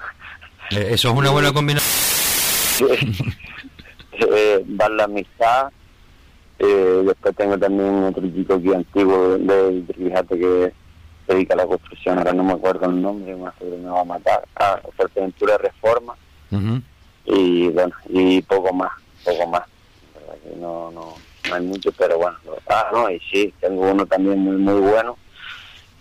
[0.72, 2.89] Eh, eso es una buena combinación.
[4.11, 5.70] eh, la amistad.
[6.57, 10.74] Eh, después tengo también otro chico aquí antiguo de, fíjate que
[11.28, 14.43] dedica a la construcción, ahora no me acuerdo el nombre, más me va a matar,
[14.55, 16.15] ah, Fuerteventura Reforma,
[17.26, 18.91] y bueno, y poco más,
[19.23, 19.63] poco más,
[20.57, 21.15] no, no,
[21.49, 22.38] no hay mucho, pero bueno,
[22.69, 25.17] ah, no, y sí, tengo uno también muy, muy bueno,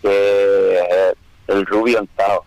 [0.03, 1.17] que es
[1.49, 2.45] el Rubio Antao,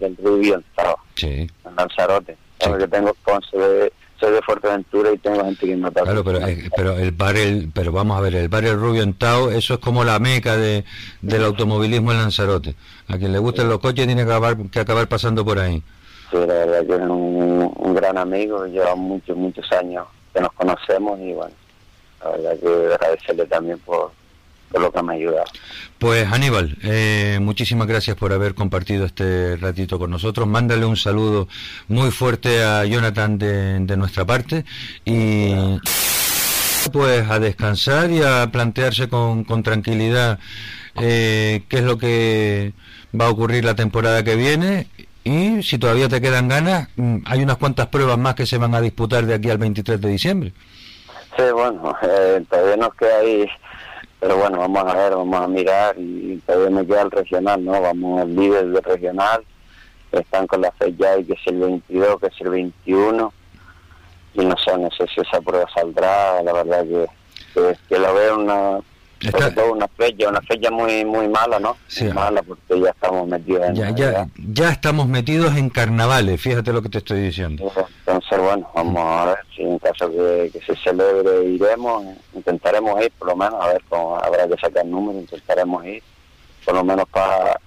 [0.00, 1.48] el Rubio Antao, sí.
[1.64, 2.70] en Lanzarote, sí.
[2.78, 3.92] que tengo sponsor de
[4.22, 7.92] soy de Fuerteventura y tengo gente que no está Claro, pero, eh, pero el pero
[7.92, 10.84] vamos a ver, el bar El Rubio en Tao, eso es como la meca de,
[11.20, 12.76] del automovilismo en Lanzarote.
[13.08, 15.82] A quien le gusten los coches tiene que acabar, que acabar pasando por ahí.
[16.30, 20.52] Sí, la verdad que es un, un gran amigo, lleva muchos, muchos años que nos
[20.52, 21.54] conocemos y bueno,
[22.22, 24.12] la verdad que agradecerle también por,
[24.80, 25.44] lo que me ha ayudado.
[25.98, 30.46] Pues Aníbal, eh, muchísimas gracias por haber compartido este ratito con nosotros.
[30.46, 31.48] Mándale un saludo
[31.88, 34.64] muy fuerte a Jonathan de, de nuestra parte
[35.04, 35.54] y
[36.90, 40.38] pues a descansar y a plantearse con, con tranquilidad
[41.00, 42.72] eh, qué es lo que
[43.18, 44.86] va a ocurrir la temporada que viene
[45.24, 48.74] y si todavía te quedan ganas, mm, hay unas cuantas pruebas más que se van
[48.74, 50.52] a disputar de aquí al 23 de diciembre.
[51.36, 53.46] Sí, bueno, eh, todavía nos queda ahí
[54.22, 57.82] pero bueno, vamos a ver, vamos a mirar y todavía me queda el regional, ¿no?
[57.82, 59.44] Vamos al líder del regional,
[60.12, 63.32] están con la fecha ahí que es el 22, que es el 21,
[64.34, 67.06] y no sé, no sé si esa prueba saldrá, la verdad que,
[67.52, 68.78] que, que lo veo una,
[69.70, 71.76] una fecha, una fecha muy muy mala, ¿no?
[71.86, 72.04] Sí.
[72.04, 73.74] mala porque ya estamos metidos en...
[73.74, 77.72] Ya, ya, ya estamos metidos en carnavales, fíjate lo que te estoy diciendo.
[78.06, 82.04] Entonces, bueno, vamos a ver si en caso que, que se celebre iremos,
[82.34, 86.02] intentaremos ir por lo menos, a ver cómo habrá que sacar números, intentaremos ir,
[86.64, 87.58] por lo menos para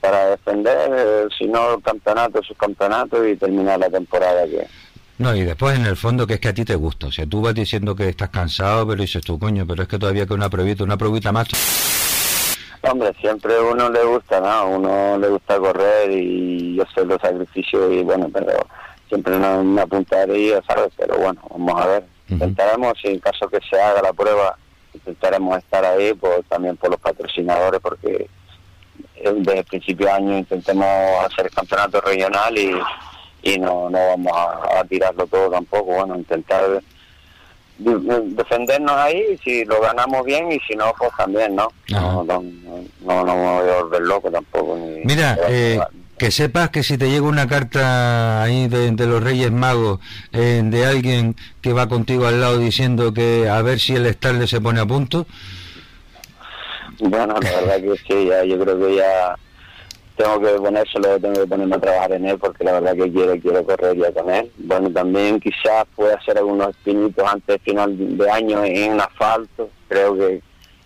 [0.00, 4.66] para defender, eh, si no el campeonato, campeonato y terminar la temporada que,
[5.20, 7.08] no, y después en el fondo que es que a ti te gusta.
[7.08, 9.98] O sea, tú vas diciendo que estás cansado, pero dices tú, coño, pero es que
[9.98, 11.46] todavía que una pruebita, una pruebita más.
[12.80, 14.68] Hombre, siempre a uno le gusta, ¿no?
[14.70, 18.66] uno le gusta correr y yo sé los sacrificios y bueno, pero
[19.08, 20.88] siempre no me apuntaría, ¿sabes?
[20.96, 22.04] Pero bueno, vamos a ver.
[22.30, 24.56] Intentaremos, si en caso que se haga la prueba,
[24.94, 28.26] intentaremos estar ahí, pues también por los patrocinadores, porque
[29.22, 30.86] desde el principio de año intentemos
[31.26, 32.72] hacer el campeonato regional y
[33.42, 36.82] y no, no vamos a, tirarlo todo tampoco, bueno, intentar
[37.78, 41.68] defendernos ahí, si lo ganamos bien y si no, pues también, ¿no?
[41.88, 42.42] No, no,
[43.02, 44.78] no, me voy a volver loco tampoco.
[45.04, 45.80] Mira, eh,
[46.18, 50.00] que sepas que si te llega una carta ahí de, los Reyes Magos
[50.32, 54.46] eh, de alguien que va contigo al lado diciendo que a ver si el estarle
[54.46, 55.26] se pone a punto.
[56.98, 59.34] Bueno, la verdad que sí, ya, yo creo que ya
[60.16, 63.38] tengo que ponérselo, tengo que ponerme a trabajar en él porque la verdad que quiero,
[63.40, 64.50] quiero correr ya con él.
[64.58, 69.70] Bueno, también quizás pueda hacer algunos pinitos antes del final de año en asfalto.
[69.88, 70.42] Creo que,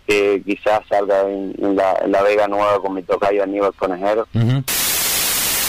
[0.07, 4.27] que quizás salga en, la, Vega Nueva con mi tocayo Aníbal Conejero.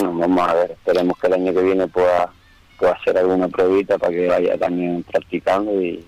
[0.00, 2.30] vamos a ver, esperemos que el año que viene pueda,
[2.78, 6.06] pueda hacer alguna pruebita para que vaya también practicando y,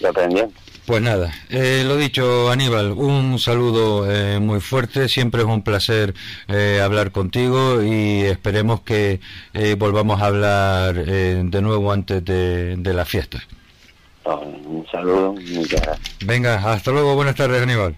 [0.00, 0.54] y aprendiendo.
[0.90, 6.14] Pues nada, eh, lo dicho Aníbal, un saludo eh, muy fuerte, siempre es un placer
[6.48, 9.20] eh, hablar contigo y esperemos que
[9.78, 13.38] volvamos a hablar de nuevo antes de, la fiesta.
[14.24, 16.16] Un saludo, muchas gracias.
[16.26, 17.94] Venga, hasta luego, buenas tardes Aníbal.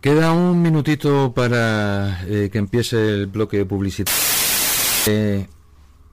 [0.00, 5.53] Queda un minutito para que empiece el bloque publicitario.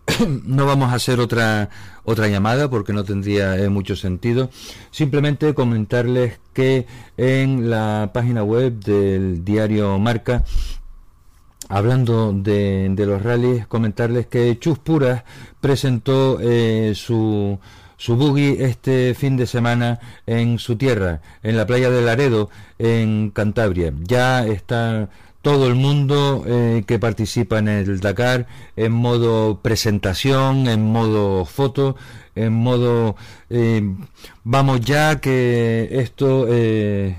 [0.46, 1.70] no vamos a hacer otra
[2.04, 4.50] otra llamada porque no tendría eh, mucho sentido.
[4.92, 6.88] Simplemente comentarles que
[7.18, 10.44] en la página web del diario Marca
[11.70, 15.24] hablando de, de, los rallies, comentarles que Chus Puras
[15.62, 17.58] presentó eh, su,
[17.96, 23.32] su buggy este fin de semana en su tierra, en la playa de Laredo, en
[23.32, 23.94] Cantabria.
[24.02, 25.10] Ya está
[25.42, 31.96] todo el mundo eh, que participa en el Dakar en modo presentación, en modo foto,
[32.36, 33.16] en modo
[33.50, 33.82] eh,
[34.44, 37.16] vamos ya que esto eh,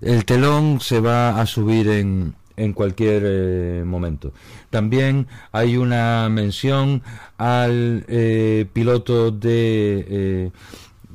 [0.00, 4.32] el telón se va a subir en, en cualquier momento.
[4.70, 7.02] También hay una mención
[7.36, 8.04] al
[8.72, 10.50] piloto de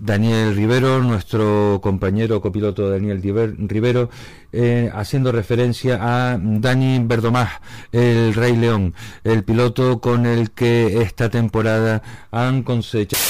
[0.02, 4.10] Daniel Rivero, nuestro compañero copiloto Daniel Rivero,
[4.52, 11.30] eh, haciendo referencia a Dani Verdomás, el Rey León, el piloto con el que esta
[11.30, 13.22] temporada han cosechado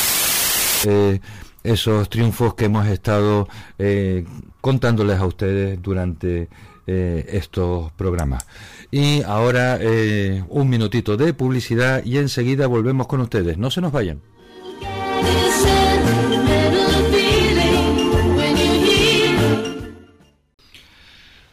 [0.87, 1.19] eh,
[1.61, 4.23] esos triunfos que hemos estado eh,
[4.61, 6.47] contándoles a ustedes durante
[6.87, 8.45] estos programas.
[8.89, 9.79] Y ahora
[10.49, 13.57] un minutito de publicidad y enseguida volvemos con ustedes.
[13.57, 14.19] No se nos vayan.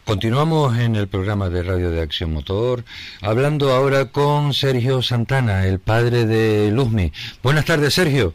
[0.08, 2.82] Continuamos en el programa de Radio de Acción Motor,
[3.20, 7.12] hablando ahora con Sergio Santana, el padre de Luzmi.
[7.42, 8.32] Buenas tardes, Sergio.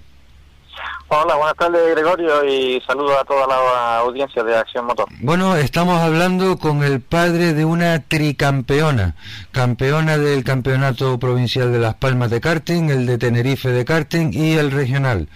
[1.07, 5.07] Hola, buenas tardes, Gregorio, y saludo a toda la audiencia de Acción Motor.
[5.21, 9.15] Bueno, estamos hablando con el padre de una tricampeona,
[9.51, 14.51] campeona del Campeonato Provincial de Las Palmas de karting, el de Tenerife de karting y
[14.51, 15.27] el regional.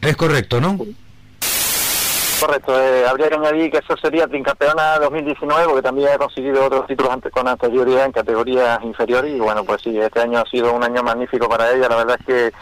[0.00, 0.78] Es correcto, ¿no?
[2.38, 6.86] Correcto, eh, habría que añadir que eso sería Trincampeona 2019, porque también ha conseguido otros
[6.86, 10.84] títulos con anterioridad en categorías inferiores y bueno, pues sí, este año ha sido un
[10.84, 12.52] año magnífico para ella, la verdad es que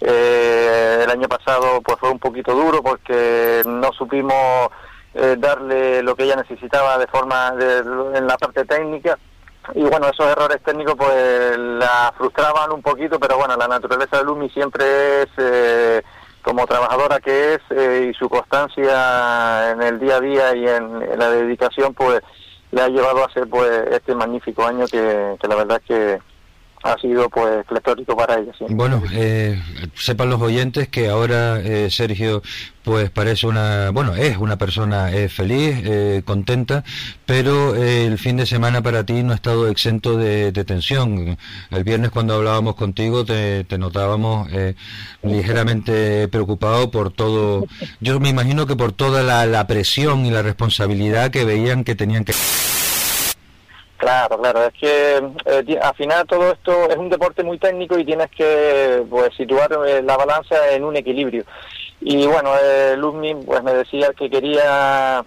[0.00, 4.70] eh, el año pasado pues fue un poquito duro porque no supimos
[5.12, 9.18] eh, darle lo que ella necesitaba de forma en la parte técnica.
[9.74, 14.24] Y bueno, esos errores técnicos pues la frustraban un poquito, pero bueno, la naturaleza de
[14.24, 16.02] Lumi siempre es
[16.48, 21.18] como trabajadora que es eh, y su constancia en el día a día y en,
[21.18, 22.22] la dedicación pues
[22.70, 26.18] le ha llevado a hacer pues este magnífico año que, que la verdad es que
[26.82, 28.52] ha sido pues pletórico para ella.
[28.68, 29.60] Bueno, eh,
[29.94, 32.42] sepan los oyentes que ahora eh, Sergio
[32.82, 36.84] pues parece una, bueno, es una persona eh, feliz, eh, contenta,
[37.26, 41.36] pero el fin de semana para ti no ha estado exento de, tensión.
[41.70, 44.48] El viernes cuando hablábamos contigo te, notábamos
[45.22, 47.66] ligeramente preocupado por todo,
[48.00, 51.94] yo me imagino que por toda la, la presión y la responsabilidad que veían que
[51.94, 52.32] tenían que...
[53.98, 58.04] Claro, claro, es que eh, al final todo esto es un deporte muy técnico y
[58.04, 61.44] tienes que pues situar eh, la balanza en un equilibrio.
[62.00, 65.24] Y bueno, eh, Luzmi pues me decía que quería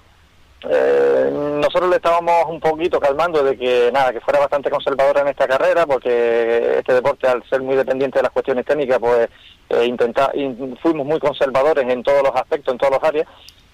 [0.70, 5.30] eh, nosotros le estábamos un poquito calmando de que nada, que fuera bastante conservadora en
[5.30, 9.30] esta carrera, porque este deporte al ser muy dependiente de las cuestiones técnicas, pues
[9.70, 13.28] eh, fuimos muy conservadores en todos los aspectos, en todas las áreas,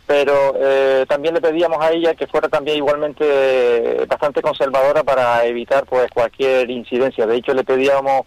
[0.08, 5.86] pero eh, también le pedíamos a ella que fuera también igualmente bastante conservadora para evitar
[5.86, 7.28] pues cualquier incidencia.
[7.28, 8.22] De hecho, le pedíamos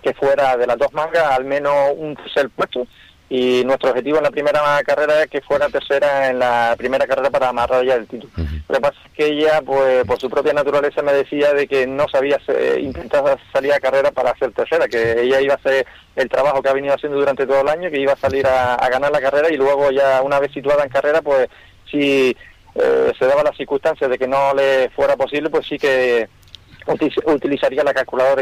[0.00, 2.86] que fuera de las dos mangas al menos un tercer puesto
[3.30, 7.28] y nuestro objetivo en la primera carrera es que fuera tercera en la primera carrera
[7.28, 8.32] para amarrar ya el título.
[8.36, 11.86] Lo que pasa es que ella, pues por su propia naturaleza, me decía de que
[11.86, 12.40] no sabía
[12.80, 16.70] intentar salir a carrera para ser tercera, que ella iba a hacer el trabajo que
[16.70, 19.52] ha venido haciendo durante todo el año, que iba a salir a, ganar la carrera
[19.52, 21.48] y luego ya una vez situada en carrera, pues
[21.90, 22.34] si
[22.74, 26.28] eh, se daba la circunstancia de que no le fuera posible, pues sí que
[27.26, 28.40] utilizaría la calculadora.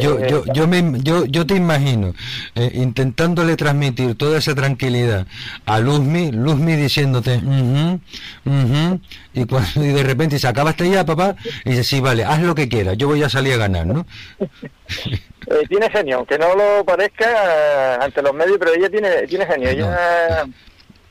[0.00, 2.14] Yo, yo, yo, me, yo, yo te imagino
[2.54, 5.26] eh, intentándole transmitir toda esa tranquilidad
[5.66, 7.40] a Luzmi, Luzmi diciéndote,
[9.34, 12.54] y, cuando, y de repente se acabaste ya, papá, y dice, sí, vale, haz lo
[12.54, 14.06] que quieras, yo voy a salir a ganar, ¿no?
[15.46, 19.44] Eh, tiene genio, aunque no lo parezca eh, ante los medios, pero ella tiene, tiene
[19.44, 19.68] genio.
[19.68, 20.46] Ella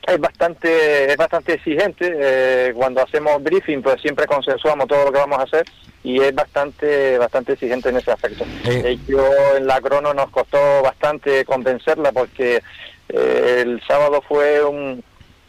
[0.06, 2.72] es bastante, es bastante exigente.
[2.74, 5.64] cuando hacemos briefing, pues siempre consensuamos todo lo que vamos a hacer
[6.04, 8.44] y es bastante bastante exigente en ese aspecto.
[8.66, 8.98] Eh.
[9.08, 9.26] Yo
[9.56, 12.62] en la crono nos costó bastante convencerla porque
[13.08, 15.02] eh, el sábado fue un,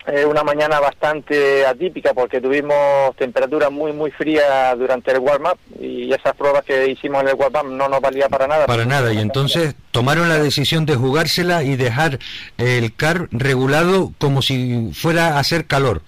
[0.08, 6.12] eh, una mañana bastante atípica porque tuvimos temperatura muy muy fría durante el warm-up y
[6.14, 8.66] esas pruebas que hicimos en el warm-up no nos valía para nada.
[8.66, 12.20] Para nada, y entonces tomaron la decisión de jugársela y dejar
[12.58, 16.02] el car regulado como si fuera a hacer calor.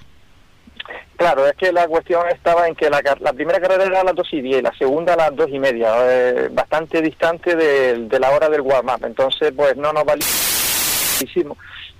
[1.15, 4.13] Claro, es que la cuestión estaba en que la, la primera carrera era a las
[4.13, 8.19] dos y diez, la segunda a las dos y media, eh, bastante distante de, de
[8.19, 9.03] la hora del warm-up.
[9.03, 10.27] Entonces, pues no nos valía
[11.23, 11.57] hicimos,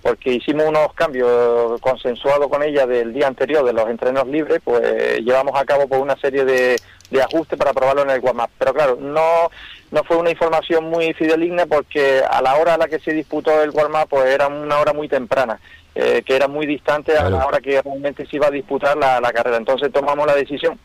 [0.08, 5.20] porque hicimos unos cambios consensuados con ella del día anterior de los entrenos libres, pues
[5.20, 6.78] llevamos a cabo pues, una serie de,
[7.12, 8.50] de ajustes para probarlo en el warm-up.
[8.58, 9.50] Pero claro, no,
[9.92, 13.62] no fue una información muy fideligna porque a la hora a la que se disputó
[13.62, 15.60] el warm-up pues era una hora muy temprana.
[16.00, 19.20] eh, que era muy distante a la hora que realmente se iba a disputar la,
[19.20, 19.58] la carrera.
[19.58, 20.80] Entonces tomamos la decisión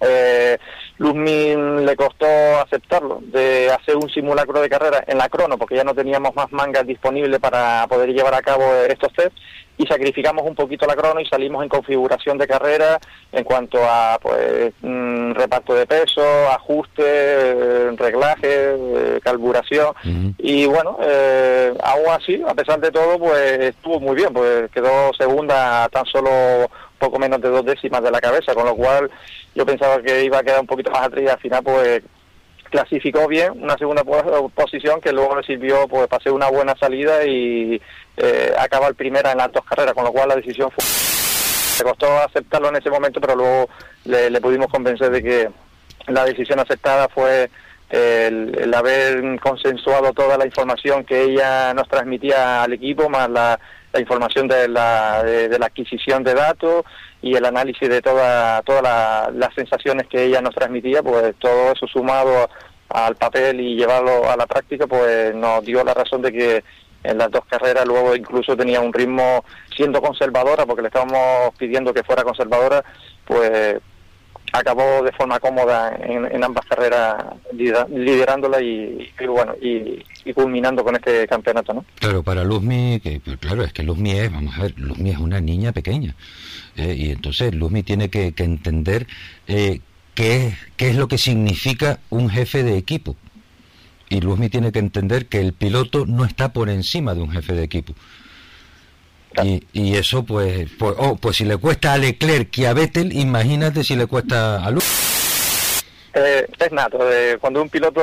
[0.00, 0.58] eh,
[0.98, 2.26] Luzmin le costó
[2.60, 6.50] aceptarlo, de hacer un simulacro de carrera en la crono, porque ya no teníamos más
[6.52, 9.36] mangas disponibles para poder llevar a cabo estos test,
[9.78, 12.98] y sacrificamos un poquito la crono y salimos en configuración de carrera
[13.30, 19.94] en cuanto a pues mm, reparto de peso, ajuste, eh, reglaje, eh, carburación,
[20.38, 25.12] y bueno, eh, aún así, a pesar de todo, pues estuvo muy bien, pues quedó
[25.14, 26.30] segunda a tan solo
[26.98, 29.10] poco menos de dos décimas de la cabeza, con lo cual
[29.56, 32.02] yo pensaba que iba a quedar un poquito más atrás y al final pues
[32.70, 36.76] clasificó bien una segunda po- posición que luego le sirvió pues para hacer una buena
[36.78, 37.80] salida y
[38.16, 40.84] eh, acabar primera en las dos carreras, con lo cual la decisión fue...
[41.78, 43.68] Me costó aceptarlo en ese momento, pero luego
[44.04, 45.48] le, le pudimos convencer de que
[46.08, 47.50] la decisión aceptada fue
[47.90, 53.58] el, haber consensuado toda la información que ella nos transmitía al equipo, más la,
[53.98, 56.84] información de la, de la adquisición de datos
[57.26, 61.72] y el análisis de toda, todas la- las sensaciones que ella nos transmitía, pues todo
[61.72, 62.48] eso sumado
[62.88, 66.64] al papel y llevarlo a la práctica, pues nos dio la razón de que
[67.02, 69.44] en las dos carreras luego incluso tenía un ritmo
[69.76, 72.84] siendo conservadora, porque le estábamos pidiendo que fuera conservadora,
[73.24, 73.76] pues
[74.58, 77.16] acabó de forma cómoda en, ambas carreras
[77.52, 80.02] liderándola y, bueno y,
[80.32, 84.56] culminando con este campeonato no Claro, para Luzmi, que claro, es que Luzmi es, vamos
[84.58, 86.14] a ver, Luzmi es una niña pequeña.
[86.76, 89.06] eh, y entonces Luzmi tiene que, que entender
[89.46, 89.80] eh,
[90.14, 93.16] qué, es, qué es lo que significa un jefe de equipo.
[94.08, 97.54] Y Luzmi tiene que entender que el piloto no está por encima de un jefe
[97.54, 97.94] de equipo.
[99.44, 103.12] Y, y eso, pues, pues, oh, pues si le cuesta a Leclerc y a Vettel,
[103.12, 104.95] imagínate si le cuesta a Luzmi.
[106.18, 108.00] Eh, es nato, eh, cuando un piloto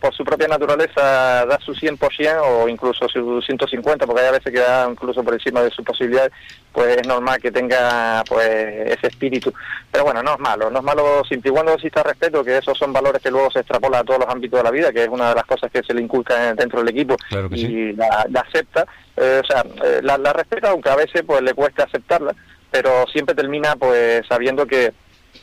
[0.00, 4.60] por su propia naturaleza da su 100% o incluso su 150, porque hay veces que
[4.60, 6.32] da incluso por encima de su posibilidad,
[6.72, 9.52] pues es normal que tenga pues ese espíritu.
[9.92, 12.78] Pero bueno, no es malo, no es malo siempre y cuando exista respeto, que esos
[12.78, 15.08] son valores que luego se extrapolan a todos los ámbitos de la vida, que es
[15.10, 17.92] una de las cosas que se le inculca dentro del equipo Claro y sí.
[17.92, 18.86] la, la acepta,
[19.18, 22.34] eh, o sea, eh, la, la respeta, aunque a veces pues le cueste aceptarla,
[22.70, 24.94] pero siempre termina pues sabiendo que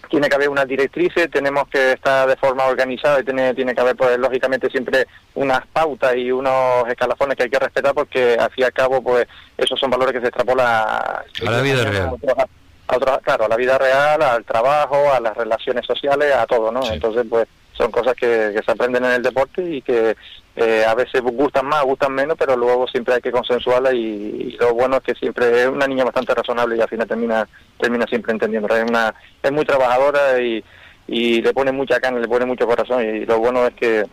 [0.10, 3.82] tiene que haber unas directrices, tenemos que estar de forma organizada y tiene, tiene que
[3.82, 8.50] haber, pues, lógicamente, siempre unas pautas y unos escalafones que hay que respetar porque, al
[8.52, 9.28] fin y al cabo, pues,
[9.58, 12.08] esos son valores que se extrapolan a, la vida real.
[12.08, 12.38] a otros-
[12.88, 16.72] a otros- claro, a la vida real, al trabajo, a las relaciones sociales, a todo,
[16.72, 16.84] ¿no?
[16.84, 16.94] Sí.
[16.94, 20.16] Entonces, pues, son cosas que, que se aprenden en el deporte y que
[20.56, 24.74] eh, a veces gustan más, gustan menos, pero luego siempre hay que consensuarla y, lo
[24.74, 27.48] bueno es que siempre es una niña bastante razonable y al final termina
[27.80, 28.68] termina siempre entendiendo.
[29.42, 30.64] Es muy trabajadora y,
[31.08, 34.06] y le pone mucha carne, le pone mucho corazón y lo bueno es que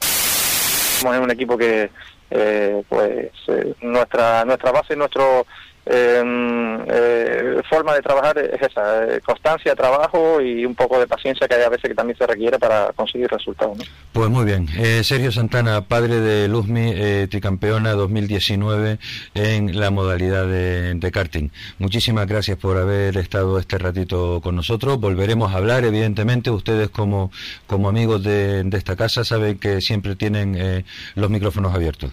[0.00, 1.90] somos un equipo que
[2.30, 5.46] eh, pues eh, nuestra nuestra base, nuestro
[5.90, 11.46] eh, eh, forma de trabajar es esa, eh, constancia, trabajo y un poco de paciencia
[11.48, 13.78] que hay a veces que también se requiere para conseguir resultados.
[14.12, 14.66] Pues muy bien.
[14.76, 18.98] Eh, Sergio Santana, padre de Luzmi, eh, tricampeona 2019
[19.34, 21.50] en la modalidad de, de karting.
[21.78, 24.98] Muchísimas gracias por haber estado este ratito con nosotros.
[24.98, 26.50] Volveremos a hablar, evidentemente.
[26.50, 27.30] Ustedes como,
[27.66, 30.84] como amigos de, de esta casa saben que siempre tienen eh,
[31.14, 32.12] los micrófonos abiertos.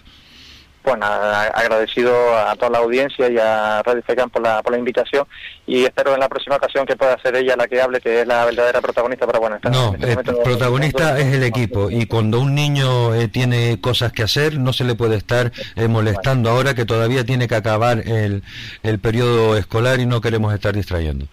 [0.86, 4.78] Bueno, a- agradecido a toda la audiencia y a Radio FECAM por la, por la
[4.78, 5.26] invitación
[5.66, 8.28] y espero en la próxima ocasión que pueda ser ella la que hable, que es
[8.28, 11.90] la verdadera protagonista, pero bueno, está- No, en este el momento- protagonista es el equipo
[11.90, 15.88] y cuando un niño eh, tiene cosas que hacer no se le puede estar eh,
[15.88, 16.50] molestando.
[16.52, 18.44] Ahora que todavía tiene que acabar el,
[18.84, 21.26] el periodo escolar y no queremos estar distrayendo.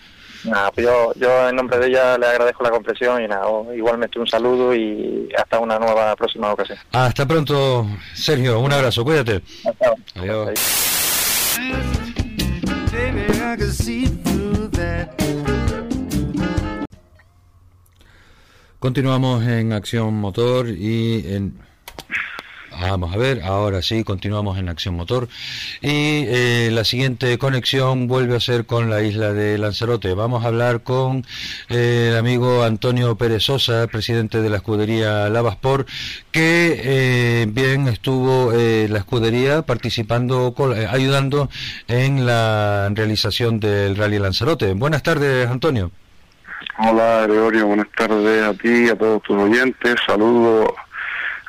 [0.45, 4.19] Nada, pues yo, yo en nombre de ella le agradezco la comprensión y nada, igualmente
[4.19, 6.79] un saludo y hasta una nueva próxima ocasión.
[6.93, 9.43] Hasta pronto, Sergio, un abrazo, cuídate.
[9.65, 10.51] Hasta Adiós.
[18.79, 21.57] Continuamos en Acción Motor y en...
[22.81, 25.29] Vamos a ver, ahora sí, continuamos en Acción Motor.
[25.81, 30.15] Y eh, la siguiente conexión vuelve a ser con la isla de Lanzarote.
[30.15, 31.25] Vamos a hablar con
[31.69, 35.89] eh, el amigo Antonio Pérez Sosa, presidente de la escudería Lavasport,
[36.31, 40.55] que eh, bien estuvo la escudería participando,
[40.91, 41.51] ayudando
[41.89, 44.73] en la realización del Rally Lanzarote.
[44.75, 45.91] Buenas tardes, Antonio.
[46.79, 49.97] Hola Gregorio, buenas tardes a ti, a todos tus oyentes.
[50.07, 50.73] Saludos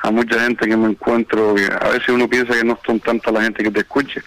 [0.03, 1.55] a mucha gente que me encuentro.
[1.55, 4.21] que a veces uno piensa que no son tanta la gente que te escuche,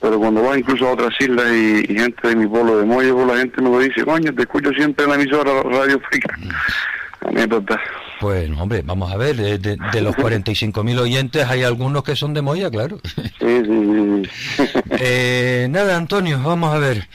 [0.00, 3.12] pero cuando vas incluso a otras islas y, y gente de mi pueblo de Molle,
[3.12, 6.38] pues la gente me lo dice, coño, te escucho siempre en la emisora Radio Frica.
[7.26, 7.80] Anécdota.
[8.20, 12.32] Bueno, hombre, vamos a ver, de, de- de los 45.000 oyentes hay algunos que son
[12.34, 13.00] de Moya, claro.
[13.04, 14.62] Sí, sí, sí.
[15.00, 17.08] Eh, nada, Antonio, vamos a ver.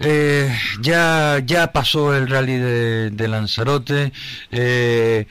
[0.00, 0.48] Eh,
[0.80, 4.12] ya, ya pasó el rally de, de Lanzarote.
[4.52, 5.26] eh,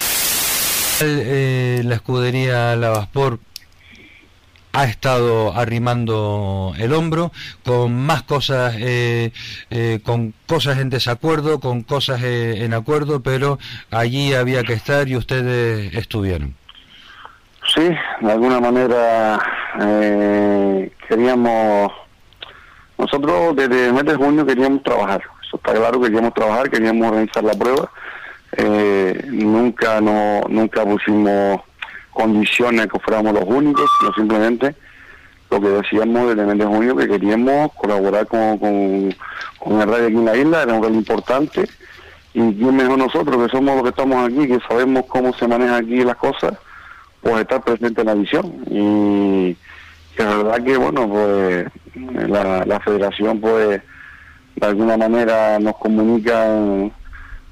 [1.02, 3.42] eh, la escudería Lavasport
[4.78, 7.32] ha estado arrimando el hombro
[7.66, 9.32] con más cosas, eh,
[9.72, 13.58] eh, con cosas en desacuerdo, con cosas eh, en acuerdo, pero
[13.90, 16.54] allí había que estar y ustedes estuvieron.
[17.74, 17.90] Sí,
[18.22, 19.40] de alguna manera
[21.10, 21.92] queríamos,
[23.00, 27.44] nosotros desde el mes de junio queríamos trabajar, eso está claro, queríamos trabajar, queríamos organizar
[27.44, 27.92] la prueba,
[28.54, 31.62] eh, nunca no, nunca pusimos
[32.12, 34.76] condiciones que fuéramos los únicos, sino simplemente
[35.50, 40.08] lo que decíamos desde el mes de junio que queríamos colaborar con, con, el radio
[40.08, 41.70] aquí en la isla, era un rally importante,
[42.34, 45.84] y quién mejor nosotros que somos los que estamos aquí, que sabemos cómo se manejan
[45.84, 46.54] aquí las cosas,
[47.22, 48.54] pues estar presente en la visión.
[48.70, 49.58] Y
[50.16, 51.68] que la verdad que bueno pues
[52.30, 53.82] la, la federación pues
[54.56, 56.56] de alguna manera nos comunica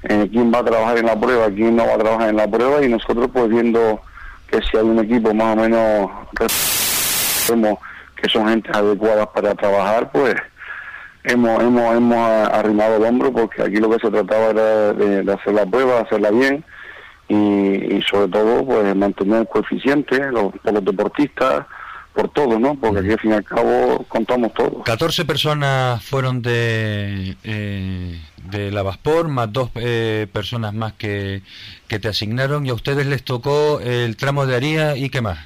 [0.10, 2.48] en quién va a trabajar en la prueba quién no va a trabajar en la
[2.48, 4.02] prueba y nosotros pues viendo
[4.48, 6.11] que si hay un equipo más o menos
[8.15, 10.36] que son gente adecuadas para trabajar pues
[11.23, 15.53] hemos hemos hemos arrimado el hombro porque aquí lo que se trataba era de, hacer
[15.53, 16.64] la prueba hacerla bien
[17.27, 21.65] y, sobre todo pues mantener el coeficiente los, los deportistas
[22.15, 26.41] por todo no porque aquí al fin y al cabo contamos todo 14 personas fueron
[26.41, 28.19] de, eh,
[28.49, 31.41] de Lavasport, más dos eh, personas más que,
[31.87, 32.65] que te asignaron.
[32.65, 35.39] Y a ustedes les tocó el tramo de Aría y qué más.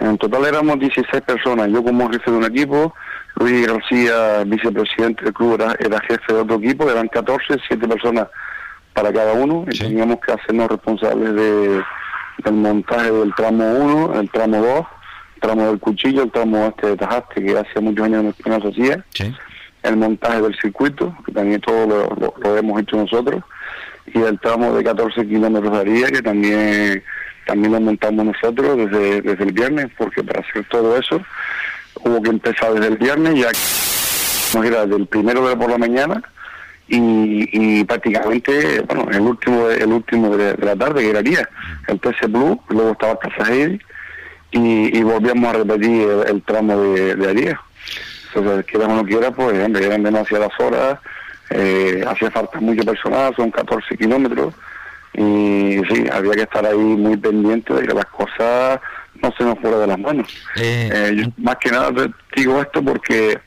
[0.00, 2.94] En total éramos 16 personas, yo como jefe de un equipo,
[3.36, 8.28] Luis García, vicepresidente del club, era, era jefe de otro equipo, eran 14, 7 personas
[8.94, 11.82] para cada uno, y teníamos que hacernos responsables de,
[12.44, 14.99] del montaje del tramo 1, el tramo 2, el
[15.40, 18.68] tramo del cuchillo, el tramo este de Tajaste, que hace muchos años que no se
[18.68, 19.04] hacía,
[19.82, 23.42] el montaje del circuito, que también todo lo, lo- lo hemos hecho nosotros,
[24.12, 27.02] y el tramo de 14 kilómetros de Aría, que también
[27.46, 31.20] también lo montamos nosotros desde, desde el viernes, porque para hacer todo eso
[32.04, 35.78] hubo que empezar desde el viernes, ya que no era del primero de por la
[35.78, 36.22] mañana
[36.86, 41.20] y, y prácticamente, bueno, el último de- el último de, de la tarde, que era
[41.20, 43.80] el TC Blue, luego estaba Casa Heidi,
[44.50, 47.60] y, y volvíamos a repetir el, el tramo de, de Aría.
[48.34, 50.98] Entonces, quiera o no quiera, pues hombre, eran demasiadas horas,
[51.50, 54.54] eh, hacía falta mucho personal, son 14 kilómetros,
[55.14, 58.80] y sí, había que estar ahí muy pendiente de que las cosas
[59.20, 60.32] no se nos fueran de las manos.
[60.56, 63.38] Eh, yo más que nada te digo esto porque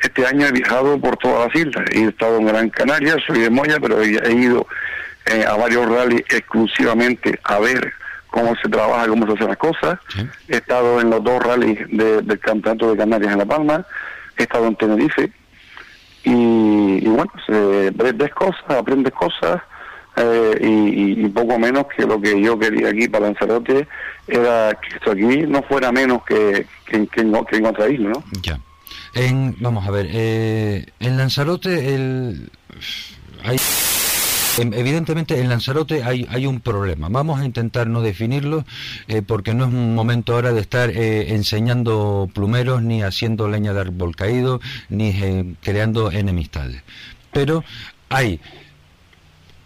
[0.00, 1.84] este año he viajado por todas las islas.
[1.92, 4.66] He estado en Gran Canaria, soy de Moya, pero he, he ido
[5.26, 7.92] eh, a varios rallies exclusivamente a ver
[8.34, 9.98] cómo se trabaja, cómo se hacen las cosas.
[10.48, 13.86] He estado en los dos rallies de- del Campeonato de Canarias en La Palma.
[14.36, 15.30] He estado en Tenerife.
[16.24, 19.60] Y, y bueno, se- ves, cosas, aprendes cosas.
[20.16, 23.88] eh, y, poco menos que lo que yo quería aquí para Lanzarote
[24.28, 27.88] era que esto aquí no fuera menos que, que, en- que en, que en otra
[27.88, 28.22] isla, ¿no?
[28.42, 28.60] Ya.
[29.14, 32.48] En, vamos a ver, eh, en Lanzarote el,
[33.44, 33.56] hay,
[34.58, 37.08] evidentemente en Lanzarote hay, hay un problema.
[37.10, 38.64] Vamos a intentar no definirlo
[39.08, 43.72] eh, porque no es un momento ahora de estar eh, enseñando plumeros ni haciendo leña
[43.72, 46.82] de árbol caído ni eh, creando enemistades.
[47.32, 47.64] Pero
[48.08, 48.40] hay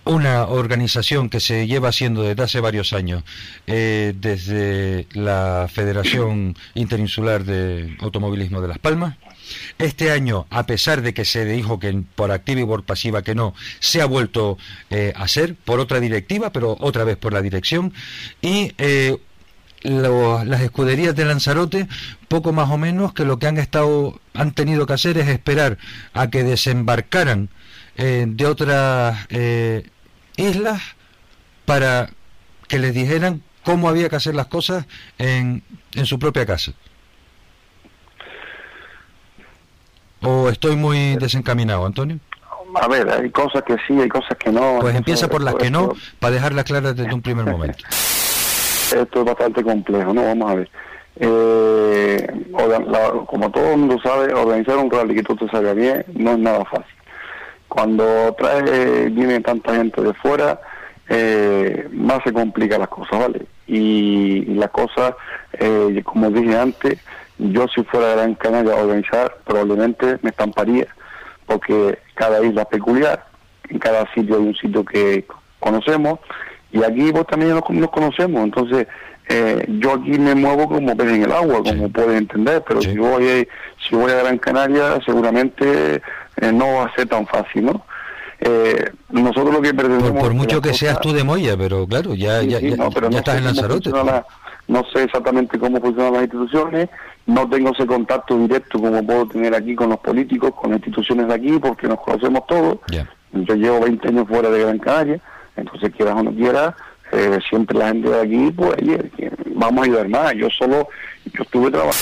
[0.04, 3.24] una organización que se lleva haciendo desde hace varios años,
[3.66, 9.16] desde la Federación Interinsular de Automovilismo de Las Palmas.
[9.78, 13.34] Este año, a pesar de que se dijo que por activa y por pasiva que
[13.34, 14.58] no, se ha vuelto
[14.90, 17.92] eh, a hacer por otra directiva, pero otra vez por la dirección.
[18.40, 19.16] Y eh,
[19.82, 21.88] las escuderías de Lanzarote,
[22.28, 25.78] poco más o menos que lo que han estado, han tenido que hacer es esperar
[26.14, 27.48] a que desembarcaran
[27.96, 29.26] eh, de otras
[30.36, 30.82] islas
[31.64, 32.10] para
[32.66, 34.86] que les dijeran cómo había que hacer las cosas
[35.18, 35.62] en
[36.04, 36.72] su propia casa.
[40.22, 42.18] ¿O estoy muy desencaminado, Antonio?
[42.80, 44.78] A ver, hay cosas que sí, hay cosas que no.
[44.80, 47.84] Pues empieza por las que no, para dejarlas claras desde un primer momento.
[47.88, 50.24] Esto es bastante complejo, ¿no?
[50.24, 50.70] Vamos a ver.
[51.20, 52.26] Eh,
[52.86, 56.32] la- como todo el mundo sabe, organizar un rally que tú te salga bien no
[56.32, 56.94] es nada fácil.
[57.68, 60.60] Cuando trae, eh, viene tanta gente de fuera,
[61.08, 63.42] eh, más se complican las cosas, ¿vale?
[63.66, 65.14] Y, y las cosas,
[65.54, 66.98] eh, como dije antes,
[67.38, 70.86] yo si fuera Gran Canaria a organizar, probablemente me estamparía,
[71.46, 73.24] porque cada isla es peculiar,
[73.68, 75.26] en cada sitio hay un sitio que
[75.60, 76.18] conocemos,
[76.72, 78.86] y aquí vos también nos, nos conocemos, entonces
[79.30, 82.96] eh, yo aquí me muevo como pez en el agua, como puedes entender, pero si
[82.96, 83.46] voy
[83.88, 86.02] si voy a Gran Canaria seguramente
[86.40, 87.84] eh, no va a ser tan fácil, ¿no?
[88.40, 90.12] Eh, nosotros lo que pretendemos...
[90.12, 92.76] Por, por mucho que seas tú de Moya, pero claro, ya, Sí, ya, sí, ya,
[92.76, 93.90] no, pero ya no estás en Lanzarote.
[93.90, 94.24] la-
[94.68, 96.88] no sé exactamente cómo funcionan las instituciones,
[97.28, 101.28] no tengo ese contacto directo como puedo tener aquí con los políticos, con las instituciones
[101.28, 102.78] de aquí, porque nos conocemos todos.
[103.32, 105.20] Yo llevo 20 años fuera de Gran Canaria,
[105.54, 106.74] entonces quieras o no quieras,
[107.12, 110.32] eh, siempre la gente de aquí, pues que vamos a ayudar más.
[110.34, 110.88] Yo solo,
[111.26, 111.98] yo estuve trabajando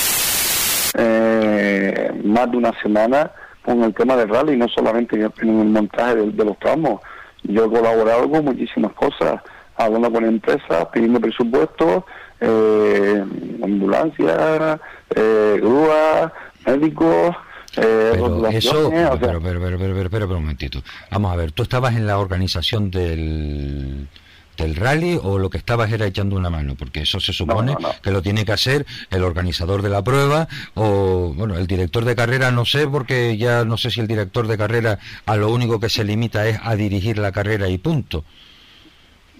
[0.97, 3.29] eh, más de una semana
[3.63, 6.57] con el tema del rally, no solamente en el, en el montaje de, de los
[6.57, 7.01] tramos.
[7.43, 9.41] Yo he colaborado con muchísimas cosas,
[9.77, 12.03] hablando con empresas, pidiendo presupuestos,
[12.39, 13.23] eh,
[13.63, 14.79] ambulancias,
[15.15, 16.31] eh, grúas,
[16.65, 17.35] médicos,
[17.77, 20.81] eh, Pero eso, o sea, pero, pero, pero, pero, pero, pero, pero un momentito.
[21.11, 24.07] Vamos a ver, ¿tú estabas en la organización del,
[24.57, 26.75] del rally o lo que estabas era echando una mano?
[26.75, 27.89] Porque eso se supone no, no.
[28.01, 32.15] que lo tiene que hacer el organizador de la prueba o, bueno, el director de
[32.15, 34.97] carrera, no sé, porque ya no sé si el director de carrera
[35.27, 38.25] a lo único que se limita es a dirigir la carrera y punto.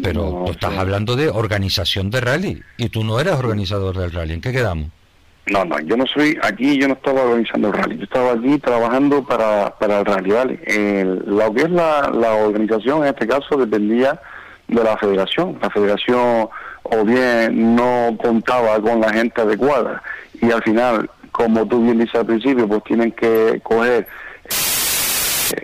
[0.02, 0.78] Pero No, tú estás sí.
[0.78, 4.34] hablando de organización de rally y tú no eras organizador del rally.
[4.34, 4.90] ¿En qué quedamos?
[5.48, 8.57] No, no, yo no soy, aquí yo no estaba organizando el rally, yo estaba aquí
[8.60, 10.60] trabajando para, para el rally, ¿vale?
[10.68, 14.19] El- lo que es la, la organización en este caso dependía
[14.68, 15.57] de la federación.
[15.61, 16.49] La federación
[16.84, 20.03] o bien no contaba con la gente adecuada
[20.41, 24.06] y al final, como tú bien dices al principio, pues tienen que coger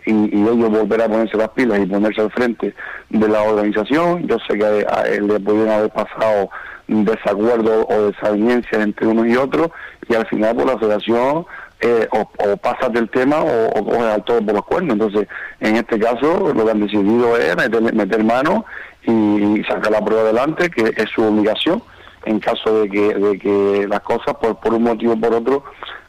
[0.06, 2.74] y, ellos volver a ponerse las pilas y ponerse al frente
[3.10, 4.28] de la organización.
[4.28, 6.50] Yo sé que a, a él le pudieron haber pasado
[6.88, 9.70] desacuerdos o desavenencias entre unos y otros
[10.10, 11.46] y al final por la federación
[11.80, 14.94] eh, o, o pasas del tema o, o coges al todo por los cuernos.
[14.94, 15.28] Entonces,
[15.60, 18.66] en este caso, lo que han decidido es meter, meter mano
[19.06, 21.84] y, sacar la prueba adelante, que es su obligación
[22.26, 25.66] en caso de que, de que las cosas, por, por un motivo o por otro,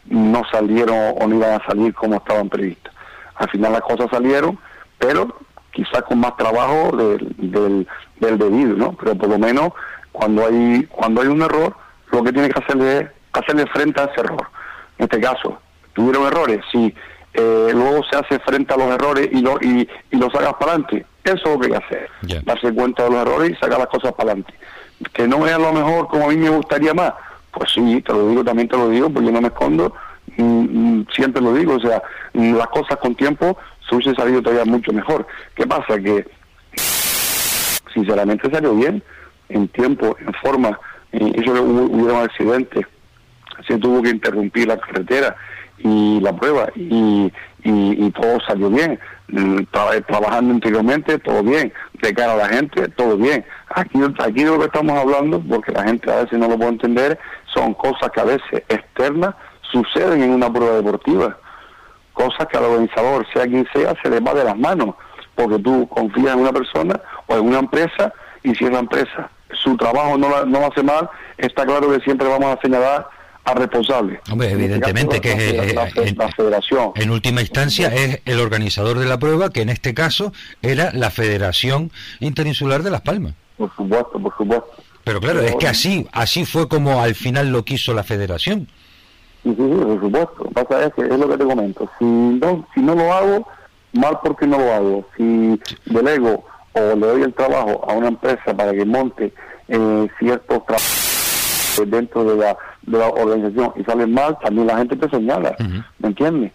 [0.07, 2.94] no salieron o no iban a salir como estaban previstas.
[3.37, 4.59] Al final las cosas salieron,
[4.99, 5.37] pero
[5.73, 7.89] quizás con más trabajo del, del,
[8.21, 8.93] del debido, ¿no?
[8.93, 9.71] Pero por lo menos
[10.13, 11.75] cuando hay cuando hay un error,
[12.13, 14.47] lo que tiene que hacerle es hacerle frente a ese error.
[14.99, 15.59] En este caso,
[15.93, 16.95] tuvieron errores, sí,
[17.33, 20.73] eh, luego se hace frente a los errores y, lo, y, y los sacas para
[20.73, 21.05] adelante.
[21.25, 22.11] Eso es lo que hay que hacer,
[22.45, 24.55] darse cuenta de los errores y sacar las cosas para adelante.
[25.13, 27.13] Que no es a lo mejor como a mí me gustaría más,
[27.51, 29.93] pues sí, te lo digo, también te lo digo, porque yo no me escondo,
[30.37, 32.03] siempre lo digo, o sea,
[32.33, 33.57] mm, las cosas con tiempo
[33.89, 35.27] se hubiese salido todavía mucho mejor.
[35.55, 35.99] ¿Qué pasa?
[35.99, 36.27] Que
[37.93, 39.03] sinceramente salió bien,
[39.49, 40.79] en tiempo, en forma,
[41.13, 42.87] eh, eso que hubo, hubieron accidentes,
[43.67, 45.37] se tuvo que interrumpir la carretera
[45.79, 47.33] y la prueba y,
[47.63, 48.99] y, todo salió bien.
[49.29, 51.73] Mm, tra- trabajando anteriormente, todo bien.
[52.03, 53.45] De cara a la gente, todo bien.
[53.75, 56.71] Aquí, aquí de lo que estamos hablando, porque la gente a veces no lo puede
[56.71, 57.19] entender,
[57.53, 59.35] son cosas que a veces externas
[59.75, 61.37] suceden en una prueba deportiva.
[62.13, 64.95] Cosas que al organizador, sea quien sea, se le va de las manos.
[65.35, 68.13] Porque tú confías en una persona o en una empresa
[68.45, 69.29] y si esa empresa
[69.63, 73.09] su trabajo no, la- no lo hace mal, está claro que siempre vamos a señalar
[73.45, 74.21] al responsable.
[74.31, 76.93] Hombre, este evidentemente caso, que es, la- eh, la, eh, en, la federación.
[76.95, 80.33] en última instancia es el organizador de la prueba, que en este caso
[80.63, 81.91] era la Federación
[82.21, 83.35] Interinsular de Las Palmas.
[83.57, 84.71] Por supuesto, por supuesto.
[85.05, 88.69] Pero claro, es que así, así fue como al final lo quiso la Federación.
[89.45, 90.45] Sí, sí, sí, por supuesto.
[90.55, 91.89] Pasa es que es lo que te comento.
[91.99, 93.47] Si no, si no lo hago,
[93.93, 95.07] mal porque no lo hago.
[95.17, 99.33] Si delego o le doy el trabajo a una empresa para que monte
[99.69, 104.97] eh, ciertos trabajos dentro de la, de la organización y salen mal, también la gente
[104.97, 105.55] te señala.
[105.99, 106.53] ¿Me entiendes?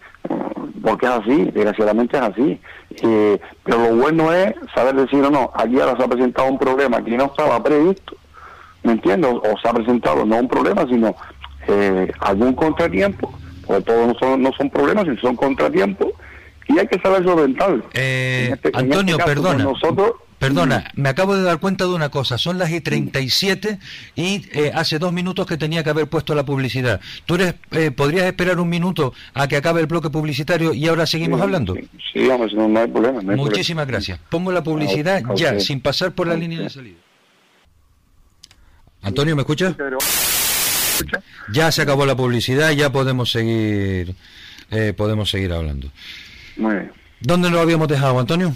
[0.82, 2.60] Porque es así, desgraciadamente es así.
[3.02, 6.58] Eh, pero lo bueno es saber decir, no, no, aquí ahora se ha presentado un
[6.58, 8.16] problema que no estaba previsto.
[8.82, 9.30] ¿me entiendes?
[9.30, 11.14] O, o se ha presentado no un problema, sino
[11.68, 16.08] eh, algún contratiempo, porque todos no son, no son problemas, sino son contratiempos,
[16.68, 17.84] y hay que saber solventarlo.
[17.94, 19.64] Eh, este- Antonio, este caso, perdona.
[19.64, 22.38] pues, Nosotros, Perdona, me acabo de dar cuenta de una cosa.
[22.38, 23.78] Son las y 37
[24.16, 26.98] y eh, hace dos minutos que tenía que haber puesto la publicidad.
[27.26, 31.04] ¿Tú eres, eh, podrías esperar un minuto a que acabe el bloque publicitario y ahora
[31.04, 31.74] seguimos hablando?
[32.14, 33.20] Sí, vamos, no, no hay problema.
[33.20, 34.18] no hay Muchísimas gracias.
[34.30, 36.96] Pongo la publicidad A- a ya, sin pasar por la línea de salida.
[39.02, 39.74] Antonio, ¿me escuchas?
[41.52, 44.14] Ya se acabó la publicidad, ya podemos seguir,
[44.70, 45.90] eh, podemos seguir hablando.
[46.56, 46.92] Muy bien.
[47.20, 48.54] ¿Dónde lo habíamos dejado, Antonio?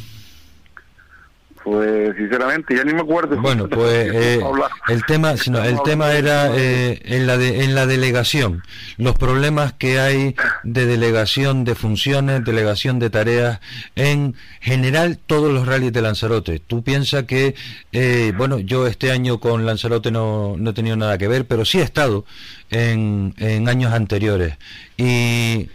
[1.64, 3.40] Pues sinceramente ya ni me acuerdo.
[3.40, 4.40] Bueno, pues eh,
[4.88, 8.62] el tema, sino, el tema era eh, en la de, en la delegación,
[8.98, 13.60] los problemas que hay de delegación de funciones, delegación de tareas
[13.96, 16.58] en general todos los rallies de Lanzarote.
[16.58, 17.54] Tú piensas que,
[17.92, 21.64] eh, bueno, yo este año con Lanzarote no, no he tenido nada que ver, pero
[21.64, 22.26] sí he estado
[22.70, 24.58] en, en años anteriores
[24.98, 25.70] y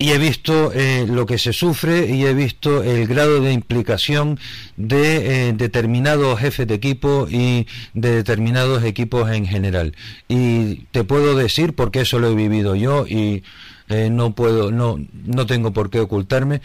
[0.00, 4.40] y he visto eh, lo que se sufre y he visto el grado de implicación
[4.78, 9.94] de eh, determinados jefes de equipo y de determinados equipos en general.
[10.26, 13.44] Y te puedo decir, porque eso lo he vivido yo y
[13.90, 16.62] eh, no puedo, no, no tengo por qué ocultarme,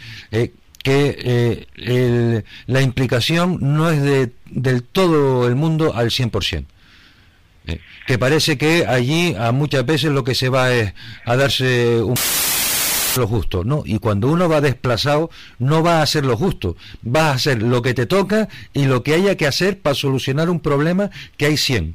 [0.82, 1.66] que
[2.66, 6.64] la implicación no es de, del todo el mundo al 100%.
[7.66, 10.94] Eh, que parece que allí a muchas veces lo que se va es
[11.24, 12.14] a darse un
[13.16, 13.82] lo justo, ¿no?
[13.84, 17.82] Y cuando uno va desplazado, no va a hacer lo justo, va a hacer lo
[17.82, 21.56] que te toca y lo que haya que hacer para solucionar un problema que hay
[21.56, 21.94] 100.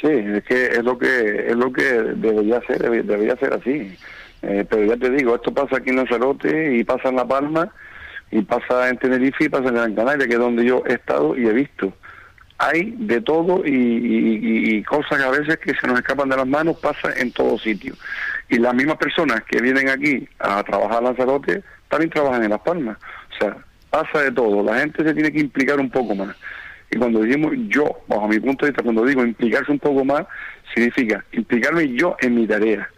[0.00, 3.96] Sí, es que es lo que es lo que debería ser, debe- debería ser así.
[4.42, 7.68] Eh, pero ya te digo, esto pasa aquí en Lanzarote y pasa en La Palma
[8.30, 11.36] y pasa en Tenerife y pasa en Gran Canaria, que es donde yo he estado
[11.36, 11.92] y he visto.
[12.58, 16.46] Hay de todo y- y cosas que a veces que se nos escapan de las
[16.46, 17.94] manos pasa en todo sitio.
[18.48, 22.60] Y las mismas personas que vienen aquí a trabajar en Lanzarote también trabajan en Las
[22.60, 22.96] Palmas.
[23.34, 23.56] O sea,
[23.90, 24.62] pasa de todo.
[24.62, 26.34] La gente se tiene que implicar un poco más.
[26.90, 30.24] Y cuando decimos yo, bajo mi punto de vista, cuando digo implicarse un poco más,
[30.74, 32.88] significa implicarme yo en mi tarea,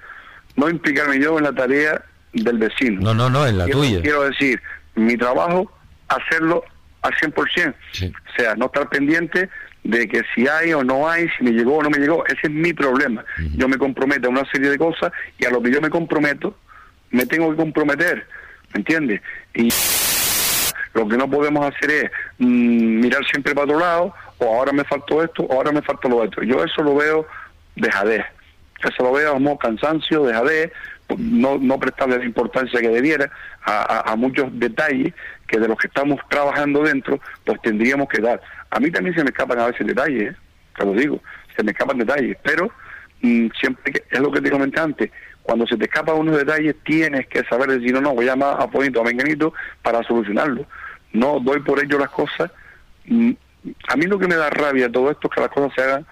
[0.56, 2.01] no implicarme yo en la tarea
[2.32, 3.01] del vecino.
[3.01, 4.01] No, no, no, en la Quiero- tuya.
[4.02, 4.60] Quiero decir,
[4.94, 5.72] mi trabajo,
[6.06, 6.62] hacerlo
[7.02, 7.74] al 100%.
[7.74, 9.48] O sea, no estar pendiente
[9.82, 12.40] de que si hay o no hay, si me llegó o no me llegó, ese
[12.44, 13.24] es mi problema.
[13.57, 16.57] Yo me comprometo a una serie de cosas y a lo que yo me comprometo,
[17.11, 18.27] me tengo que comprometer,
[18.74, 19.20] ¿me entiendes?
[19.55, 19.69] Y
[20.94, 24.85] lo que no podemos hacer es mm, mirar siempre para otro lado, o ahora me
[24.85, 26.43] faltó esto, o ahora me falta lo otro.
[26.43, 27.27] Yo eso lo veo
[27.77, 28.24] dejadez.
[28.82, 30.73] Eso lo veo como cansancio, dejadez,
[31.19, 33.31] no, no prestarle la importancia que debiera
[33.65, 35.12] a, a- a muchos detalles
[35.51, 38.40] que de los que estamos trabajando dentro, pues tendríamos que dar.
[38.70, 40.36] A mí también se me escapan a veces detalles, ¿eh?
[40.78, 41.20] te lo digo,
[41.56, 42.70] se me escapan detalles, pero
[43.20, 45.10] mm, siempre que, es lo que te comenté antes,
[45.43, 48.56] cuando se te escapan unos detalles tienes que saber decir, no, no, voy a llamar
[48.60, 49.52] a Pointo, a Menganito
[49.82, 50.66] para solucionarlo.
[51.12, 52.52] No doy por ello las cosas.
[53.06, 53.32] Mm,
[53.89, 56.06] A mí lo que me da rabia todo esto es que las cosas se hagan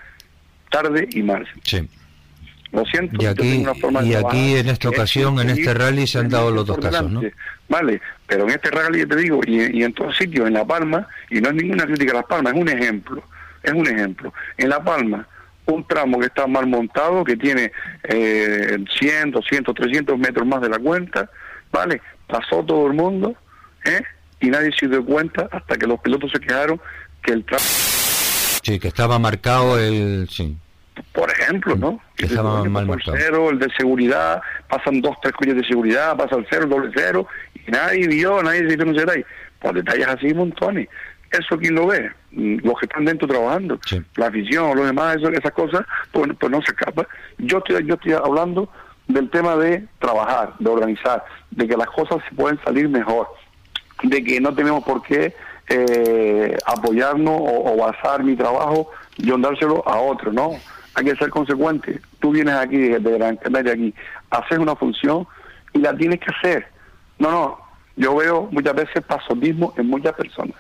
[0.71, 1.47] tarde y mal.
[1.63, 1.89] Sí.
[2.73, 3.17] Lo siento.
[3.19, 6.19] Y yo aquí, una forma y aquí en esta es ocasión, en este rally, se
[6.19, 7.23] han dado los dos casos, ¿no?
[7.69, 11.07] Vale, pero en este rally te digo, y, y en todos sitios, en La Palma,
[11.31, 13.23] y no es ninguna crítica a Las Palmas, es un ejemplo,
[13.63, 14.33] es un ejemplo.
[14.57, 15.27] En La Palma,
[15.67, 17.73] un tramo que está mal montado, que tiene
[18.05, 21.31] eh, 100, 200, 300 metros más de la cuenta,
[21.71, 22.01] ¿vale?
[22.27, 23.35] Pasó todo el mundo,
[23.85, 24.03] ¿eh?
[24.41, 26.81] Y nadie se dio cuenta hasta que los pilotos se quejaron
[27.23, 27.65] que el tramo,
[28.63, 30.29] Sí, que estaba marcado el...
[30.31, 30.57] Sí.
[31.13, 32.01] Por ejemplo, ¿no?
[32.17, 32.95] Que marcado.
[32.95, 36.71] el cero, el de seguridad, pasan dos, tres coches de seguridad, pasa el cero, el
[36.71, 39.25] doble cero, y nadie vio, nadie se hizo no sé qué.
[39.61, 40.89] Por detalles así, montones.
[41.31, 42.11] ¿Eso quién lo ve?
[42.31, 43.79] Mm, Los que están dentro trabajando.
[44.17, 47.07] La afición, los demás, eso, esas cosas, pues, pues no se escapa.
[47.39, 48.71] Yo estoy, yo estoy hablando
[49.09, 53.29] del tema de trabajar, de organizar, de que las cosas se pueden salir mejor,
[54.03, 55.35] de que no tenemos por qué
[55.69, 60.53] eh, apoyarnos o, o basar mi trabajo y dárselo a otro, ¿no?
[60.99, 62.01] Hay que ser consecuente.
[62.19, 63.95] Tú vienes aquí, desde Gran Canaria aquí,
[64.31, 65.29] haces una función
[65.73, 66.67] y la tienes que hacer.
[67.21, 67.59] No, no,
[67.95, 70.57] yo veo muchas veces pasotismo en muchas personas.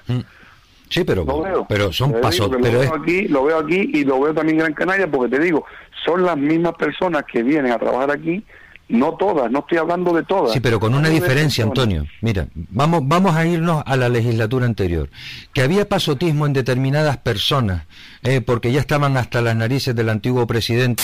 [0.88, 1.66] Sí, pero, Lo veo.
[1.68, 2.48] pero son pasos...
[2.50, 5.36] Pero lo, es, aquí, lo veo aquí y lo veo también en Gran Canaria porque
[5.36, 5.66] te digo,
[6.04, 8.44] son las mismas personas que vienen a trabajar aquí,
[8.88, 10.52] no todas, no estoy hablando de todas.
[10.52, 11.64] Sí, pero con una diferencia.
[11.64, 12.06] Antonio.
[12.20, 15.10] Mira, vamos, vamos a irnos a la legislatura anterior.
[15.52, 17.86] Que había pasotismo en determinadas personas,
[18.22, 21.02] eh, porque ya estaban hasta las narices del antiguo presidente,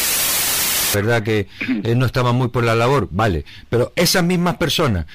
[0.94, 1.22] ¿verdad?
[1.22, 1.48] Que
[1.84, 3.44] eh, no estaban muy por la labor, vale.
[3.68, 5.06] Pero esas mismas personas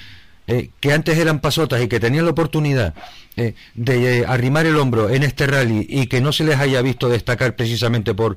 [0.51, 2.95] eh, que antes eran pasotas y que tenían la oportunidad
[3.35, 6.81] eh, de eh, arrimar el hombro en este rally y que no se les haya
[6.81, 8.35] visto destacar precisamente por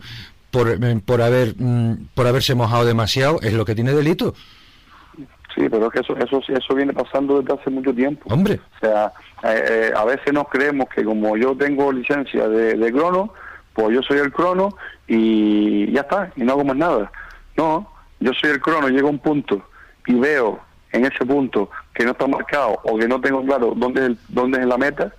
[0.52, 4.34] por, eh, por haber mm, por haberse mojado demasiado es lo que tiene delito
[5.54, 8.32] Sí, pero es que eso, eso, eso viene pasando desde hace mucho tiempo.
[8.32, 8.58] Hombre.
[8.76, 9.12] O sea,
[9.44, 13.34] eh, eh, a veces nos creemos que como yo tengo licencia de, de crono,
[13.74, 14.70] pues yo soy el crono
[15.06, 17.12] y ya está, y no hago más nada.
[17.58, 17.86] No,
[18.20, 19.62] yo soy el crono, llego a un punto
[20.06, 20.58] y veo
[20.90, 24.18] en ese punto que no está marcado o que no tengo claro dónde es, el-
[24.28, 25.12] dónde es la meta,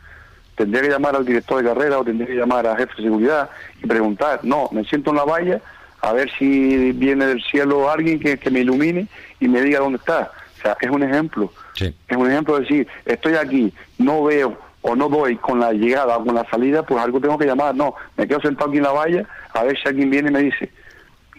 [0.56, 3.50] tendría que llamar al director de carrera o tendría que llamar a jefe de seguridad
[3.82, 5.62] y preguntar, no, me siento en la valla
[6.02, 9.08] a ver si viene del cielo alguien que, que me ilumine
[9.40, 10.32] y me diga dónde está.
[10.58, 11.52] O sea, es un ejemplo.
[11.76, 11.94] Sí.
[12.08, 16.18] Es un ejemplo de decir, estoy aquí, no veo o no doy con la llegada
[16.18, 17.74] o con la salida, pues algo tengo que llamar.
[17.74, 20.42] No, me quedo sentado aquí en la valla a ver si alguien viene y me
[20.42, 20.70] dice,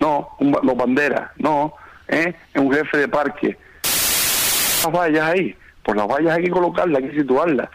[0.00, 1.74] no, un, los banderas, no,
[2.08, 2.34] ¿eh?
[2.52, 3.56] es un jefe de parque.
[4.82, 7.68] Las vallas ahí, pues las vallas hay que colocarlas, hay que situarlas,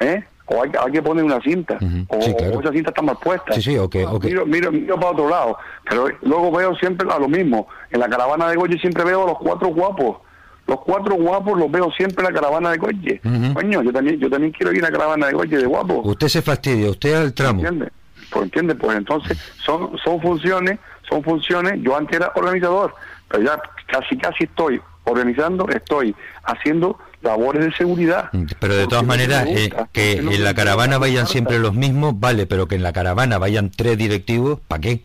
[0.00, 0.24] ¿eh?
[0.46, 2.58] O hay, hay que poner una cinta, o, sí, claro.
[2.58, 3.54] o esa cinta está mal puesta.
[3.54, 4.24] Sí, sí, ok, ok.
[4.24, 5.56] Miro, miro, miro para otro lado,
[5.88, 7.66] pero luego veo siempre a lo mismo.
[7.90, 10.18] En la caravana de Goye siempre veo a los cuatro guapos.
[10.66, 13.20] Los cuatro guapos los veo siempre en la caravana de Goye.
[13.54, 16.00] Coño, yo también, yo también quiero ir a la caravana de Goye de guapos.
[16.04, 17.60] Usted se fastidia, usted al tramo.
[17.60, 17.90] ¿Entiende?
[18.30, 21.80] Pues entiende, pues entonces son son funciones, son funciones.
[21.82, 22.94] Yo antes era organizador,
[23.28, 26.14] pero ya casi casi estoy organizando, estoy
[26.44, 28.30] haciendo labores de seguridad.
[28.60, 32.68] Pero de todas maneras, eh, que en la caravana vayan siempre los mismos, vale, pero
[32.68, 35.02] que en la caravana vayan tres directivos, ¿para qué?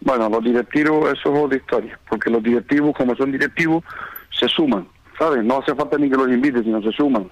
[0.00, 3.82] Bueno, los directivos, eso es otra historia, porque los directivos, como son directivos,
[4.30, 4.86] se suman,
[5.18, 5.42] ¿sabes?
[5.42, 7.28] No hace falta ni que los invite, sino se suman.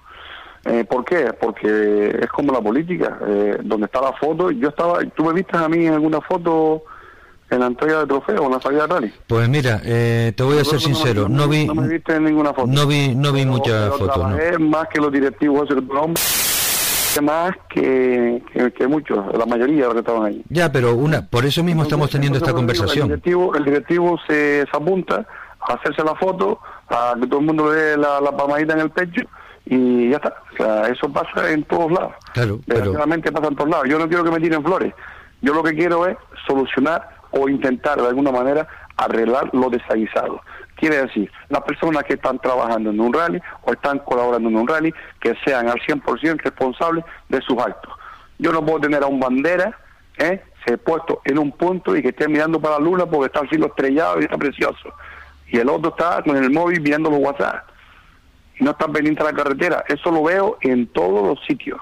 [0.64, 1.32] Eh, ¿Por qué?
[1.32, 4.50] Porque es como la política, eh, donde está la foto.
[4.50, 6.82] Yo estaba, ¿tú me viste a mí en alguna foto
[7.50, 9.12] en la entrega de trofeo o en la salida de rally?
[9.26, 12.52] Pues mira, eh, te voy a ser sincero, no vi, No me viste en ninguna
[12.52, 12.66] foto.
[12.66, 14.68] no vi, no vi muchas Pero fotos, ¿no?
[14.68, 16.22] más que los directivos, nombre,
[17.22, 20.42] más que, que, que muchos, la mayoría de los que estaban ahí.
[20.48, 23.08] Ya, pero una, por eso mismo estamos teniendo esta Entonces, El conversación.
[23.08, 25.26] directivo, el directivo se, se apunta
[25.60, 26.58] a hacerse la foto,
[26.88, 29.22] a que todo el mundo le dé la, la palmadita en el pecho
[29.64, 30.34] y ya está.
[30.52, 32.12] O sea, eso pasa en todos lados.
[32.34, 33.86] Claro, pero pasa en todos lados.
[33.88, 34.92] Yo no quiero que me tiren flores.
[35.42, 36.16] Yo lo que quiero es
[36.46, 38.66] solucionar o intentar de alguna manera
[38.96, 40.40] arreglar lo desaguisado.
[40.76, 44.68] Quiere decir, las personas que están trabajando en un rally o están colaborando en un
[44.68, 47.92] rally, que sean al 100% responsables de sus actos.
[48.38, 49.78] Yo no puedo tener a un bandera,
[50.18, 50.42] ¿eh?
[50.66, 53.48] se puesto en un punto y que esté mirando para la luna porque está el
[53.48, 54.92] cielo estrellado y está precioso.
[55.48, 57.75] Y el otro está con el móvil mirando los WhatsApp
[58.60, 59.84] no está pendiente de la carretera.
[59.88, 61.78] Eso lo veo en todos los sitios,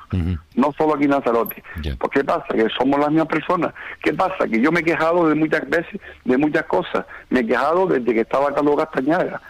[0.54, 1.62] no solo aquí en Lanzarote.
[1.98, 2.46] ¿Por qué pasa?
[2.52, 3.74] Que somos las mismas personas.
[4.02, 4.48] ¿Qué pasa?
[4.48, 7.06] Que yo me he quejado de muchas veces, de muchas cosas.
[7.30, 9.40] Me he quejado desde que estaba Carlos Castañaga.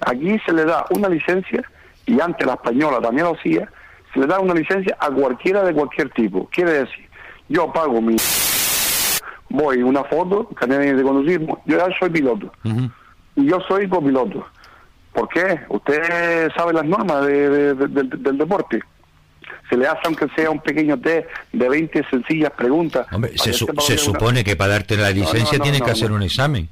[0.00, 1.62] Aquí se le da una licencia,
[2.06, 3.68] y antes la española también lo hacía,
[4.12, 6.48] se le da una licencia a cualquiera de cualquier tipo.
[6.50, 7.08] Quiere decir,
[7.48, 8.16] yo pago mi...
[9.50, 12.52] Voy una foto, carnet de conducir, yo ya soy piloto.
[13.34, 14.46] Y yo soy copiloto.
[15.18, 15.60] ¿Por qué?
[15.68, 18.80] Usted sabe las normas de- de- de- del- del deporte.
[19.68, 23.06] Se le hace aunque sea un pequeño test de 20 sencillas preguntas.
[23.12, 26.12] Hombre, se, su- una- supone que para darte la licencia no, tienes no, que hacer
[26.12, 26.68] un examen.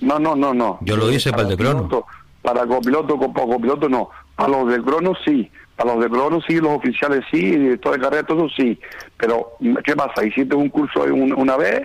[0.00, 0.78] No, no, no, no.
[0.82, 1.88] Yo lo hice para el de crono.
[1.88, 2.06] piloto,
[2.40, 4.10] Para copiloto, co- para copiloto no.
[4.36, 5.50] Para los de crono sí.
[5.74, 8.78] Para los de crono sí, los oficiales sí, y director de carrera, todo eso sí.
[9.16, 9.52] Pero,
[9.84, 10.24] ¿qué pasa?
[10.24, 11.82] Hiciste un curso un- una vez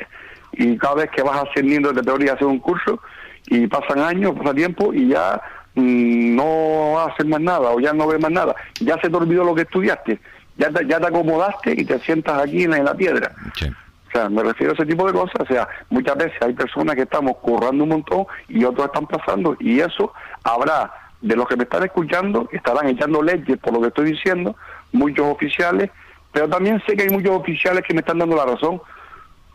[0.54, 3.00] y cada vez que vas ascendiendo de categoría haces un curso
[3.48, 5.42] y pasan años, pasa tiempo y ya
[5.76, 8.56] no haces más nada o ya no ves más nada.
[8.80, 10.20] Ya se te olvidó lo que estudiaste.
[10.58, 13.32] Ya te, ya te acomodaste y te sientas aquí en la, en la piedra.
[14.08, 15.40] O sea, me refiero a ese tipo de cosas.
[15.40, 19.58] O sea, muchas veces hay personas que estamos currando un montón y otros están pasando.
[19.60, 20.14] Y eso
[20.44, 24.56] habrá, de los que me están escuchando, estarán echando leche por lo que estoy diciendo,
[24.92, 25.90] muchos oficiales,
[26.32, 28.80] pero también sé que hay muchos oficiales que me están dando la razón.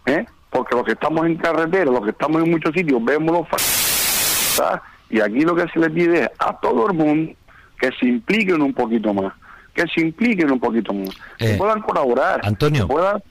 [0.07, 0.27] ¿eh?
[0.51, 3.49] Porque los que estamos en carretera, los que estamos en muchos sitios, vemos los
[5.11, 7.33] Y aquí lo que se le pide es a todo el mundo
[7.81, 9.33] que se impliquen un poquito más.
[9.75, 11.09] Que se impliquen un poquito más.
[11.39, 12.41] que Eh, puedan colaborar.
[12.43, 12.87] Antonio.
[12.87, 13.23] que puedan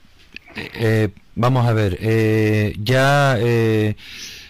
[0.56, 3.94] Eh, vamos a ver, eh, ya eh,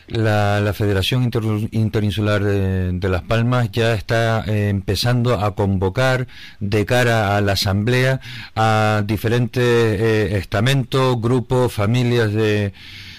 [0.06, 1.42] la, la Federación Inter-
[1.72, 6.28] Interinsular de, de Las Palmas ya está eh, empezando a convocar
[6.60, 8.20] de cara a la Asamblea
[8.56, 12.72] a diferentes eh, estamentos, grupos, familias de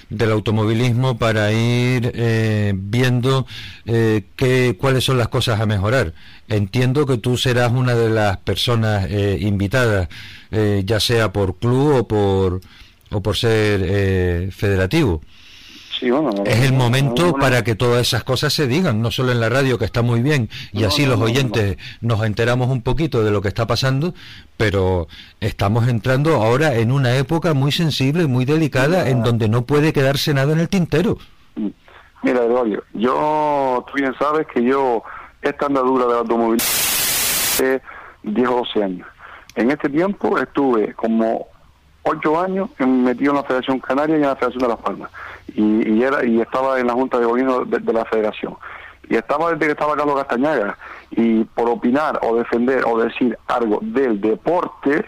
[0.10, 3.46] del automovilismo para ir eh, viendo
[3.86, 6.14] eh, qué, cuáles son las cosas a mejorar.
[6.48, 10.10] Entiendo que tú serás una de las personas eh, invitadas,
[10.52, 12.62] eh, ya sea por club o por
[13.12, 15.22] o por ser eh, federativo.
[16.00, 19.02] Sí, bueno, no, Es el momento no, no, para que todas esas cosas se digan,
[19.02, 22.70] no solo en la radio, que está muy bien, y así los oyentes nos enteramos
[22.70, 24.14] un poquito de lo que está pasando,
[24.56, 25.08] pero
[25.42, 30.34] estamos entrando ahora en una época muy sensible, muy delicada, en donde no puede quedarse
[30.34, 31.18] nada en el tintero.
[32.24, 35.04] Mira, Gregorio, yo, tú bien sabes que yo
[35.42, 36.70] esta andadura del automovilismo
[37.60, 37.82] hace
[38.24, 39.08] 10 o 12 años.
[39.56, 41.48] En este tiempo estuve como
[42.04, 45.12] 8 años metido en la Federación Canaria y en la Federación de Las Palmas.
[45.60, 48.56] Y, y era y estaba en la Junta de Gobierno de, la Federación.
[49.10, 50.78] Y estaba desde que estaba Carlos Castañaga.
[51.12, 55.04] Y por opinar o defender o decir algo del deporte,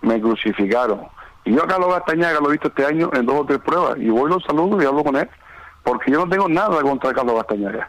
[0.00, 1.02] me crucificaron.
[1.44, 3.98] Y yo a Carlos Castañaga lo he visto este año en dos o tres pruebas.
[3.98, 5.28] Y voy, lo saludo y hablo con él.
[5.84, 7.88] Porque yo no tengo nada contra Carlos Castañaga.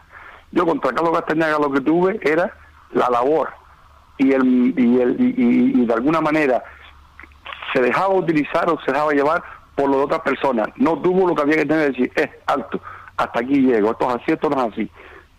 [0.52, 2.52] Yo contra Carlos Castañaga lo que tuve era
[2.92, 3.48] la labor.
[4.18, 4.44] Y, el,
[4.78, 6.62] y, el, y- y de alguna manera
[7.72, 9.42] se dejaba utilizar o se dejaba llevar
[9.80, 10.68] por lo de otras personas.
[10.76, 12.80] No tuvo lo que había que tener que decir, es alto,
[13.16, 14.90] hasta aquí llego, esto es así, esto no es así.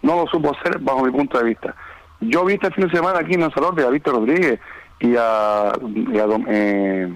[0.02, 1.76] No lo supo hacer bajo mi punto de vista.
[2.22, 4.60] Yo vi este fin de semana aquí en Lanzarote a Víctor Rodríguez
[5.00, 7.14] y a, y a, eh,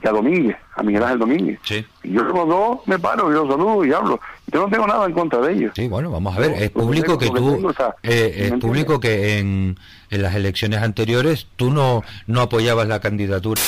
[0.00, 1.58] y a Domínguez, a Miguel Ángel Domínguez.
[2.04, 4.20] Y yo los dos me paro, yo los saludo y hablo.
[4.46, 5.72] Yo no tengo nada en contra de ellos.
[5.74, 8.58] Sí, bueno, vamos a ver, es público que tú, tengo, o sea, eh, es ¿me
[8.58, 9.78] público que en,
[10.10, 13.60] en las elecciones anteriores tú no, no apoyabas la candidatura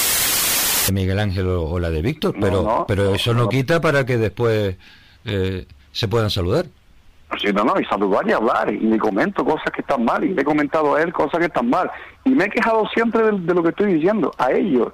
[0.89, 4.05] de Miguel Ángel o, o la de Víctor, pero, no, pero eso no, quita para
[4.07, 4.77] que después
[5.25, 6.67] eh, se puedan saludar.
[7.39, 10.31] Sí, no, no, y saludar y hablar, y le comento cosas que están mal, y
[10.31, 11.91] le he comentado a él cosas que están mal,
[12.25, 14.93] y me he quejado siempre de, de lo que estoy diciendo, a ellos.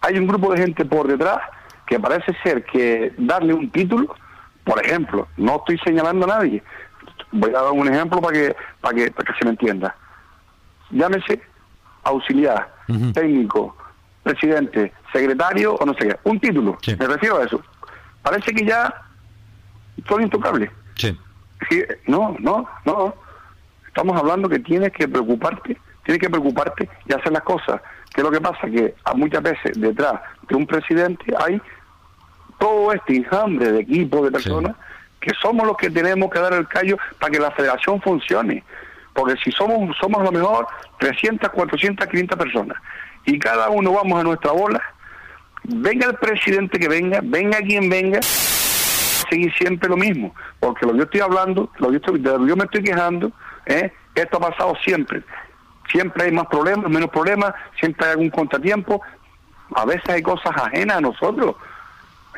[0.00, 1.38] Hay un grupo de gente por detrás
[1.86, 4.12] que parece ser que darle un título,
[4.64, 6.62] por ejemplo, no estoy señalando a nadie,
[7.30, 9.94] voy a dar un ejemplo para que, para que, para que se me entienda.
[10.90, 11.40] Llámese
[12.02, 12.74] auxiliar,
[13.14, 13.76] técnico,
[14.22, 17.60] presidente, secretario o no sé qué, un título, me refiero a eso.
[18.22, 18.92] Parece que ya
[20.08, 20.70] son intocables.
[20.96, 21.18] Sí.
[21.68, 23.14] Sí, no, no, no.
[23.86, 27.80] Estamos hablando que tienes que preocuparte, tienes que preocuparte y hacer las cosas.
[28.14, 28.68] ¿Qué es lo que pasa?
[28.68, 31.60] Que a muchas veces detrás de un presidente hay
[32.58, 34.76] todo este enjambre de equipos, de personas,
[35.20, 38.64] que somos los que tenemos que dar el callo para que la federación funcione.
[39.14, 40.66] Porque si somos, somos a lo mejor
[40.98, 42.78] 300, 400, 500 personas
[43.24, 44.80] y cada uno vamos a nuestra bola,
[45.64, 50.98] venga el presidente que venga, venga quien venga, seguir siempre lo mismo, porque lo que
[50.98, 53.32] yo estoy hablando, lo que yo, estoy- de lo que yo me estoy quejando,
[53.66, 53.92] ¿eh?
[54.14, 55.22] esto ha pasado siempre.
[55.90, 59.02] Siempre hay más problemas, menos problemas, siempre hay algún contratiempo,
[59.74, 61.56] a veces hay cosas ajenas a nosotros.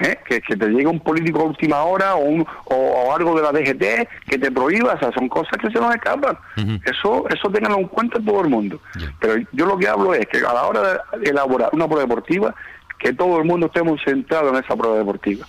[0.01, 0.19] ¿Eh?
[0.27, 3.43] Que, que te llegue un político a última hora o, un, o, o algo de
[3.43, 6.37] la DGT que te prohíba, o sea, son cosas que se nos escapan.
[6.85, 8.81] Eso eso ténganlo en cuenta todo el mundo.
[9.21, 10.83] Pero yo lo que hablo es que a la hora
[11.19, 12.55] de elaborar una prueba deportiva,
[12.99, 15.47] que todo el mundo estemos centrados en esa prueba deportiva.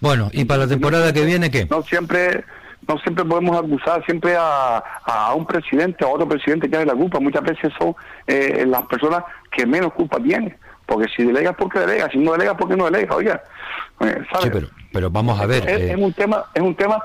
[0.00, 1.66] Bueno, y para la temporada que viene, ¿qué?
[1.70, 2.44] No siempre
[2.88, 6.86] no siempre podemos acusar siempre a, a un presidente o a otro presidente que hace
[6.86, 7.18] la culpa.
[7.18, 7.94] Muchas veces son
[8.26, 10.56] eh, las personas que menos culpa tienen.
[10.86, 12.10] Porque si delegas, ¿por qué delegas?
[12.12, 13.16] Si no delegas, ¿por qué no delegas?
[13.16, 13.42] Oiga,
[14.00, 14.44] eh, ¿sabes?
[14.44, 15.68] Sí, pero, pero vamos a ver.
[15.68, 16.98] es, eh, es un tema es un tema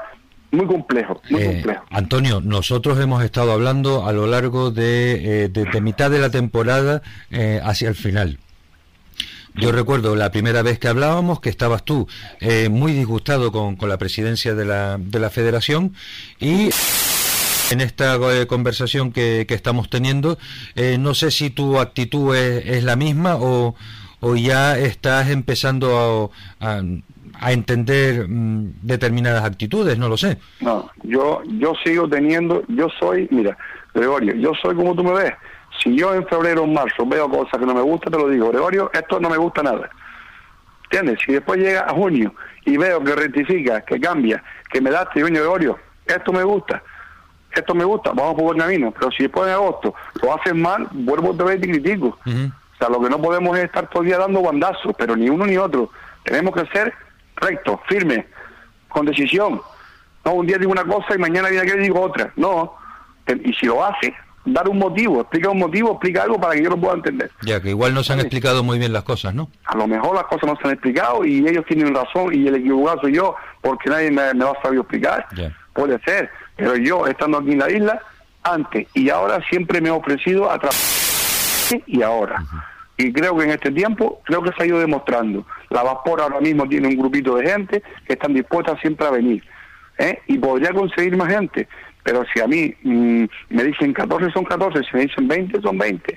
[0.52, 1.84] muy complejo, muy Eh, complejo.
[1.91, 6.30] Antonio, nosotros hemos estado hablando a lo largo de, eh, de- de mitad de la
[6.30, 7.02] temporada
[7.32, 8.38] eh, hacia el final.
[9.56, 12.08] Yo recuerdo la primera vez que hablábamos que estabas tú
[12.40, 15.94] eh, muy disgustado con, con la presidencia de la, de la federación
[16.40, 16.70] y
[17.72, 20.38] en esta eh, conversación que, que estamos teniendo,
[20.76, 23.76] eh, no sé si tu actitud es, es la misma o,
[24.19, 26.81] o ya estás empezando a,
[27.52, 30.38] entender mm, determinadas actitudes, no lo sé.
[30.60, 33.57] No, yo yo sigo teniendo, yo soy, mira,
[33.93, 35.34] Gregorio, yo soy como tú me ves.
[35.81, 38.49] Si yo en febrero o marzo veo cosas que no me gustan, te lo digo,
[38.49, 39.89] Gregorio, esto no me gusta nada.
[40.84, 41.19] ¿Entiendes?
[41.26, 42.35] Si después llega a junio
[42.65, 46.84] y veo que rectifica, que cambia, que me da este Gregorio, esto me gusta,
[47.60, 48.91] esto me gusta, vamos por buen camino.
[48.91, 52.18] Pero si después en agosto lo hacen mal, vuelvo otra vez y critico.
[52.26, 55.30] O sea, lo que no podemos es estar todo el día dando bandazos, pero ni
[55.30, 55.91] uno ni otro.
[56.23, 56.94] Tenemos que ser
[57.36, 58.26] rectos, firmes,
[58.88, 59.61] con decisión.
[60.23, 62.32] No, un día digo una cosa y mañana viene aquel y digo otra.
[62.36, 62.76] No.
[63.44, 64.14] Y si lo hace,
[64.45, 67.32] dar un motivo, explica un motivo, explica algo para que yo lo pueda entender.
[67.41, 69.49] Ya que igual no se han explicado muy bien las cosas, ¿no?
[69.65, 72.56] A lo mejor las cosas no se han explicado y ellos tienen razón y el
[72.56, 75.28] equivocado soy yo porque nadie me, me va a saber explicar.
[75.36, 75.56] Ya.
[75.73, 76.30] Puede ser,
[76.61, 78.01] pero yo estando aquí en la isla,
[78.43, 80.79] antes y ahora siempre me he ofrecido a trabajar
[81.88, 82.43] y ahora.
[82.97, 85.43] Y creo que en este tiempo, creo que se ha ido demostrando.
[85.71, 89.43] La Vapor ahora mismo tiene un grupito de gente que están dispuestas siempre a venir.
[89.97, 90.19] ¿eh?
[90.27, 91.67] Y podría conseguir más gente.
[92.03, 95.79] Pero si a mí mm, me dicen 14 son 14, si me dicen 20 son
[95.79, 96.15] 20.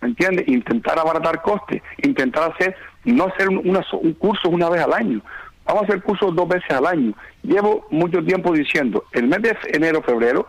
[0.00, 0.48] ¿Me entiendes?
[0.48, 5.22] Intentar abaratar costes, intentar hacer, no hacer un, una un curso una vez al año.
[5.66, 7.12] Vamos a hacer cursos dos veces al año.
[7.42, 10.48] Llevo mucho tiempo diciendo, el mes de enero, febrero,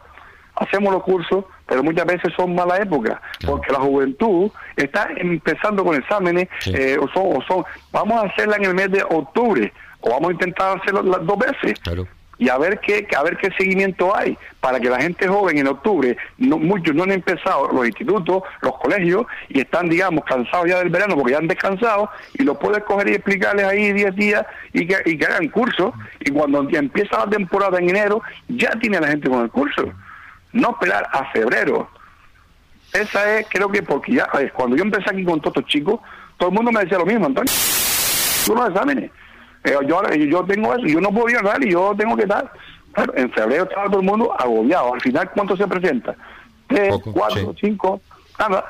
[0.55, 5.95] hacemos los cursos, pero muchas veces son mala época, porque la juventud está empezando con
[5.95, 9.71] exámenes, eh, o, son, o son, vamos a hacerla en el mes de octubre,
[10.01, 11.79] o vamos a intentar hacerlo las dos veces.
[12.37, 15.67] Y a ver qué a ver qué seguimiento hay para que la gente joven en
[15.67, 20.79] octubre no, muchos no han empezado los institutos los colegios y están digamos cansados ya
[20.79, 24.45] del verano porque ya han descansado y los puedes coger y explicarles ahí 10 días
[24.73, 25.93] y que, y que hagan curso.
[26.19, 29.91] Y cuando empieza la temporada en enero ya tiene la gente con el curso.
[30.53, 31.89] No esperar a febrero.
[32.93, 35.99] Esa es creo que porque ya cuando yo empecé aquí con todos estos chicos
[36.37, 37.51] todo el mundo me decía lo mismo Antonio.
[38.45, 39.11] Tú los exámenes
[39.67, 42.25] eh, yo, yo tengo eso, yo no puedo ir a y yo tengo que.
[42.25, 44.93] Claro, en febrero estaba todo el mundo agobiado.
[44.93, 46.15] Al final, ¿cuánto se presenta?
[46.67, 48.01] Tres, cuatro, cinco,
[48.39, 48.65] nada.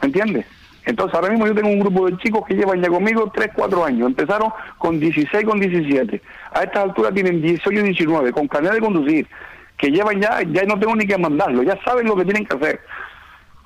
[0.00, 0.46] ¿Me entiendes?
[0.88, 3.84] Entonces, ahora mismo yo tengo un grupo de chicos que llevan ya conmigo 3, 4
[3.84, 4.06] años.
[4.08, 6.22] Empezaron con 16, con 17.
[6.52, 9.28] A estas alturas tienen 18 y 19, con carnet de conducir.
[9.76, 12.56] Que llevan ya, ya no tengo ni que mandarlo, ya saben lo que tienen que
[12.56, 12.80] hacer.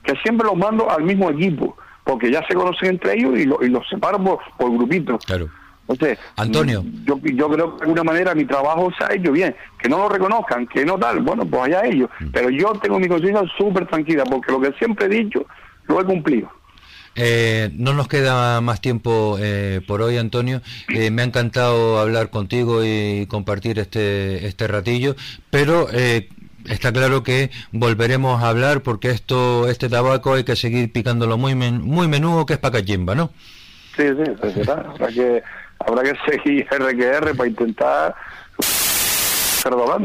[0.03, 3.63] Que siempre los mando al mismo equipo, porque ya se conocen entre ellos y, lo,
[3.63, 5.25] y los separo por, por grupitos.
[5.25, 5.49] Claro.
[5.93, 6.85] Entonces, Antonio.
[7.05, 9.55] Yo, yo creo que de alguna manera mi trabajo se ha hecho bien.
[9.79, 12.09] Que no lo reconozcan, que no tal, bueno, pues allá ellos.
[12.33, 15.45] Pero yo tengo mi conciencia súper tranquila, porque lo que siempre he dicho,
[15.87, 16.51] lo he cumplido.
[17.15, 20.63] Eh, no nos queda más tiempo eh, por hoy, Antonio.
[20.89, 25.15] Eh, me ha encantado hablar contigo y compartir este, este ratillo,
[25.51, 26.31] pero eh,
[26.67, 31.55] está claro que volveremos a hablar porque esto, este tabaco hay que seguir picándolo muy,
[31.55, 33.31] men- muy menudo, que es para cachimba, ¿no?
[33.95, 34.87] Sí, sí, pues será.
[34.89, 35.43] Habrá que,
[35.87, 38.15] habrá que seguir RQR para intentar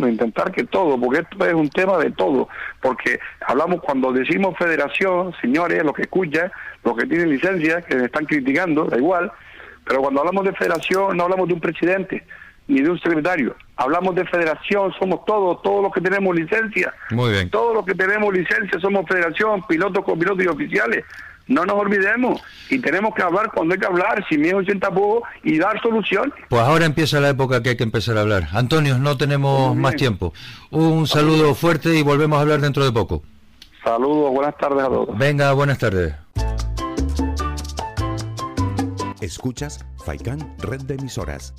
[0.07, 2.47] intentar que todo, porque esto es un tema de todo,
[2.81, 6.51] porque hablamos cuando decimos federación, señores, los que escuchan,
[6.83, 9.31] los que tienen licencia, que me están criticando, da igual,
[9.83, 12.23] pero cuando hablamos de federación no hablamos de un presidente
[12.67, 17.31] ni de un secretario, hablamos de federación, somos todos, todos los que tenemos licencia, Muy
[17.31, 17.49] bien.
[17.49, 21.05] todos los que tenemos licencia somos federación, pilotos, copilotos y oficiales.
[21.47, 24.79] No nos olvidemos y tenemos que hablar cuando hay que hablar, sin miedo y sin
[24.79, 26.33] tapujos y dar solución.
[26.49, 28.49] Pues ahora empieza la época que hay que empezar a hablar.
[28.53, 30.33] Antonio, no tenemos más tiempo.
[30.71, 33.23] Un saludo fuerte y volvemos a hablar dentro de poco.
[33.83, 35.17] Saludos, buenas tardes a todos.
[35.17, 36.13] Venga, buenas tardes.
[39.21, 41.53] Escuchas Faikán Red de Emisoras.